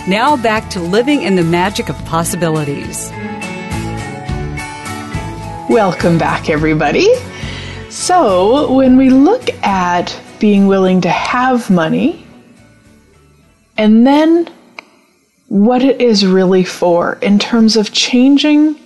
Now 0.07 0.35
back 0.35 0.67
to 0.71 0.79
living 0.79 1.21
in 1.21 1.35
the 1.35 1.43
magic 1.43 1.87
of 1.87 1.95
possibilities. 2.05 3.11
Welcome 5.69 6.17
back, 6.17 6.49
everybody. 6.49 7.07
So, 7.91 8.73
when 8.73 8.97
we 8.97 9.11
look 9.11 9.49
at 9.63 10.19
being 10.39 10.65
willing 10.65 11.01
to 11.01 11.09
have 11.09 11.69
money 11.69 12.25
and 13.77 14.07
then 14.07 14.51
what 15.49 15.83
it 15.83 16.01
is 16.01 16.25
really 16.25 16.63
for 16.63 17.19
in 17.21 17.37
terms 17.37 17.77
of 17.77 17.93
changing 17.93 18.79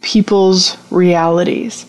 people's 0.00 0.78
realities. 0.90 1.84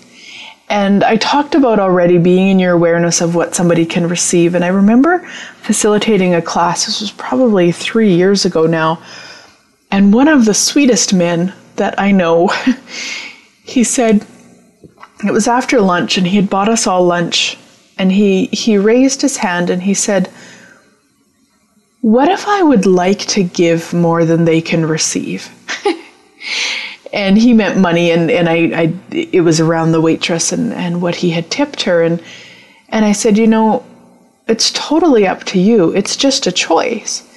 And 0.73 1.03
I 1.03 1.17
talked 1.17 1.53
about 1.53 1.77
already 1.77 2.17
being 2.17 2.47
in 2.47 2.57
your 2.57 2.71
awareness 2.71 3.21
of 3.21 3.35
what 3.35 3.53
somebody 3.53 3.85
can 3.85 4.09
receive. 4.09 4.55
And 4.55 4.65
I 4.65 4.69
remember 4.69 5.19
facilitating 5.61 6.33
a 6.33 6.41
class, 6.41 6.87
this 6.87 6.99
was 6.99 7.11
probably 7.11 7.71
three 7.71 8.11
years 8.11 8.43
ago 8.43 8.65
now. 8.65 8.99
And 9.91 10.11
one 10.11 10.27
of 10.27 10.45
the 10.45 10.55
sweetest 10.55 11.13
men 11.13 11.53
that 11.75 11.99
I 11.99 12.11
know, 12.11 12.47
he 13.63 13.83
said, 13.83 14.25
it 15.23 15.31
was 15.31 15.47
after 15.47 15.79
lunch 15.79 16.17
and 16.17 16.25
he 16.25 16.37
had 16.37 16.49
bought 16.49 16.69
us 16.69 16.87
all 16.87 17.05
lunch. 17.05 17.55
And 17.99 18.11
he, 18.11 18.47
he 18.47 18.79
raised 18.79 19.21
his 19.21 19.37
hand 19.37 19.69
and 19.69 19.83
he 19.83 19.93
said, 19.93 20.27
What 22.01 22.29
if 22.29 22.47
I 22.47 22.63
would 22.63 22.87
like 22.87 23.19
to 23.27 23.43
give 23.43 23.93
more 23.93 24.25
than 24.25 24.45
they 24.45 24.59
can 24.59 24.87
receive? 24.87 25.51
and 27.13 27.37
he 27.37 27.53
meant 27.53 27.77
money 27.77 28.11
and, 28.11 28.29
and 28.29 28.49
I, 28.49 28.55
I 28.55 28.93
it 29.11 29.41
was 29.41 29.59
around 29.59 29.91
the 29.91 30.01
waitress 30.01 30.51
and, 30.51 30.73
and 30.73 31.01
what 31.01 31.15
he 31.15 31.29
had 31.29 31.49
tipped 31.49 31.83
her 31.83 32.01
and 32.01 32.21
and 32.89 33.05
I 33.05 33.11
said, 33.11 33.39
you 33.39 33.47
know, 33.47 33.83
it's 34.47 34.71
totally 34.71 35.25
up 35.25 35.43
to 35.45 35.59
you. 35.59 35.91
It's 35.95 36.15
just 36.15 36.45
a 36.45 36.51
choice. 36.51 37.27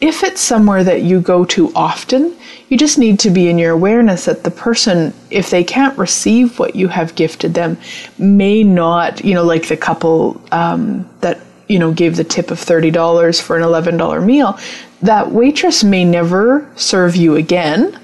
If 0.00 0.24
it's 0.24 0.40
somewhere 0.40 0.82
that 0.84 1.02
you 1.02 1.20
go 1.20 1.44
to 1.46 1.72
often, 1.74 2.34
you 2.70 2.78
just 2.78 2.98
need 2.98 3.20
to 3.20 3.30
be 3.30 3.48
in 3.48 3.58
your 3.58 3.72
awareness 3.72 4.24
that 4.24 4.42
the 4.42 4.50
person, 4.50 5.12
if 5.30 5.50
they 5.50 5.62
can't 5.62 5.96
receive 5.98 6.58
what 6.58 6.74
you 6.74 6.88
have 6.88 7.14
gifted 7.14 7.52
them, 7.52 7.76
may 8.18 8.62
not, 8.64 9.22
you 9.22 9.34
know, 9.34 9.44
like 9.44 9.68
the 9.68 9.76
couple 9.76 10.40
um, 10.50 11.08
that, 11.20 11.40
you 11.68 11.78
know, 11.78 11.92
gave 11.92 12.16
the 12.16 12.24
tip 12.24 12.50
of 12.50 12.58
$30 12.58 13.40
for 13.40 13.56
an 13.58 13.62
$11 13.62 14.24
meal, 14.24 14.58
that 15.02 15.30
waitress 15.30 15.84
may 15.84 16.06
never 16.06 16.68
serve 16.74 17.14
you 17.16 17.36
again 17.36 17.98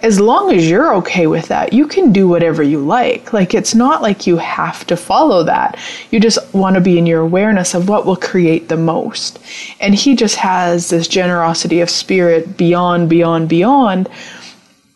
as 0.00 0.20
long 0.20 0.52
as 0.52 0.70
you're 0.70 0.94
okay 0.94 1.26
with 1.26 1.48
that, 1.48 1.72
you 1.72 1.86
can 1.86 2.12
do 2.12 2.28
whatever 2.28 2.62
you 2.62 2.78
like. 2.78 3.32
Like, 3.32 3.52
it's 3.52 3.74
not 3.74 4.00
like 4.00 4.28
you 4.28 4.36
have 4.36 4.86
to 4.86 4.96
follow 4.96 5.42
that. 5.42 5.76
You 6.12 6.20
just 6.20 6.38
want 6.54 6.74
to 6.76 6.80
be 6.80 6.98
in 6.98 7.06
your 7.06 7.20
awareness 7.20 7.74
of 7.74 7.88
what 7.88 8.06
will 8.06 8.16
create 8.16 8.68
the 8.68 8.76
most. 8.76 9.40
And 9.80 9.96
he 9.96 10.14
just 10.14 10.36
has 10.36 10.88
this 10.88 11.08
generosity 11.08 11.80
of 11.80 11.90
spirit 11.90 12.56
beyond, 12.56 13.10
beyond, 13.10 13.48
beyond. 13.48 14.08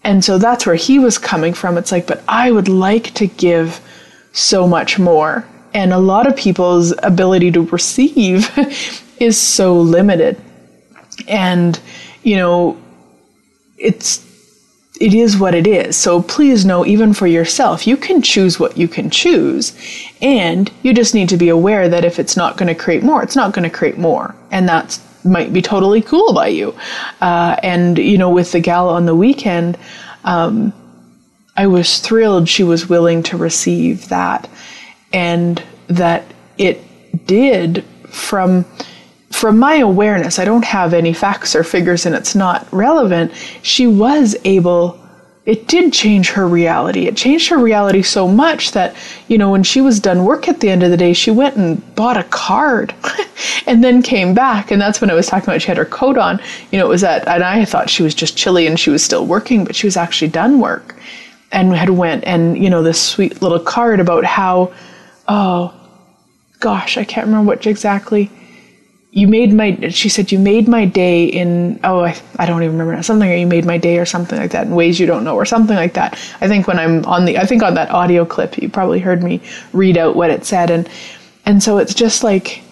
And 0.05 0.25
so 0.25 0.39
that's 0.39 0.67
where 0.67 0.77
he 0.77 1.01
was 1.01 1.19
coming 1.19 1.53
from. 1.53 1.77
It's 1.79 1.91
like, 1.91 2.07
but 2.07 2.23
I 2.29 2.53
would 2.53 2.69
like 2.69 3.13
to 3.15 3.27
give 3.27 3.81
so 4.33 4.69
much 4.69 5.01
more. 5.01 5.45
And 5.75 5.93
a 5.93 5.99
lot 5.99 6.29
of 6.29 6.37
people's 6.37 6.95
ability 7.03 7.51
to 7.53 7.63
receive 7.63 8.51
is 9.19 9.37
so 9.37 9.81
limited. 9.81 10.41
And, 11.27 11.81
you 12.23 12.37
know, 12.37 12.81
it's 13.79 14.32
it 15.03 15.15
is 15.15 15.37
what 15.37 15.53
it 15.53 15.67
is. 15.67 15.97
So 15.97 16.23
please 16.23 16.65
know, 16.65 16.87
even 16.87 17.13
for 17.13 17.27
yourself, 17.27 17.89
you 17.89 17.97
can 17.97 18.23
choose 18.23 18.61
what 18.61 18.79
you 18.79 18.87
can 18.87 19.11
choose. 19.11 19.77
And 20.23 20.71
you 20.85 20.95
just 20.95 21.13
need 21.13 21.29
to 21.31 21.37
be 21.37 21.49
aware 21.49 21.89
that 21.89 22.05
if 22.05 22.21
it's 22.21 22.37
not 22.37 22.57
going 22.57 22.69
to 22.69 22.81
create 22.81 23.03
more, 23.03 23.21
it's 23.21 23.35
not 23.35 23.53
going 23.53 23.69
to 23.69 23.77
create 23.77 23.99
more. 23.99 24.33
And 24.53 24.69
that 24.69 25.01
might 25.25 25.53
be 25.53 25.61
totally 25.61 26.03
cool 26.03 26.33
by 26.33 26.47
you. 26.47 26.73
Uh, 27.21 27.57
and, 27.65 27.99
you 27.99 28.17
know, 28.17 28.31
with 28.31 28.53
the 28.53 28.61
gal 28.61 28.89
on 28.89 29.07
the 29.07 29.15
weekend, 29.17 29.77
um, 30.23 30.73
I 31.57 31.67
was 31.67 31.99
thrilled 31.99 32.49
she 32.49 32.63
was 32.63 32.89
willing 32.89 33.25
to 33.25 33.37
receive 33.37 34.09
that 34.09 34.49
and 35.13 35.61
that 35.89 36.25
it 36.59 37.27
did 37.27 37.85
from 38.09 38.65
from 39.33 39.59
my 39.59 39.77
awareness, 39.77 40.39
I 40.39 40.45
don't 40.45 40.65
have 40.65 40.95
any 40.95 41.13
facts 41.13 41.57
or 41.57 41.65
figures 41.65 42.07
and 42.07 42.15
it's 42.15 42.35
not 42.35 42.71
relevant. 42.73 43.33
She 43.63 43.87
was 43.87 44.37
able, 44.45 45.01
it 45.47 45.67
did 45.67 45.93
change 45.93 46.31
her 46.31 46.47
reality. 46.47 47.07
It 47.07 47.17
changed 47.17 47.49
her 47.49 47.59
reality 47.59 48.03
so 48.03 48.29
much 48.29 48.73
that, 48.73 48.95
you 49.29 49.39
know, 49.39 49.51
when 49.51 49.63
she 49.63 49.81
was 49.81 49.99
done 49.99 50.25
work 50.25 50.49
at 50.49 50.61
the 50.61 50.69
end 50.69 50.83
of 50.83 50.91
the 50.91 50.97
day, 50.97 51.15
she 51.15 51.31
went 51.31 51.57
and 51.57 51.95
bought 51.95 52.19
a 52.19 52.25
card 52.25 52.95
and 53.67 53.83
then 53.83 54.03
came 54.03 54.35
back. 54.35 54.71
And 54.71 54.81
that's 54.81 55.01
when 55.01 55.11
I 55.11 55.15
was 55.15 55.27
talking 55.27 55.49
about 55.49 55.63
she 55.63 55.69
had 55.69 55.79
her 55.79 55.87
coat 55.87 56.19
on. 56.19 56.39
You 56.71 56.79
know, 56.79 56.87
it 56.87 56.91
was 56.91 57.03
at, 57.03 57.27
and 57.27 57.43
I 57.43 57.65
thought 57.65 57.91
she 57.91 58.03
was 58.03 58.15
just 58.15 58.37
chilly 58.37 58.67
and 58.67 58.79
she 58.79 58.91
was 58.91 59.03
still 59.03 59.27
working, 59.27 59.65
but 59.65 59.75
she 59.75 59.87
was 59.87 59.97
actually 59.97 60.29
done 60.29 60.61
work 60.61 60.95
and 61.51 61.75
had 61.75 61.91
went 61.91 62.25
and, 62.25 62.63
you 62.63 62.69
know, 62.69 62.83
this 62.83 63.01
sweet 63.01 63.41
little 63.41 63.61
card 63.61 63.99
about 63.99 64.25
how, 64.25 64.73
oh, 65.27 65.75
gosh, 66.61 66.99
I 66.99 67.05
can't 67.05 67.27
remember 67.27 67.49
what 67.49 67.67
exactly 67.67 68.31
you 69.15 69.29
made 69.29 69.53
my 69.53 69.77
she 69.91 70.09
said 70.09 70.33
you 70.33 70.39
made 70.39 70.67
my 70.67 70.87
day 70.87 71.27
in 71.27 71.79
oh 71.85 72.01
I, 72.01 72.19
I 72.39 72.47
don't 72.47 72.63
even 72.63 72.79
remember 72.79 73.03
something 73.03 73.31
or 73.31 73.35
you 73.35 73.47
made 73.47 73.67
my 73.67 73.77
day 73.77 73.99
or 73.99 74.07
something 74.07 74.39
like 74.39 74.53
that 74.53 74.67
in 74.67 74.75
ways 74.75 74.99
you 74.99 75.07
don't 75.07 75.23
know 75.23 75.37
or 75.37 75.45
something 75.45 75.77
like 75.77 75.93
that. 75.95 76.15
I 76.41 76.49
think 76.49 76.67
when 76.67 76.79
i'm 76.79 77.05
on 77.05 77.27
the 77.27 77.39
i 77.39 77.45
think 77.45 77.63
on 77.63 77.75
that 77.75 77.91
audio 77.91 78.25
clip 78.25 78.57
you 78.57 78.69
probably 78.71 79.01
heard 79.01 79.23
me 79.23 79.41
read 79.75 79.99
out 79.99 80.17
what 80.17 80.31
it 80.31 80.47
said 80.47 80.71
and 80.71 80.89
and 81.45 81.63
so 81.63 81.77
it's 81.77 81.93
just 81.93 82.25
like 82.25 82.63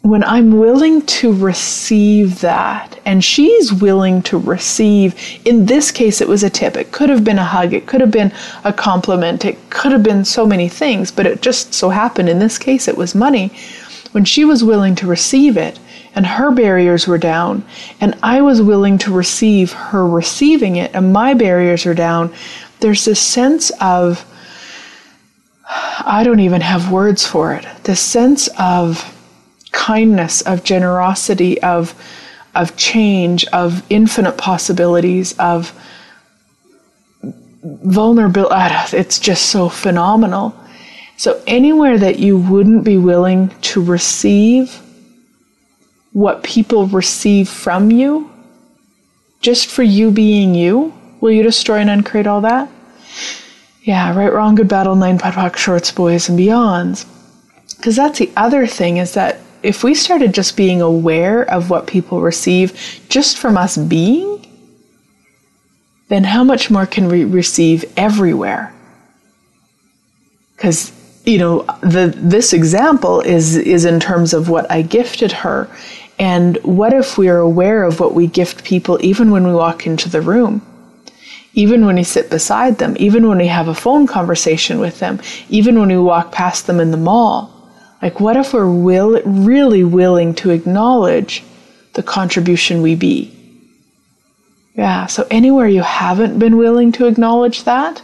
when 0.00 0.24
i'm 0.24 0.58
willing 0.58 1.02
to 1.02 1.30
receive 1.34 2.40
that 2.40 2.98
and 3.04 3.22
she's 3.22 3.70
willing 3.70 4.22
to 4.22 4.38
receive 4.38 5.14
in 5.44 5.66
this 5.66 5.90
case 5.90 6.22
it 6.22 6.28
was 6.28 6.42
a 6.42 6.50
tip. 6.50 6.76
It 6.76 6.92
could 6.92 7.08
have 7.10 7.24
been 7.24 7.38
a 7.38 7.44
hug. 7.44 7.72
It 7.72 7.86
could 7.86 8.00
have 8.00 8.10
been 8.10 8.32
a 8.64 8.72
compliment. 8.72 9.46
It 9.46 9.56
could 9.70 9.92
have 9.92 10.02
been 10.02 10.24
so 10.24 10.46
many 10.46 10.68
things 10.70 11.10
but 11.10 11.26
it 11.26 11.42
just 11.42 11.74
so 11.74 11.90
happened 11.90 12.30
in 12.30 12.38
this 12.38 12.56
case 12.56 12.88
it 12.88 12.96
was 12.96 13.14
money 13.14 13.50
when 14.12 14.24
she 14.24 14.44
was 14.44 14.64
willing 14.64 14.94
to 14.96 15.06
receive 15.06 15.56
it 15.56 15.78
and 16.14 16.26
her 16.26 16.50
barriers 16.50 17.06
were 17.06 17.18
down, 17.18 17.64
and 18.00 18.14
I 18.22 18.40
was 18.42 18.60
willing 18.60 18.98
to 18.98 19.12
receive 19.12 19.72
her 19.72 20.06
receiving 20.06 20.76
it 20.76 20.94
and 20.94 21.12
my 21.12 21.34
barriers 21.34 21.86
are 21.86 21.94
down, 21.94 22.32
there's 22.80 23.04
this 23.04 23.20
sense 23.20 23.70
of, 23.80 24.24
I 25.68 26.22
don't 26.24 26.40
even 26.40 26.60
have 26.60 26.90
words 26.90 27.26
for 27.26 27.54
it, 27.54 27.66
this 27.84 28.00
sense 28.00 28.48
of 28.58 29.14
kindness, 29.72 30.40
of 30.42 30.64
generosity, 30.64 31.60
of, 31.62 31.94
of 32.54 32.76
change, 32.76 33.44
of 33.46 33.84
infinite 33.90 34.36
possibilities, 34.36 35.34
of 35.38 35.72
vulnerability. 37.62 38.54
It's 38.92 39.18
just 39.18 39.46
so 39.46 39.68
phenomenal. 39.68 40.54
So, 41.18 41.42
anywhere 41.48 41.98
that 41.98 42.20
you 42.20 42.38
wouldn't 42.38 42.84
be 42.84 42.96
willing 42.96 43.48
to 43.62 43.82
receive 43.82 44.80
what 46.12 46.44
people 46.44 46.86
receive 46.86 47.48
from 47.48 47.90
you, 47.90 48.30
just 49.40 49.66
for 49.66 49.82
you 49.82 50.12
being 50.12 50.54
you, 50.54 50.94
will 51.20 51.32
you 51.32 51.42
destroy 51.42 51.78
and 51.78 51.90
uncreate 51.90 52.28
all 52.28 52.40
that? 52.42 52.70
Yeah, 53.82 54.16
right, 54.16 54.32
wrong, 54.32 54.54
good, 54.54 54.68
battle, 54.68 54.94
nine, 54.94 55.18
POD 55.18 55.34
POC, 55.34 55.56
shorts, 55.56 55.90
boys, 55.90 56.28
and 56.28 56.38
beyonds. 56.38 57.04
Because 57.76 57.96
that's 57.96 58.20
the 58.20 58.30
other 58.36 58.68
thing 58.68 58.98
is 58.98 59.14
that 59.14 59.40
if 59.64 59.82
we 59.82 59.96
started 59.96 60.32
just 60.32 60.56
being 60.56 60.80
aware 60.80 61.42
of 61.50 61.68
what 61.68 61.88
people 61.88 62.20
receive 62.20 63.02
just 63.08 63.38
from 63.38 63.56
us 63.56 63.76
being, 63.76 64.46
then 66.10 66.22
how 66.22 66.44
much 66.44 66.70
more 66.70 66.86
can 66.86 67.08
we 67.08 67.24
receive 67.24 67.84
everywhere? 67.96 68.72
Because 70.54 70.92
you 71.28 71.38
know, 71.38 71.62
the 71.82 72.12
this 72.16 72.52
example 72.52 73.20
is 73.20 73.56
is 73.56 73.84
in 73.84 74.00
terms 74.00 74.32
of 74.32 74.48
what 74.48 74.70
I 74.70 74.82
gifted 74.82 75.32
her. 75.32 75.68
And 76.18 76.56
what 76.64 76.92
if 76.92 77.16
we 77.16 77.28
are 77.28 77.38
aware 77.38 77.84
of 77.84 78.00
what 78.00 78.14
we 78.14 78.26
gift 78.26 78.64
people 78.64 78.98
even 79.00 79.30
when 79.30 79.46
we 79.46 79.54
walk 79.54 79.86
into 79.86 80.08
the 80.08 80.20
room? 80.20 80.62
Even 81.54 81.86
when 81.86 81.96
we 81.96 82.04
sit 82.04 82.28
beside 82.30 82.78
them, 82.78 82.96
even 82.98 83.28
when 83.28 83.38
we 83.38 83.46
have 83.46 83.68
a 83.68 83.74
phone 83.74 84.06
conversation 84.06 84.80
with 84.80 84.98
them, 84.98 85.20
even 85.48 85.78
when 85.78 85.88
we 85.88 85.98
walk 85.98 86.32
past 86.32 86.66
them 86.66 86.80
in 86.80 86.90
the 86.90 86.96
mall. 86.96 87.52
Like, 88.02 88.20
what 88.20 88.36
if 88.36 88.52
we're 88.52 88.70
will, 88.70 89.20
really 89.22 89.82
willing 89.84 90.34
to 90.36 90.50
acknowledge 90.50 91.42
the 91.94 92.02
contribution 92.02 92.82
we 92.82 92.94
be? 92.94 93.34
Yeah, 94.74 95.06
so 95.06 95.26
anywhere 95.30 95.66
you 95.66 95.82
haven't 95.82 96.38
been 96.38 96.56
willing 96.56 96.92
to 96.92 97.06
acknowledge 97.06 97.64
that, 97.64 98.00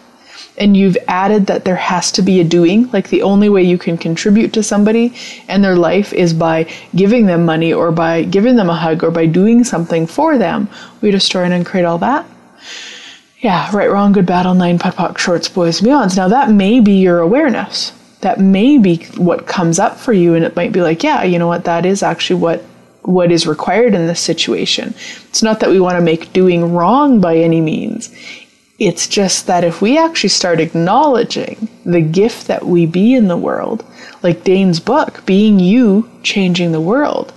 and 0.56 0.76
you've 0.76 0.96
added 1.08 1.46
that 1.46 1.64
there 1.64 1.76
has 1.76 2.12
to 2.12 2.22
be 2.22 2.40
a 2.40 2.44
doing, 2.44 2.90
like 2.92 3.08
the 3.08 3.22
only 3.22 3.48
way 3.48 3.62
you 3.62 3.78
can 3.78 3.98
contribute 3.98 4.52
to 4.52 4.62
somebody 4.62 5.14
and 5.48 5.64
their 5.64 5.76
life 5.76 6.12
is 6.12 6.32
by 6.32 6.70
giving 6.94 7.26
them 7.26 7.44
money 7.44 7.72
or 7.72 7.90
by 7.90 8.22
giving 8.22 8.56
them 8.56 8.70
a 8.70 8.74
hug 8.74 9.02
or 9.02 9.10
by 9.10 9.26
doing 9.26 9.64
something 9.64 10.06
for 10.06 10.38
them, 10.38 10.68
we 11.00 11.10
destroy 11.10 11.42
and 11.42 11.54
uncreate 11.54 11.84
all 11.84 11.98
that. 11.98 12.24
Yeah, 13.40 13.74
right, 13.76 13.90
wrong, 13.90 14.12
good, 14.12 14.26
battle, 14.26 14.54
nine, 14.54 14.78
POD 14.78 14.94
POC, 14.94 15.18
shorts, 15.18 15.48
boys, 15.48 15.80
beyonds. 15.80 16.16
Now 16.16 16.28
that 16.28 16.50
may 16.50 16.80
be 16.80 17.00
your 17.00 17.18
awareness. 17.18 17.92
That 18.20 18.40
may 18.40 18.78
be 18.78 19.04
what 19.18 19.46
comes 19.46 19.78
up 19.78 19.98
for 19.98 20.14
you, 20.14 20.34
and 20.34 20.46
it 20.46 20.56
might 20.56 20.72
be 20.72 20.80
like, 20.80 21.02
yeah, 21.02 21.24
you 21.24 21.38
know 21.38 21.46
what, 21.46 21.64
that 21.64 21.84
is 21.84 22.02
actually 22.02 22.40
what 22.40 22.64
what 23.02 23.30
is 23.30 23.46
required 23.46 23.92
in 23.92 24.06
this 24.06 24.20
situation. 24.20 24.94
It's 25.28 25.42
not 25.42 25.60
that 25.60 25.68
we 25.68 25.78
want 25.78 25.96
to 25.98 26.00
make 26.00 26.32
doing 26.32 26.72
wrong 26.72 27.20
by 27.20 27.36
any 27.36 27.60
means. 27.60 28.10
It's 28.78 29.06
just 29.06 29.46
that 29.46 29.64
if 29.64 29.80
we 29.80 29.96
actually 29.98 30.30
start 30.30 30.60
acknowledging 30.60 31.68
the 31.84 32.00
gift 32.00 32.48
that 32.48 32.66
we 32.66 32.86
be 32.86 33.14
in 33.14 33.28
the 33.28 33.36
world, 33.36 33.84
like 34.22 34.44
Dane's 34.44 34.80
book, 34.80 35.24
being 35.26 35.60
you, 35.60 36.10
changing 36.22 36.72
the 36.72 36.80
world, 36.80 37.32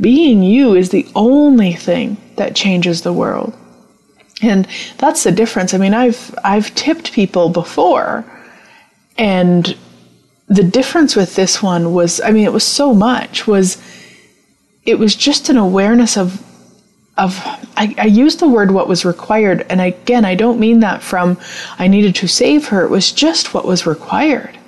Being 0.00 0.42
you 0.42 0.74
is 0.74 0.88
the 0.90 1.06
only 1.14 1.74
thing 1.74 2.16
that 2.36 2.56
changes 2.56 3.02
the 3.02 3.12
world. 3.12 3.52
And 4.42 4.66
that's 4.96 5.24
the 5.24 5.32
difference. 5.32 5.74
I 5.74 5.78
mean, 5.78 5.92
I've 5.92 6.34
I've 6.42 6.74
tipped 6.74 7.12
people 7.12 7.50
before 7.50 8.24
and 9.18 9.76
the 10.48 10.62
difference 10.64 11.14
with 11.14 11.36
this 11.36 11.62
one 11.62 11.92
was 11.92 12.20
I 12.22 12.30
mean, 12.30 12.44
it 12.44 12.52
was 12.52 12.64
so 12.64 12.94
much 12.94 13.46
was 13.46 13.76
it 14.86 14.98
was 14.98 15.14
just 15.14 15.50
an 15.50 15.58
awareness 15.58 16.16
of 16.16 16.42
of 17.20 17.36
I, 17.76 17.94
I 17.98 18.06
used 18.06 18.40
the 18.40 18.48
word 18.48 18.70
what 18.70 18.88
was 18.88 19.04
required 19.04 19.66
and 19.68 19.80
again 19.80 20.24
I 20.24 20.34
don't 20.34 20.58
mean 20.58 20.80
that 20.80 21.02
from 21.02 21.38
I 21.78 21.86
needed 21.86 22.14
to 22.16 22.26
save 22.26 22.68
her 22.68 22.84
it 22.84 22.90
was 22.90 23.12
just 23.12 23.54
what 23.54 23.64
was 23.64 23.86
required. 23.86 24.58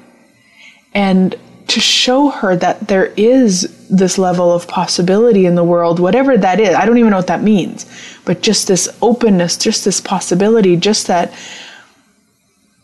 And 0.95 1.35
to 1.69 1.81
show 1.81 2.29
her 2.29 2.55
that 2.57 2.89
there 2.89 3.07
is 3.17 3.89
this 3.89 4.19
level 4.19 4.53
of 4.53 4.69
possibility 4.69 5.47
in 5.47 5.55
the 5.55 5.65
world 5.65 5.99
whatever 5.99 6.37
that 6.37 6.61
is 6.61 6.75
I 6.75 6.85
don't 6.85 6.99
even 6.99 7.11
know 7.11 7.17
what 7.17 7.29
that 7.29 7.43
means 7.43 7.87
but 8.27 8.43
just 8.43 8.69
this 8.69 8.89
openness 9.01 9.57
just 9.57 9.85
this 9.85 10.01
possibility 10.01 10.77
just 10.77 11.07
that 11.07 11.33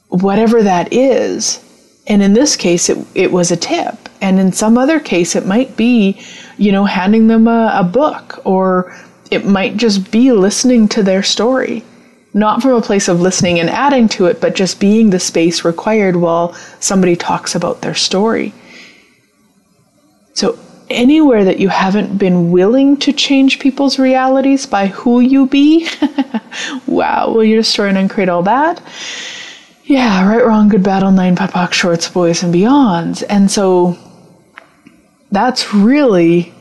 whatever 0.09 0.63
that 0.63 0.93
is 0.93 1.63
and 2.07 2.23
in 2.23 2.33
this 2.33 2.57
case 2.57 2.89
it, 2.89 2.99
it 3.15 3.31
was 3.31 3.51
a 3.51 3.57
tip. 3.57 4.09
And 4.21 4.41
in 4.41 4.51
some 4.53 4.79
other 4.79 4.99
case 4.99 5.37
it 5.37 5.47
might 5.47 5.77
be 5.77 6.21
you 6.57 6.73
know 6.73 6.87
handing 6.87 7.29
them 7.29 7.47
a, 7.47 7.73
a 7.75 7.85
book 7.85 8.41
or 8.45 8.97
it 9.31 9.45
might 9.45 9.77
just 9.77 10.11
be 10.11 10.33
listening 10.33 10.89
to 10.89 11.03
their 11.03 11.23
story, 11.23 11.85
not 12.35 12.63
from 12.63 12.73
a 12.73 12.83
place 12.83 13.09
of 13.09 13.21
listening 13.21 13.61
and 13.61 13.71
adding 13.71 14.09
to 14.09 14.27
it, 14.27 14.41
but 14.41 14.55
just 14.55 14.81
being 14.81 15.11
the 15.11 15.21
space 15.21 15.65
required 15.65 16.17
while 16.17 16.55
somebody 16.81 17.17
talks 17.17 17.55
about 17.55 17.81
their 17.81 17.95
story. 17.95 18.53
So, 20.35 20.59
anywhere 20.91 21.45
that 21.45 21.61
you 21.61 21.69
haven't 21.69 22.17
been 22.17 22.51
willing 22.51 22.97
to 22.99 23.13
change 23.13 23.59
people's 23.59 23.99
realities 23.99 24.67
by 24.67 24.87
who 24.87 25.21
you 25.21 25.47
be, 25.47 25.89
wow, 26.87 27.31
will 27.31 27.45
you 27.45 27.57
destroy 27.57 27.89
and 27.89 27.99
uncreate 27.99 28.29
all 28.29 28.43
that? 28.45 28.81
Yeah, 29.85 30.29
right, 30.29 30.45
wrong, 30.45 30.69
good, 30.69 30.83
bad, 30.83 31.03
all 31.03 31.13
nine, 31.13 31.35
POD 31.35 31.75
shorts, 31.75 32.09
boys, 32.09 32.43
and 32.43 32.55
beyonds. 32.55 33.25
And 33.29 33.51
so 33.51 33.97
that's 35.31 35.73
really 35.73 36.53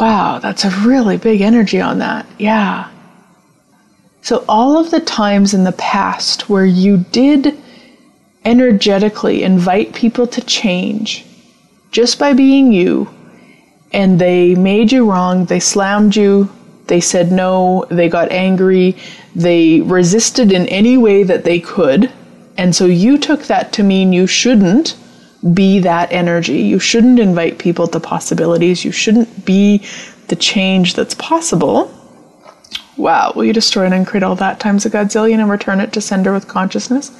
Wow, 0.00 0.38
that's 0.38 0.64
a 0.64 0.70
really 0.80 1.18
big 1.18 1.42
energy 1.42 1.78
on 1.78 1.98
that. 1.98 2.24
Yeah. 2.38 2.88
So, 4.22 4.44
all 4.48 4.78
of 4.78 4.90
the 4.90 5.00
times 5.00 5.52
in 5.52 5.64
the 5.64 5.72
past 5.72 6.48
where 6.48 6.64
you 6.64 7.04
did 7.12 7.58
energetically 8.46 9.42
invite 9.42 9.94
people 9.94 10.26
to 10.26 10.40
change 10.40 11.26
just 11.92 12.18
by 12.18 12.32
being 12.32 12.72
you, 12.72 13.14
and 13.92 14.18
they 14.18 14.54
made 14.54 14.90
you 14.90 15.10
wrong, 15.10 15.44
they 15.44 15.60
slammed 15.60 16.16
you, 16.16 16.48
they 16.86 17.00
said 17.00 17.30
no, 17.30 17.84
they 17.90 18.08
got 18.08 18.32
angry, 18.32 18.96
they 19.36 19.82
resisted 19.82 20.50
in 20.50 20.66
any 20.68 20.96
way 20.96 21.24
that 21.24 21.44
they 21.44 21.60
could, 21.60 22.10
and 22.56 22.74
so 22.74 22.86
you 22.86 23.18
took 23.18 23.42
that 23.44 23.72
to 23.74 23.82
mean 23.82 24.14
you 24.14 24.26
shouldn't 24.26 24.96
be 25.54 25.78
that 25.80 26.12
energy. 26.12 26.60
You 26.60 26.78
shouldn't 26.78 27.18
invite 27.18 27.58
people 27.58 27.86
to 27.88 28.00
possibilities. 28.00 28.84
You 28.84 28.92
shouldn't 28.92 29.44
be 29.44 29.84
the 30.28 30.36
change 30.36 30.94
that's 30.94 31.14
possible. 31.14 31.94
Wow, 32.96 33.32
will 33.34 33.44
you 33.44 33.52
destroy 33.52 33.86
and 33.86 33.94
uncreate 33.94 34.22
all 34.22 34.36
that 34.36 34.60
times 34.60 34.84
a 34.84 34.90
godzillion 34.90 35.40
and 35.40 35.50
return 35.50 35.80
it 35.80 35.92
to 35.94 36.00
sender 36.00 36.32
with 36.32 36.48
consciousness? 36.48 37.10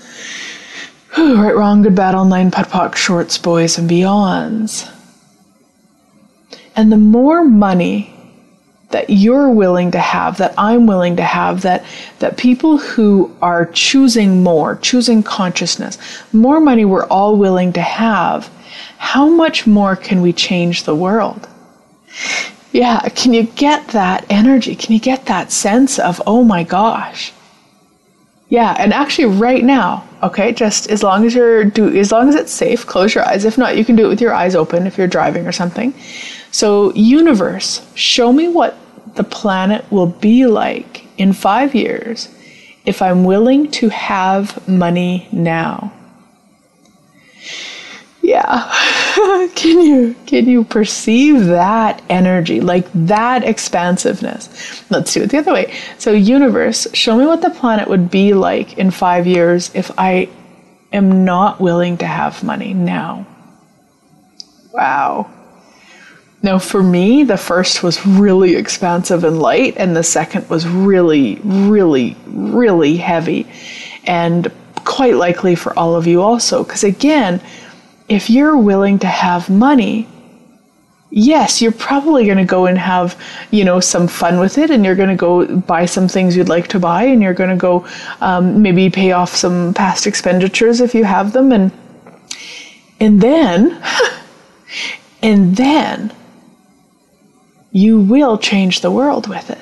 Whew, 1.14 1.42
right, 1.42 1.56
wrong, 1.56 1.82
good, 1.82 1.94
bad, 1.94 2.14
all 2.14 2.26
nine, 2.26 2.50
POD 2.50 2.66
POC, 2.66 2.94
shorts, 2.96 3.38
boys, 3.38 3.78
and 3.78 3.88
beyonds. 3.88 4.88
And 6.76 6.92
the 6.92 6.98
more 6.98 7.42
money 7.42 8.14
that 8.90 9.08
you're 9.08 9.50
willing 9.50 9.90
to 9.92 9.98
have, 9.98 10.36
that 10.38 10.54
I'm 10.58 10.86
willing 10.86 11.16
to 11.16 11.22
have, 11.22 11.62
that 11.62 11.84
that 12.18 12.36
people 12.36 12.78
who 12.78 13.34
are 13.40 13.66
choosing 13.66 14.42
more, 14.42 14.76
choosing 14.76 15.22
consciousness, 15.22 15.98
more 16.32 16.60
money 16.60 16.84
we're 16.84 17.06
all 17.06 17.36
willing 17.36 17.72
to 17.74 17.82
have, 17.82 18.50
how 18.98 19.28
much 19.28 19.66
more 19.66 19.96
can 19.96 20.20
we 20.20 20.32
change 20.32 20.84
the 20.84 20.94
world? 20.94 21.48
Yeah, 22.72 23.00
can 23.10 23.32
you 23.32 23.44
get 23.44 23.88
that 23.88 24.24
energy? 24.30 24.76
Can 24.76 24.92
you 24.92 25.00
get 25.00 25.26
that 25.26 25.50
sense 25.50 25.98
of, 25.98 26.22
oh 26.26 26.44
my 26.44 26.62
gosh? 26.62 27.32
Yeah, 28.48 28.74
and 28.78 28.92
actually 28.92 29.26
right 29.26 29.64
now, 29.64 30.08
okay, 30.24 30.52
just 30.52 30.90
as 30.90 31.04
long 31.04 31.24
as 31.24 31.34
you're 31.34 31.64
do 31.64 31.96
as 31.96 32.10
long 32.10 32.28
as 32.28 32.34
it's 32.34 32.52
safe, 32.52 32.84
close 32.84 33.14
your 33.14 33.24
eyes. 33.24 33.44
If 33.44 33.56
not, 33.56 33.76
you 33.76 33.84
can 33.84 33.94
do 33.94 34.06
it 34.06 34.08
with 34.08 34.20
your 34.20 34.34
eyes 34.34 34.56
open 34.56 34.88
if 34.88 34.98
you're 34.98 35.06
driving 35.06 35.46
or 35.46 35.52
something. 35.52 35.94
So, 36.50 36.92
universe, 36.94 37.86
show 37.94 38.32
me 38.32 38.48
what 38.48 38.76
the 39.14 39.24
planet 39.24 39.84
will 39.90 40.06
be 40.06 40.46
like 40.46 41.06
in 41.18 41.32
5 41.32 41.74
years 41.74 42.28
if 42.84 43.02
I'm 43.02 43.24
willing 43.24 43.70
to 43.72 43.88
have 43.88 44.66
money 44.68 45.28
now. 45.32 45.92
Yeah. 48.22 48.70
can 49.54 49.80
you 49.80 50.14
can 50.26 50.48
you 50.48 50.64
perceive 50.64 51.46
that 51.46 52.02
energy, 52.08 52.60
like 52.60 52.86
that 52.94 53.44
expansiveness? 53.44 54.48
Let's 54.90 55.12
do 55.12 55.22
it 55.22 55.30
the 55.30 55.38
other 55.38 55.52
way. 55.52 55.74
So 55.98 56.12
universe, 56.12 56.86
show 56.94 57.16
me 57.16 57.26
what 57.26 57.42
the 57.42 57.50
planet 57.50 57.88
would 57.88 58.10
be 58.10 58.34
like 58.34 58.78
in 58.78 58.90
5 58.90 59.26
years 59.26 59.70
if 59.74 59.90
I 59.98 60.28
am 60.92 61.24
not 61.24 61.60
willing 61.60 61.96
to 61.98 62.06
have 62.06 62.42
money 62.42 62.74
now. 62.74 63.26
Wow. 64.72 65.30
Now, 66.42 66.58
for 66.58 66.82
me, 66.82 67.24
the 67.24 67.36
first 67.36 67.82
was 67.82 68.04
really 68.06 68.56
expansive 68.56 69.24
and 69.24 69.40
light, 69.40 69.74
and 69.76 69.94
the 69.94 70.02
second 70.02 70.48
was 70.48 70.66
really, 70.66 71.38
really, 71.44 72.16
really 72.26 72.96
heavy. 72.96 73.46
And 74.04 74.50
quite 74.84 75.16
likely 75.16 75.54
for 75.54 75.78
all 75.78 75.94
of 75.94 76.06
you 76.06 76.22
also. 76.22 76.64
Because 76.64 76.84
again, 76.84 77.40
if 78.08 78.30
you're 78.30 78.56
willing 78.56 78.98
to 79.00 79.06
have 79.06 79.48
money, 79.48 80.08
yes, 81.10 81.60
you're 81.60 81.72
probably 81.72 82.24
going 82.24 82.38
to 82.38 82.44
go 82.44 82.66
and 82.66 82.78
have, 82.78 83.20
you 83.50 83.64
know, 83.64 83.80
some 83.80 84.08
fun 84.08 84.40
with 84.40 84.58
it, 84.58 84.70
and 84.70 84.84
you're 84.84 84.96
going 84.96 85.08
to 85.08 85.16
go 85.16 85.56
buy 85.56 85.84
some 85.84 86.08
things 86.08 86.36
you'd 86.36 86.48
like 86.48 86.68
to 86.68 86.78
buy, 86.78 87.04
and 87.04 87.22
you're 87.22 87.34
going 87.34 87.50
to 87.50 87.56
go 87.56 87.86
um, 88.20 88.62
maybe 88.62 88.90
pay 88.90 89.12
off 89.12 89.34
some 89.34 89.74
past 89.74 90.06
expenditures 90.06 90.80
if 90.80 90.94
you 90.94 91.04
have 91.04 91.32
them, 91.32 91.52
and 91.52 91.70
and 92.98 93.20
then, 93.20 93.82
and 95.22 95.56
then 95.56 96.12
you 97.72 98.00
will 98.00 98.38
change 98.38 98.80
the 98.80 98.90
world 98.90 99.26
with 99.28 99.50
it. 99.50 99.58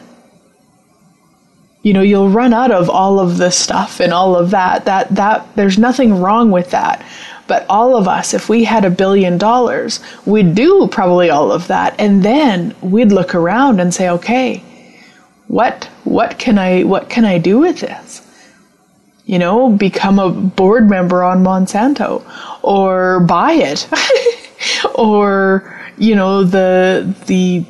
You 1.83 1.93
know, 1.93 2.03
you'll 2.03 2.29
run 2.29 2.53
out 2.53 2.71
of 2.71 2.91
all 2.91 3.21
of 3.21 3.39
this 3.39 3.57
stuff 3.57 4.01
and 4.01 4.13
all 4.13 4.35
of 4.37 4.51
that. 4.51 4.85
That 4.85 5.15
that 5.15 5.47
there's 5.57 5.79
nothing 5.79 6.21
wrong 6.21 6.51
with 6.51 6.71
that. 6.71 7.05
But 7.47 7.65
all 7.69 7.97
of 7.97 8.07
us, 8.07 8.35
if 8.35 8.49
we 8.49 8.65
had 8.65 8.85
a 8.85 8.91
billion 8.91 9.39
dollars, 9.39 10.01
we'd 10.27 10.55
do 10.55 10.87
probably 10.89 11.31
all 11.31 11.51
of 11.51 11.67
that. 11.69 11.95
And 11.99 12.23
then 12.23 12.75
we'd 12.83 13.11
look 13.11 13.35
around 13.35 13.81
and 13.81 13.95
say, 13.95 14.11
okay, 14.11 14.63
what 15.47 15.85
what 16.05 16.39
can 16.39 16.59
I 16.59 16.83
what 16.83 17.09
can 17.09 17.25
I 17.25 17.39
do 17.39 17.59
with 17.59 17.81
this? 17.81 18.23
You 19.25 19.39
know, 19.39 19.71
become 19.71 20.19
a 20.19 20.31
board 20.31 20.89
member 20.89 21.23
on 21.23 21.43
Monsanto 21.43 22.23
or 22.63 23.21
buy 23.21 23.53
it. 23.53 23.89
or, 24.95 25.79
you 25.97 26.15
know, 26.15 26.45
the 26.45 27.15
the 27.27 27.65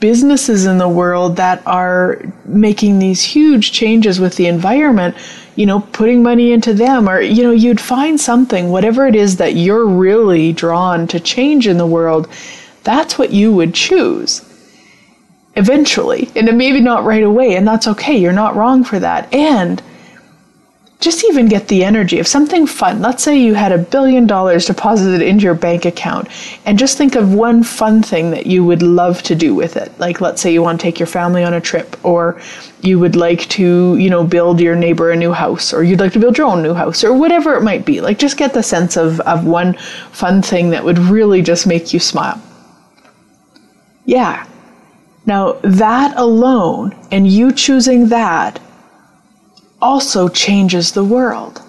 businesses 0.00 0.66
in 0.66 0.78
the 0.78 0.88
world 0.88 1.36
that 1.36 1.66
are 1.66 2.20
making 2.44 2.98
these 2.98 3.22
huge 3.22 3.72
changes 3.72 4.20
with 4.20 4.36
the 4.36 4.46
environment, 4.46 5.16
you 5.56 5.66
know, 5.66 5.80
putting 5.80 6.22
money 6.22 6.52
into 6.52 6.74
them, 6.74 7.08
or, 7.08 7.20
you 7.20 7.42
know, 7.42 7.52
you'd 7.52 7.80
find 7.80 8.20
something, 8.20 8.70
whatever 8.70 9.06
it 9.06 9.14
is 9.14 9.36
that 9.36 9.54
you're 9.54 9.86
really 9.86 10.52
drawn 10.52 11.06
to 11.06 11.18
change 11.20 11.66
in 11.66 11.78
the 11.78 11.86
world, 11.86 12.28
that's 12.82 13.18
what 13.18 13.30
you 13.30 13.52
would 13.52 13.72
choose 13.72 14.42
eventually. 15.56 16.28
And 16.34 16.58
maybe 16.58 16.80
not 16.80 17.04
right 17.04 17.22
away, 17.22 17.54
and 17.56 17.66
that's 17.66 17.86
okay. 17.88 18.16
You're 18.16 18.32
not 18.32 18.56
wrong 18.56 18.84
for 18.84 18.98
that. 18.98 19.32
And 19.32 19.82
just 21.04 21.24
even 21.24 21.46
get 21.46 21.68
the 21.68 21.84
energy 21.84 22.18
of 22.18 22.26
something 22.26 22.66
fun. 22.66 23.02
Let's 23.02 23.22
say 23.22 23.38
you 23.38 23.52
had 23.54 23.72
a 23.72 23.78
billion 23.78 24.26
dollars 24.26 24.66
deposited 24.66 25.20
into 25.20 25.44
your 25.44 25.54
bank 25.54 25.84
account, 25.84 26.28
and 26.64 26.78
just 26.78 26.96
think 26.96 27.14
of 27.14 27.34
one 27.34 27.62
fun 27.62 28.02
thing 28.02 28.30
that 28.30 28.46
you 28.46 28.64
would 28.64 28.82
love 28.82 29.22
to 29.24 29.34
do 29.34 29.54
with 29.54 29.76
it. 29.76 29.92
Like, 30.00 30.22
let's 30.22 30.40
say 30.40 30.52
you 30.52 30.62
want 30.62 30.80
to 30.80 30.82
take 30.82 30.98
your 30.98 31.06
family 31.06 31.44
on 31.44 31.52
a 31.52 31.60
trip, 31.60 32.02
or 32.04 32.40
you 32.80 32.98
would 32.98 33.16
like 33.16 33.48
to, 33.50 33.96
you 33.96 34.08
know, 34.08 34.24
build 34.24 34.60
your 34.60 34.74
neighbor 34.74 35.10
a 35.10 35.16
new 35.16 35.32
house, 35.32 35.74
or 35.74 35.84
you'd 35.84 36.00
like 36.00 36.14
to 36.14 36.18
build 36.18 36.38
your 36.38 36.46
own 36.46 36.62
new 36.62 36.74
house, 36.74 37.04
or 37.04 37.12
whatever 37.12 37.54
it 37.54 37.62
might 37.62 37.84
be. 37.84 38.00
Like, 38.00 38.18
just 38.18 38.38
get 38.38 38.54
the 38.54 38.62
sense 38.62 38.96
of, 38.96 39.20
of 39.20 39.44
one 39.44 39.74
fun 40.10 40.40
thing 40.40 40.70
that 40.70 40.84
would 40.84 40.98
really 40.98 41.42
just 41.42 41.66
make 41.66 41.92
you 41.92 42.00
smile. 42.00 42.40
Yeah. 44.06 44.46
Now, 45.26 45.52
that 45.62 46.16
alone, 46.16 46.96
and 47.10 47.26
you 47.26 47.52
choosing 47.52 48.08
that, 48.08 48.58
also 49.84 50.28
changes 50.28 50.92
the 50.92 51.04
world. 51.04 51.60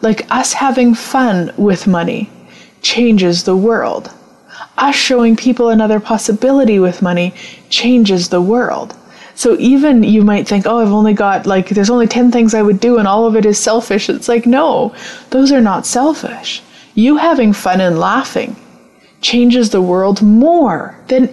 Like 0.00 0.26
us 0.30 0.54
having 0.54 0.94
fun 0.94 1.52
with 1.58 1.86
money 1.86 2.30
changes 2.80 3.44
the 3.44 3.56
world. 3.68 4.10
us 4.78 4.94
showing 4.94 5.36
people 5.36 5.68
another 5.68 6.00
possibility 6.00 6.78
with 6.78 7.02
money 7.02 7.34
changes 7.68 8.28
the 8.28 8.40
world. 8.40 8.96
So 9.34 9.56
even 9.58 10.02
you 10.02 10.22
might 10.22 10.48
think, 10.48 10.66
oh, 10.66 10.78
I've 10.78 10.98
only 11.00 11.12
got 11.12 11.46
like, 11.46 11.68
there's 11.68 11.90
only 11.90 12.06
10 12.06 12.32
things 12.32 12.54
I 12.54 12.62
would 12.62 12.80
do 12.80 12.98
and 12.98 13.06
all 13.06 13.26
of 13.26 13.36
it 13.36 13.44
is 13.44 13.58
selfish. 13.58 14.08
It's 14.08 14.28
like, 14.28 14.46
no, 14.46 14.94
those 15.30 15.52
are 15.52 15.60
not 15.60 15.84
selfish. 15.84 16.62
You 16.94 17.18
having 17.18 17.52
fun 17.52 17.80
and 17.82 17.98
laughing 17.98 18.56
changes 19.20 19.70
the 19.70 19.82
world 19.82 20.22
more 20.22 20.96
than 21.08 21.28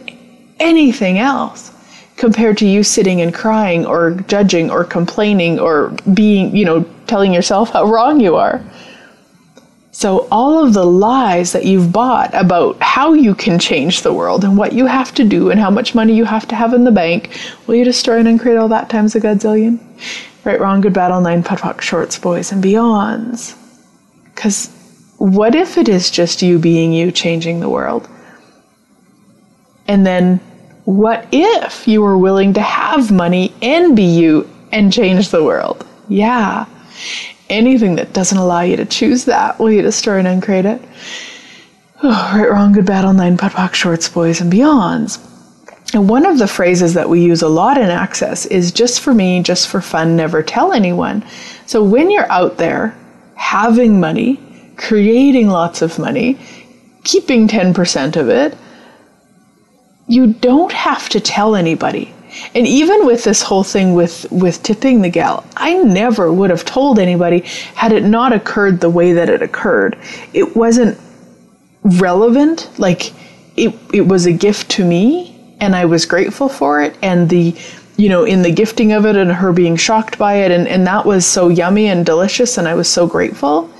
anything 0.59 1.17
else 1.17 1.71
compared 2.18 2.57
to 2.59 2.68
you 2.68 2.84
sitting 2.84 3.22
and 3.22 3.34
crying 3.34 3.86
or 3.86 4.11
judging 4.28 4.72
or 4.72 4.84
complaining 4.84 5.59
or 5.59 5.89
being, 6.13 6.55
you 6.55 6.66
know, 6.66 6.84
telling 7.07 7.34
yourself 7.34 7.72
how 7.72 7.86
wrong 7.86 8.20
you 8.20 8.36
are. 8.36 8.63
So, 9.91 10.28
all 10.30 10.61
of 10.61 10.74
the 10.74 10.86
lies 10.86 11.53
that 11.53 11.66
you've 11.66 11.93
bought 11.93 12.34
about 12.34 12.78
how 12.82 13.13
you 13.13 13.34
can 13.34 13.57
change 13.57 14.01
the 14.01 14.13
world 14.13 14.43
and 14.43 14.57
what 14.57 14.74
you 14.74 14.88
have 14.88 15.13
to 15.13 15.24
do 15.24 15.51
and 15.51 15.59
how 15.59 15.70
much 15.70 15.95
money 15.95 16.13
you 16.13 16.26
have 16.26 16.45
to 16.49 16.55
have 16.55 16.74
in 16.74 16.84
the 16.84 16.91
bank, 16.91 17.39
will 17.66 17.76
you 17.76 17.86
destroy 17.86 18.20
and 18.20 18.28
uncreate 18.28 18.57
all 18.57 18.68
that 18.68 18.89
times 18.89 19.16
a 19.16 19.22
godzillion? 19.22 19.80
Right, 20.43 20.59
wrong, 20.59 20.82
good, 20.82 20.93
battle, 20.93 21.22
nine, 21.22 21.43
POD, 21.43 21.82
shorts, 21.82 22.20
boys, 22.20 22.51
and 22.51 22.61
beyonds. 22.61 23.55
Because 24.26 24.70
what 25.18 25.55
if 25.55 25.78
it 25.78 25.88
is 25.88 26.11
just 26.11 26.41
you 26.41 26.59
being 26.59 26.91
you 26.91 27.09
changing 27.09 27.61
the 27.61 27.70
world? 27.70 28.09
And 29.88 30.05
then 30.05 30.41
what 30.86 31.27
if 31.31 31.88
you 31.88 32.01
were 32.01 32.17
willing 32.17 32.53
to 32.53 32.61
have 32.61 33.11
money 33.11 33.53
and 33.61 33.95
be 33.95 34.03
you 34.03 34.49
and 34.71 34.93
change 34.93 35.29
the 35.29 35.43
world? 35.43 35.86
Yeah 36.07 36.65
anything 37.49 37.95
that 37.95 38.13
doesn't 38.13 38.38
allow 38.38 38.61
you 38.61 38.75
to 38.77 38.86
choose 38.86 39.25
that, 39.25 39.59
will 39.59 39.71
you 39.71 39.81
destroy 39.81 40.19
and 40.19 40.27
uncreate 40.27 40.65
it? 40.65 40.81
Oh, 42.03 42.31
right, 42.36 42.49
wrong, 42.49 42.73
good, 42.73 42.86
battle, 42.86 43.13
nine, 43.13 43.38
POD, 43.38 43.51
POC, 43.51 43.73
shorts, 43.73 44.09
boys, 44.09 44.41
and 44.41 44.51
beyonds. 44.51 45.19
And 45.93 46.09
one 46.09 46.25
of 46.25 46.39
the 46.39 46.47
phrases 46.47 46.93
that 46.95 47.07
we 47.07 47.23
use 47.23 47.41
a 47.41 47.47
lot 47.47 47.77
in 47.77 47.89
Access 47.89 48.45
is 48.47 48.71
just 48.71 49.01
for 49.01 49.13
me, 49.13 49.41
just 49.41 49.67
for 49.67 49.81
fun, 49.81 50.15
never 50.15 50.43
tell 50.43 50.73
anyone. 50.73 51.23
So 51.67 51.83
when 51.83 52.11
you're 52.11 52.31
out 52.31 52.57
there 52.57 52.97
having 53.36 53.99
money, 53.99 54.39
creating 54.77 55.47
lots 55.47 55.81
of 55.81 55.97
money, 55.97 56.38
keeping 57.03 57.47
10% 57.47 58.17
of 58.17 58.29
it, 58.29 58.57
you 60.07 60.33
don't 60.33 60.71
have 60.71 61.09
to 61.09 61.19
tell 61.19 61.55
anybody. 61.55 62.13
And 62.53 62.67
even 62.67 63.05
with 63.05 63.23
this 63.23 63.41
whole 63.41 63.63
thing 63.63 63.93
with, 63.93 64.29
with 64.31 64.61
tipping 64.61 65.01
the 65.01 65.09
gal, 65.09 65.45
I 65.55 65.75
never 65.75 66.31
would 66.31 66.49
have 66.49 66.65
told 66.65 66.99
anybody 66.99 67.39
had 67.75 67.91
it 67.91 68.03
not 68.03 68.33
occurred 68.33 68.81
the 68.81 68.89
way 68.89 69.13
that 69.13 69.29
it 69.29 69.41
occurred. 69.41 69.97
It 70.33 70.55
wasn't 70.55 70.99
relevant. 71.83 72.69
Like 72.77 73.13
it, 73.55 73.73
it 73.93 74.07
was 74.07 74.25
a 74.25 74.33
gift 74.33 74.69
to 74.71 74.85
me 74.85 75.35
and 75.59 75.75
I 75.75 75.85
was 75.85 76.05
grateful 76.05 76.49
for 76.49 76.81
it. 76.81 76.97
And 77.01 77.29
the, 77.29 77.55
you 77.97 78.09
know, 78.09 78.25
in 78.25 78.41
the 78.41 78.51
gifting 78.51 78.91
of 78.91 79.05
it 79.05 79.15
and 79.15 79.31
her 79.31 79.53
being 79.53 79.77
shocked 79.77 80.17
by 80.17 80.35
it. 80.35 80.51
And, 80.51 80.67
and 80.67 80.85
that 80.87 81.05
was 81.05 81.25
so 81.25 81.47
yummy 81.47 81.87
and 81.87 82.05
delicious. 82.05 82.57
And 82.57 82.67
I 82.67 82.75
was 82.75 82.89
so 82.89 83.07
grateful. 83.07 83.71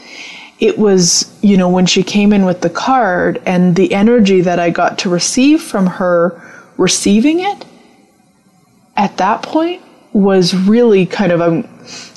It 0.60 0.78
was, 0.78 1.38
you 1.42 1.58
know, 1.58 1.70
when 1.70 1.86
she 1.86 2.02
came 2.02 2.32
in 2.32 2.46
with 2.46 2.62
the 2.62 2.70
card 2.70 3.42
and 3.46 3.76
the 3.76 3.94
energy 3.94 4.42
that 4.42 4.60
I 4.60 4.70
got 4.70 4.98
to 5.00 5.10
receive 5.10 5.62
from 5.62 5.86
her 5.86 6.42
receiving 6.78 7.40
it 7.42 7.66
at 8.98 9.18
that 9.18 9.42
point 9.42 9.82
was 10.14 10.56
really 10.56 11.06
kind 11.06 11.32
of 11.32 11.42
I'm 11.42 11.68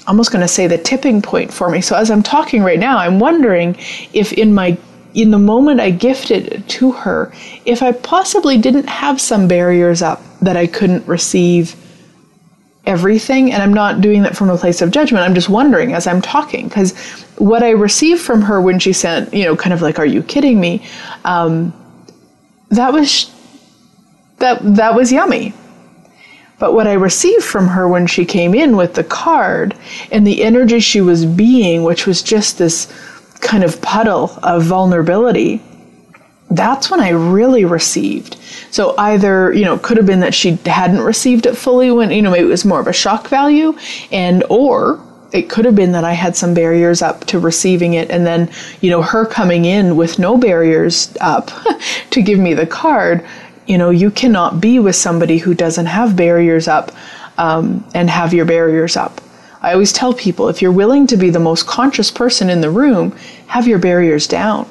almost 0.06 0.30
going 0.30 0.42
to 0.42 0.48
say 0.48 0.66
the 0.66 0.78
tipping 0.78 1.20
point 1.20 1.52
for 1.52 1.68
me. 1.68 1.80
So 1.80 1.96
as 1.96 2.10
I'm 2.10 2.22
talking 2.22 2.62
right 2.62 2.78
now, 2.78 2.98
I'm 2.98 3.18
wondering 3.18 3.76
if 4.12 4.32
in 4.32 4.54
my 4.54 4.78
in 5.14 5.30
the 5.30 5.38
moment 5.38 5.80
I 5.80 5.90
gifted 5.90 6.46
it 6.46 6.68
to 6.68 6.92
her, 6.92 7.32
if 7.64 7.82
I 7.82 7.92
possibly 7.92 8.58
didn't 8.58 8.88
have 8.88 9.20
some 9.20 9.48
barriers 9.48 10.00
up 10.02 10.22
that 10.40 10.56
I 10.56 10.66
couldn't 10.66 11.06
receive 11.08 11.74
everything 12.86 13.52
and 13.52 13.62
I'm 13.62 13.74
not 13.74 14.00
doing 14.00 14.22
that 14.22 14.36
from 14.36 14.48
a 14.48 14.56
place 14.56 14.80
of 14.80 14.90
judgment. 14.90 15.24
I'm 15.24 15.34
just 15.34 15.48
wondering 15.48 15.92
as 15.92 16.06
I'm 16.06 16.22
talking 16.22 16.68
because 16.68 16.94
what 17.38 17.62
I 17.62 17.70
received 17.70 18.20
from 18.20 18.42
her 18.42 18.60
when 18.60 18.78
she 18.78 18.92
sent, 18.92 19.32
you 19.32 19.44
know, 19.44 19.56
kind 19.56 19.72
of 19.72 19.82
like, 19.82 19.98
"Are 19.98 20.06
you 20.06 20.22
kidding 20.22 20.60
me?" 20.60 20.82
Um, 21.24 21.72
that 22.70 22.92
was 22.92 23.30
that 24.38 24.58
that 24.76 24.94
was 24.94 25.10
yummy 25.10 25.54
but 26.58 26.74
what 26.74 26.86
I 26.88 26.94
received 26.94 27.44
from 27.44 27.68
her 27.68 27.88
when 27.88 28.06
she 28.06 28.24
came 28.24 28.54
in 28.54 28.76
with 28.76 28.94
the 28.94 29.04
card 29.04 29.74
and 30.10 30.26
the 30.26 30.42
energy 30.42 30.80
she 30.80 31.00
was 31.00 31.24
being, 31.24 31.84
which 31.84 32.06
was 32.06 32.22
just 32.22 32.58
this 32.58 32.92
kind 33.40 33.62
of 33.62 33.80
puddle 33.80 34.36
of 34.42 34.64
vulnerability, 34.64 35.62
that's 36.50 36.90
when 36.90 37.00
I 37.00 37.10
really 37.10 37.64
received. 37.64 38.36
So 38.70 38.94
either, 38.98 39.52
you 39.52 39.64
know, 39.64 39.74
it 39.74 39.82
could 39.82 39.98
have 39.98 40.06
been 40.06 40.20
that 40.20 40.34
she 40.34 40.58
hadn't 40.66 41.00
received 41.00 41.46
it 41.46 41.56
fully 41.56 41.92
when, 41.92 42.10
you 42.10 42.22
know, 42.22 42.30
maybe 42.30 42.46
it 42.46 42.50
was 42.50 42.64
more 42.64 42.80
of 42.80 42.88
a 42.88 42.92
shock 42.92 43.28
value 43.28 43.76
and 44.10 44.42
or 44.50 45.00
it 45.32 45.50
could 45.50 45.64
have 45.64 45.74
been 45.74 45.92
that 45.92 46.04
I 46.04 46.12
had 46.12 46.36
some 46.36 46.54
barriers 46.54 47.02
up 47.02 47.24
to 47.26 47.38
receiving 47.38 47.94
it 47.94 48.10
and 48.10 48.26
then, 48.26 48.50
you 48.80 48.90
know, 48.90 49.02
her 49.02 49.26
coming 49.26 49.66
in 49.66 49.96
with 49.96 50.18
no 50.18 50.38
barriers 50.38 51.14
up 51.20 51.50
to 52.10 52.22
give 52.22 52.38
me 52.38 52.54
the 52.54 52.66
card 52.66 53.24
you 53.68 53.76
know, 53.76 53.90
you 53.90 54.10
cannot 54.10 54.60
be 54.60 54.78
with 54.78 54.96
somebody 54.96 55.38
who 55.38 55.54
doesn't 55.54 55.86
have 55.86 56.16
barriers 56.16 56.66
up 56.66 56.90
um, 57.36 57.86
and 57.94 58.08
have 58.08 58.32
your 58.32 58.46
barriers 58.46 58.96
up. 58.96 59.20
I 59.60 59.72
always 59.72 59.92
tell 59.92 60.14
people 60.14 60.48
if 60.48 60.62
you're 60.62 60.72
willing 60.72 61.06
to 61.08 61.16
be 61.16 61.30
the 61.30 61.38
most 61.38 61.66
conscious 61.66 62.10
person 62.10 62.48
in 62.48 62.62
the 62.62 62.70
room, 62.70 63.14
have 63.46 63.68
your 63.68 63.78
barriers 63.78 64.26
down. 64.26 64.68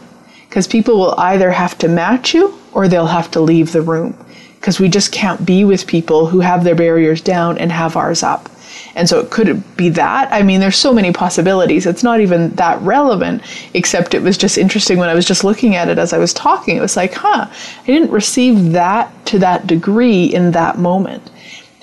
Because 0.49 0.67
people 0.67 0.97
will 0.97 1.13
either 1.19 1.51
have 1.51 1.77
to 1.79 1.87
match 1.87 2.33
you 2.33 2.57
or 2.73 2.87
they'll 2.87 3.05
have 3.05 3.29
to 3.31 3.39
leave 3.39 3.71
the 3.71 3.81
room. 3.81 4.17
Because 4.55 4.79
we 4.79 4.89
just 4.89 5.11
can't 5.11 5.45
be 5.45 5.63
with 5.63 5.85
people 5.85 6.25
who 6.25 6.39
have 6.39 6.63
their 6.63 6.75
barriers 6.75 7.21
down 7.21 7.59
and 7.59 7.71
have 7.71 7.95
ours 7.95 8.23
up. 8.23 8.49
And 8.97 9.07
so 9.07 9.19
it 9.19 9.29
could 9.29 9.77
be 9.77 9.89
that. 9.89 10.27
I 10.33 10.41
mean, 10.41 10.59
there's 10.59 10.75
so 10.75 10.91
many 10.91 11.13
possibilities. 11.13 11.85
It's 11.85 12.01
not 12.01 12.19
even 12.19 12.49
that 12.55 12.81
relevant, 12.81 13.43
except 13.75 14.15
it 14.15 14.23
was 14.23 14.39
just 14.39 14.57
interesting 14.57 14.97
when 14.97 15.07
I 15.07 15.13
was 15.13 15.23
just 15.23 15.43
looking 15.43 15.75
at 15.75 15.87
it 15.87 15.99
as 15.99 16.13
I 16.13 16.17
was 16.17 16.33
talking. 16.33 16.77
It 16.77 16.81
was 16.81 16.97
like, 16.97 17.13
huh, 17.13 17.45
I 17.47 17.85
didn't 17.85 18.09
receive 18.09 18.71
that 18.71 19.13
to 19.27 19.37
that 19.37 19.67
degree 19.67 20.25
in 20.25 20.49
that 20.53 20.79
moment. 20.79 21.29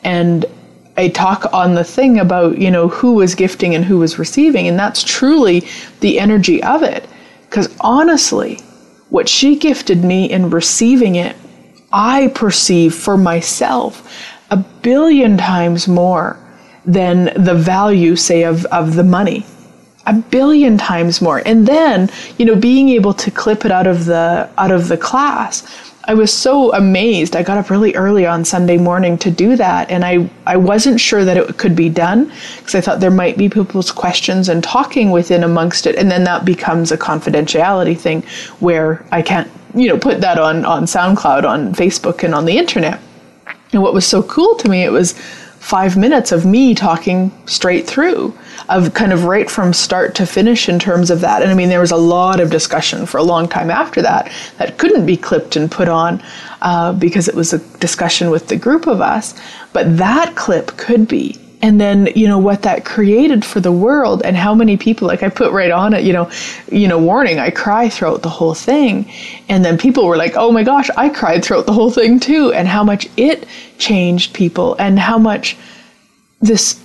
And 0.03 0.45
I 0.97 1.07
talk 1.09 1.47
on 1.53 1.77
the 1.77 1.85
thing 1.85 2.19
about, 2.19 2.59
you 2.59 2.73
know, 2.73 2.89
who 2.89 3.15
was 3.15 3.37
gifting 3.37 3.77
and 3.77 3.85
who 3.85 3.99
was 3.99 4.19
receiving. 4.19 4.67
And 4.67 4.77
that's 4.77 5.05
truly 5.05 5.69
the 6.01 6.19
energy 6.19 6.65
of 6.65 6.83
it. 6.83 7.09
Because 7.43 7.73
honestly, 7.79 8.57
what 9.11 9.29
she 9.29 9.55
gifted 9.55 10.03
me 10.03 10.29
in 10.29 10.51
receiving 10.51 11.15
it, 11.15 11.37
I 11.93 12.33
perceive 12.35 12.93
for 12.93 13.17
myself 13.17 14.29
a 14.51 14.57
billion 14.57 15.37
times 15.37 15.87
more 15.87 16.41
than 16.87 17.33
the 17.43 17.55
value, 17.55 18.17
say, 18.17 18.43
of, 18.43 18.65
of 18.67 18.95
the 18.95 19.05
money. 19.05 19.45
A 20.07 20.13
billion 20.13 20.77
times 20.77 21.23
more. 21.23 21.41
And 21.47 21.67
then, 21.67 22.11
you 22.37 22.45
know, 22.45 22.55
being 22.55 22.91
able 22.91 23.15
to 23.15 23.31
clip 23.31 23.65
it 23.65 23.71
out 23.71 23.87
of 23.87 24.05
the 24.05 24.51
out 24.59 24.71
of 24.71 24.89
the 24.89 24.99
class. 24.99 25.65
I 26.07 26.13
was 26.13 26.31
so 26.31 26.75
amazed. 26.75 27.35
I 27.35 27.43
got 27.43 27.57
up 27.57 27.71
really 27.71 27.95
early 27.95 28.27
on 28.27 28.45
Sunday 28.45 28.77
morning 28.77 29.17
to 29.19 29.31
do 29.31 29.57
that, 29.57 29.91
and 29.91 30.05
I, 30.05 30.29
I 30.47 30.59
wasn't 30.59 31.01
sure 31.01 31.25
that 31.25 31.39
it 31.39 31.57
could 31.57 31.75
be 31.75 31.89
done 31.89 32.31
because 32.59 32.75
I 32.75 32.83
thought 32.83 33.01
there 33.01 33.11
might 33.11 33.39
be 33.39 33.49
people's 33.49 33.91
questions 33.91 34.51
and 34.51 34.63
talking 34.63 35.11
within 35.11 35.43
amongst 35.43 35.87
it, 35.87 35.97
and 35.97 36.11
then 36.11 36.25
that 36.25 36.45
becomes 36.45 36.93
a 36.93 36.99
confidentiality 36.99 37.99
thing 37.99 38.23
where 38.61 39.03
I 39.13 39.23
can't, 39.23 39.51
you 39.75 39.89
know, 39.89 39.99
put 39.99 40.21
that 40.21 40.39
on 40.39 40.67
on 40.67 40.85
SoundCloud, 40.85 41.45
on 41.49 41.75
Facebook, 41.75 42.23
and 42.23 42.35
on 42.35 42.45
the 42.45 42.59
internet. 42.59 43.01
And 43.73 43.83
what 43.83 43.95
was 43.95 44.07
so 44.07 44.23
cool 44.23 44.57
to 44.57 44.69
me, 44.69 44.85
it 44.85 44.93
was 44.93 45.15
five 45.65 45.97
minutes 45.97 46.31
of 46.31 46.45
me 46.45 46.75
talking 46.75 47.33
straight 47.47 47.87
through 47.87 48.37
of 48.69 48.93
kind 48.93 49.15
of 49.15 49.25
right 49.25 49.51
from 49.51 49.73
start 49.73 50.15
to 50.15 50.27
finish 50.27 50.69
in 50.69 50.79
terms 50.79 51.11
of 51.11 51.23
that. 51.23 51.41
And 51.41 51.51
I 51.51 51.55
mean, 51.55 51.71
there 51.71 51.81
was 51.81 51.91
a 51.91 51.97
lot 51.97 52.39
of 52.39 52.51
discussion 52.51 53.07
for 53.07 53.17
a 53.17 53.23
long 53.23 53.49
time 53.49 53.71
after 53.71 54.03
that 54.03 54.31
that 54.59 54.77
couldn't 54.77 55.07
be 55.07 55.17
clipped 55.17 55.57
and 55.57 55.71
put 55.71 55.89
on 55.89 56.23
uh, 56.61 56.93
because 56.93 57.29
it 57.29 57.35
was 57.35 57.55
a 57.55 57.61
discussion 57.79 58.29
with 58.29 58.49
the 58.49 58.57
group 58.57 58.87
of 58.87 59.01
us. 59.01 59.35
But 59.73 59.97
that 59.97 60.35
clip 60.35 60.67
could 60.77 61.09
be 61.09 61.41
and 61.63 61.81
then 61.81 62.09
you 62.15 62.27
know 62.27 62.39
what 62.39 62.63
that 62.63 62.85
created 62.85 63.45
for 63.45 63.61
the 63.61 63.73
world 63.73 64.23
and 64.25 64.37
how 64.37 64.55
many 64.55 64.77
people 64.77 65.09
like 65.09 65.23
i 65.23 65.29
put 65.29 65.53
right 65.53 65.71
on 65.71 65.95
it 65.95 66.05
you 66.05 66.13
know 66.13 66.31
you 66.71 66.87
know 66.87 66.99
warning 66.99 67.39
i 67.39 67.51
cry 67.51 67.89
throughout 67.89 68.23
the 68.23 68.29
whole 68.29 68.55
thing. 68.55 69.11
And 69.49 69.65
then 69.65 69.79
people 69.79 70.07
were 70.07 70.17
like 70.17 70.35
oh 70.37 70.53
my 70.53 70.63
gosh 70.63 70.91
i 70.97 71.09
cried 71.09 71.45
throughout 71.45 71.67
the 71.67 71.73
whole 71.73 71.91
thing 71.91 72.21
too. 72.21 72.53
And 72.53 72.69
how 72.69 72.85
much 72.85 73.09
it 73.17 73.47
changed 73.79 74.35
people 74.35 74.75
and 74.79 74.99
how 74.99 75.19
much 75.19 75.57
this 76.41 76.81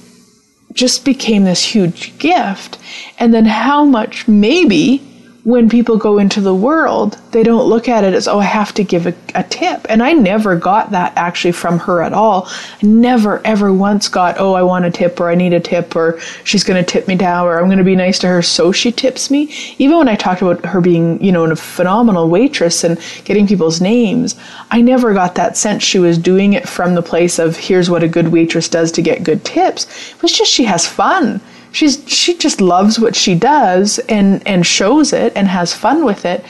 just 0.73 1.03
became 1.03 1.43
this 1.43 1.63
huge 1.63 2.17
gift. 2.19 2.77
And 3.17 3.33
then 3.33 3.45
how 3.45 3.83
much 3.83 4.27
maybe 4.27 5.08
when 5.45 5.69
people 5.69 5.97
go 5.97 6.17
into 6.17 6.41
the 6.41 6.53
world, 6.53 7.17
they 7.31 7.43
don't 7.43 7.69
look 7.69 7.87
at 7.87 8.03
it 8.03 8.13
as, 8.13 8.27
oh, 8.27 8.39
I 8.39 8.45
have 8.45 8.73
to 8.73 8.83
give 8.83 9.07
a, 9.07 9.13
a, 9.35 9.43
tip. 9.43 9.85
And 9.89 10.03
I 10.03 10.11
never 10.11 10.57
got 10.57 10.91
that 10.91 11.13
actually 11.15 11.53
from 11.53 11.79
her 11.79 12.03
at 12.03 12.11
all. 12.11 12.49
Never, 12.81 13.41
ever 13.45 13.71
once 13.71 14.09
got, 14.09 14.35
oh, 14.37 14.53
I 14.53 14.63
want 14.63 14.85
a 14.85 14.91
tip 14.91 15.19
or 15.19 15.29
I 15.29 15.35
need 15.35 15.53
a 15.53 15.59
tip 15.59 15.95
or 15.95 16.19
she's 16.43 16.65
going 16.65 16.83
to 16.83 16.91
tip 16.91 17.07
me 17.07 17.15
down 17.15 17.47
or 17.47 17.57
I'm 17.57 17.67
going 17.67 17.77
to 17.77 17.85
be 17.85 17.95
nice 17.95 18.19
to 18.19 18.27
her 18.27 18.41
so 18.41 18.73
she 18.73 18.91
tips 18.91 19.31
me. 19.31 19.53
Even 19.77 19.97
when 19.97 20.09
I 20.09 20.15
talked 20.15 20.41
about 20.41 20.65
her 20.65 20.81
being, 20.81 21.23
you 21.23 21.31
know, 21.31 21.45
a 21.45 21.55
phenomenal 21.55 22.29
waitress 22.29 22.83
and 22.83 22.99
getting 23.23 23.47
people's 23.47 23.79
names, 23.79 24.35
I 24.71 24.81
never 24.81 25.13
got 25.13 25.35
that 25.35 25.55
sense 25.55 25.83
she 25.83 25.99
was 25.99 26.17
doing 26.17 26.53
it 26.53 26.67
from 26.67 26.95
the 26.95 27.01
place 27.01 27.39
of, 27.39 27.55
here's 27.55 27.89
what 27.89 28.03
a 28.03 28.09
good 28.09 28.27
waitress 28.27 28.67
does 28.67 28.91
to 28.93 29.01
get 29.01 29.23
good 29.23 29.45
tips. 29.45 30.11
It 30.11 30.21
was 30.21 30.33
just 30.33 30.51
she 30.51 30.65
has 30.65 30.85
fun 30.85 31.39
she's 31.71 32.07
she 32.07 32.37
just 32.37 32.61
loves 32.61 32.99
what 32.99 33.15
she 33.15 33.35
does 33.35 33.99
and 34.09 34.45
and 34.47 34.65
shows 34.65 35.13
it 35.13 35.33
and 35.35 35.47
has 35.47 35.73
fun 35.73 36.05
with 36.05 36.25
it. 36.25 36.43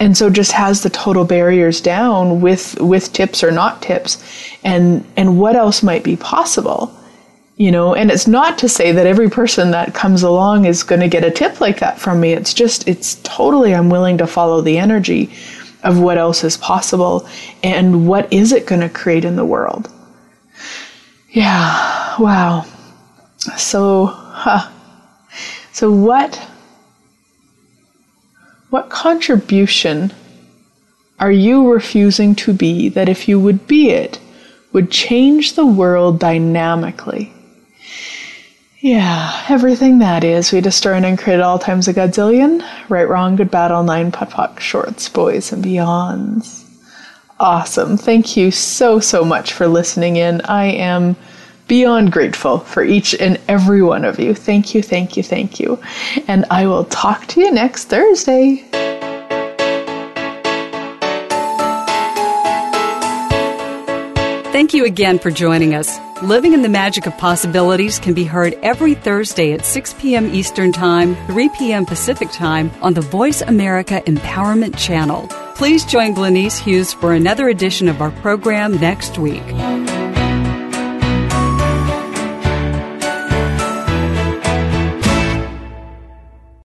And 0.00 0.16
so 0.16 0.30
just 0.30 0.52
has 0.52 0.82
the 0.82 0.90
total 0.90 1.24
barriers 1.24 1.80
down 1.80 2.40
with 2.40 2.80
with 2.80 3.12
tips 3.12 3.42
or 3.42 3.50
not 3.50 3.82
tips. 3.82 4.22
And 4.64 5.04
and 5.16 5.38
what 5.38 5.56
else 5.56 5.82
might 5.82 6.04
be 6.04 6.16
possible 6.16 6.94
you 7.58 7.72
know? 7.72 7.94
And 7.94 8.10
it's 8.10 8.26
not 8.26 8.56
to 8.58 8.68
say 8.68 8.92
that 8.92 9.06
every 9.06 9.28
person 9.28 9.72
that 9.72 9.92
comes 9.92 10.22
along 10.22 10.64
is 10.64 10.82
going 10.84 11.00
to 11.00 11.08
get 11.08 11.24
a 11.24 11.30
tip 11.30 11.60
like 11.60 11.80
that 11.80 11.98
from 11.98 12.20
me. 12.20 12.32
It's 12.32 12.54
just 12.54 12.88
it's 12.88 13.16
totally 13.24 13.74
i'm 13.74 13.90
willing 13.90 14.16
to 14.18 14.26
follow 14.26 14.60
the 14.62 14.78
energy 14.78 15.30
of 15.84 16.00
what 16.00 16.18
else 16.18 16.42
is 16.44 16.56
possible 16.56 17.28
and 17.62 18.08
what 18.08 18.32
is 18.32 18.52
it 18.52 18.66
going 18.66 18.80
to 18.80 18.88
create 18.88 19.24
in 19.24 19.36
the 19.36 19.44
world. 19.44 19.90
Yeah 21.30 22.16
wow. 22.18 22.64
So 23.56 24.06
huh. 24.38 24.70
so 25.72 25.90
what 25.90 26.36
what 28.70 28.90
contribution 28.90 30.12
are 31.18 31.32
you 31.32 31.70
refusing 31.72 32.34
to 32.34 32.52
be 32.52 32.88
that 32.88 33.08
if 33.08 33.28
you 33.28 33.40
would 33.40 33.66
be 33.66 33.90
it 33.90 34.20
would 34.72 34.90
change 34.90 35.54
the 35.54 35.66
world 35.66 36.20
dynamically 36.20 37.32
yeah, 38.80 39.44
everything 39.48 39.98
that 39.98 40.22
is. 40.22 40.52
We 40.52 40.60
destroy 40.60 40.94
and 40.94 41.18
create 41.18 41.40
all 41.40 41.58
times 41.58 41.88
a 41.88 41.94
godzillion. 41.94 42.64
Right, 42.88 43.08
wrong, 43.08 43.34
good, 43.34 43.50
bad, 43.50 43.72
all 43.72 43.82
nine, 43.82 44.12
POD, 44.12 44.60
shorts, 44.60 45.08
boys, 45.08 45.50
and 45.50 45.64
beyonds. 45.64 46.64
Awesome. 47.40 47.96
Thank 47.96 48.36
you 48.36 48.52
so, 48.52 49.00
so 49.00 49.24
much 49.24 49.52
for 49.52 49.66
listening 49.66 50.16
in. 50.16 50.40
I 50.42 50.66
am 50.66 51.16
beyond 51.68 52.10
grateful 52.10 52.58
for 52.58 52.82
each 52.82 53.14
and 53.14 53.38
every 53.46 53.82
one 53.82 54.04
of 54.04 54.18
you. 54.18 54.34
Thank 54.34 54.74
you, 54.74 54.82
thank 54.82 55.16
you, 55.16 55.22
thank 55.22 55.60
you. 55.60 55.78
And 56.26 56.44
I 56.50 56.66
will 56.66 56.84
talk 56.86 57.26
to 57.28 57.40
you 57.40 57.52
next 57.52 57.84
Thursday. 57.84 58.64
Thank 64.50 64.74
you 64.74 64.86
again 64.86 65.20
for 65.20 65.30
joining 65.30 65.74
us. 65.74 66.00
Living 66.20 66.52
in 66.52 66.62
the 66.62 66.68
Magic 66.68 67.06
of 67.06 67.16
Possibilities 67.16 68.00
can 68.00 68.12
be 68.12 68.24
heard 68.24 68.54
every 68.62 68.94
Thursday 68.94 69.52
at 69.52 69.64
6 69.64 69.94
p.m. 70.00 70.34
Eastern 70.34 70.72
Time, 70.72 71.14
3 71.28 71.48
p.m. 71.50 71.86
Pacific 71.86 72.28
Time 72.32 72.72
on 72.82 72.94
the 72.94 73.00
Voice 73.00 73.40
America 73.42 74.02
Empowerment 74.06 74.76
Channel. 74.76 75.28
Please 75.54 75.84
join 75.84 76.12
Glenyce 76.12 76.58
Hughes 76.58 76.92
for 76.92 77.12
another 77.12 77.48
edition 77.48 77.86
of 77.86 78.02
our 78.02 78.10
program 78.10 78.80
next 78.80 79.16
week. 79.18 79.44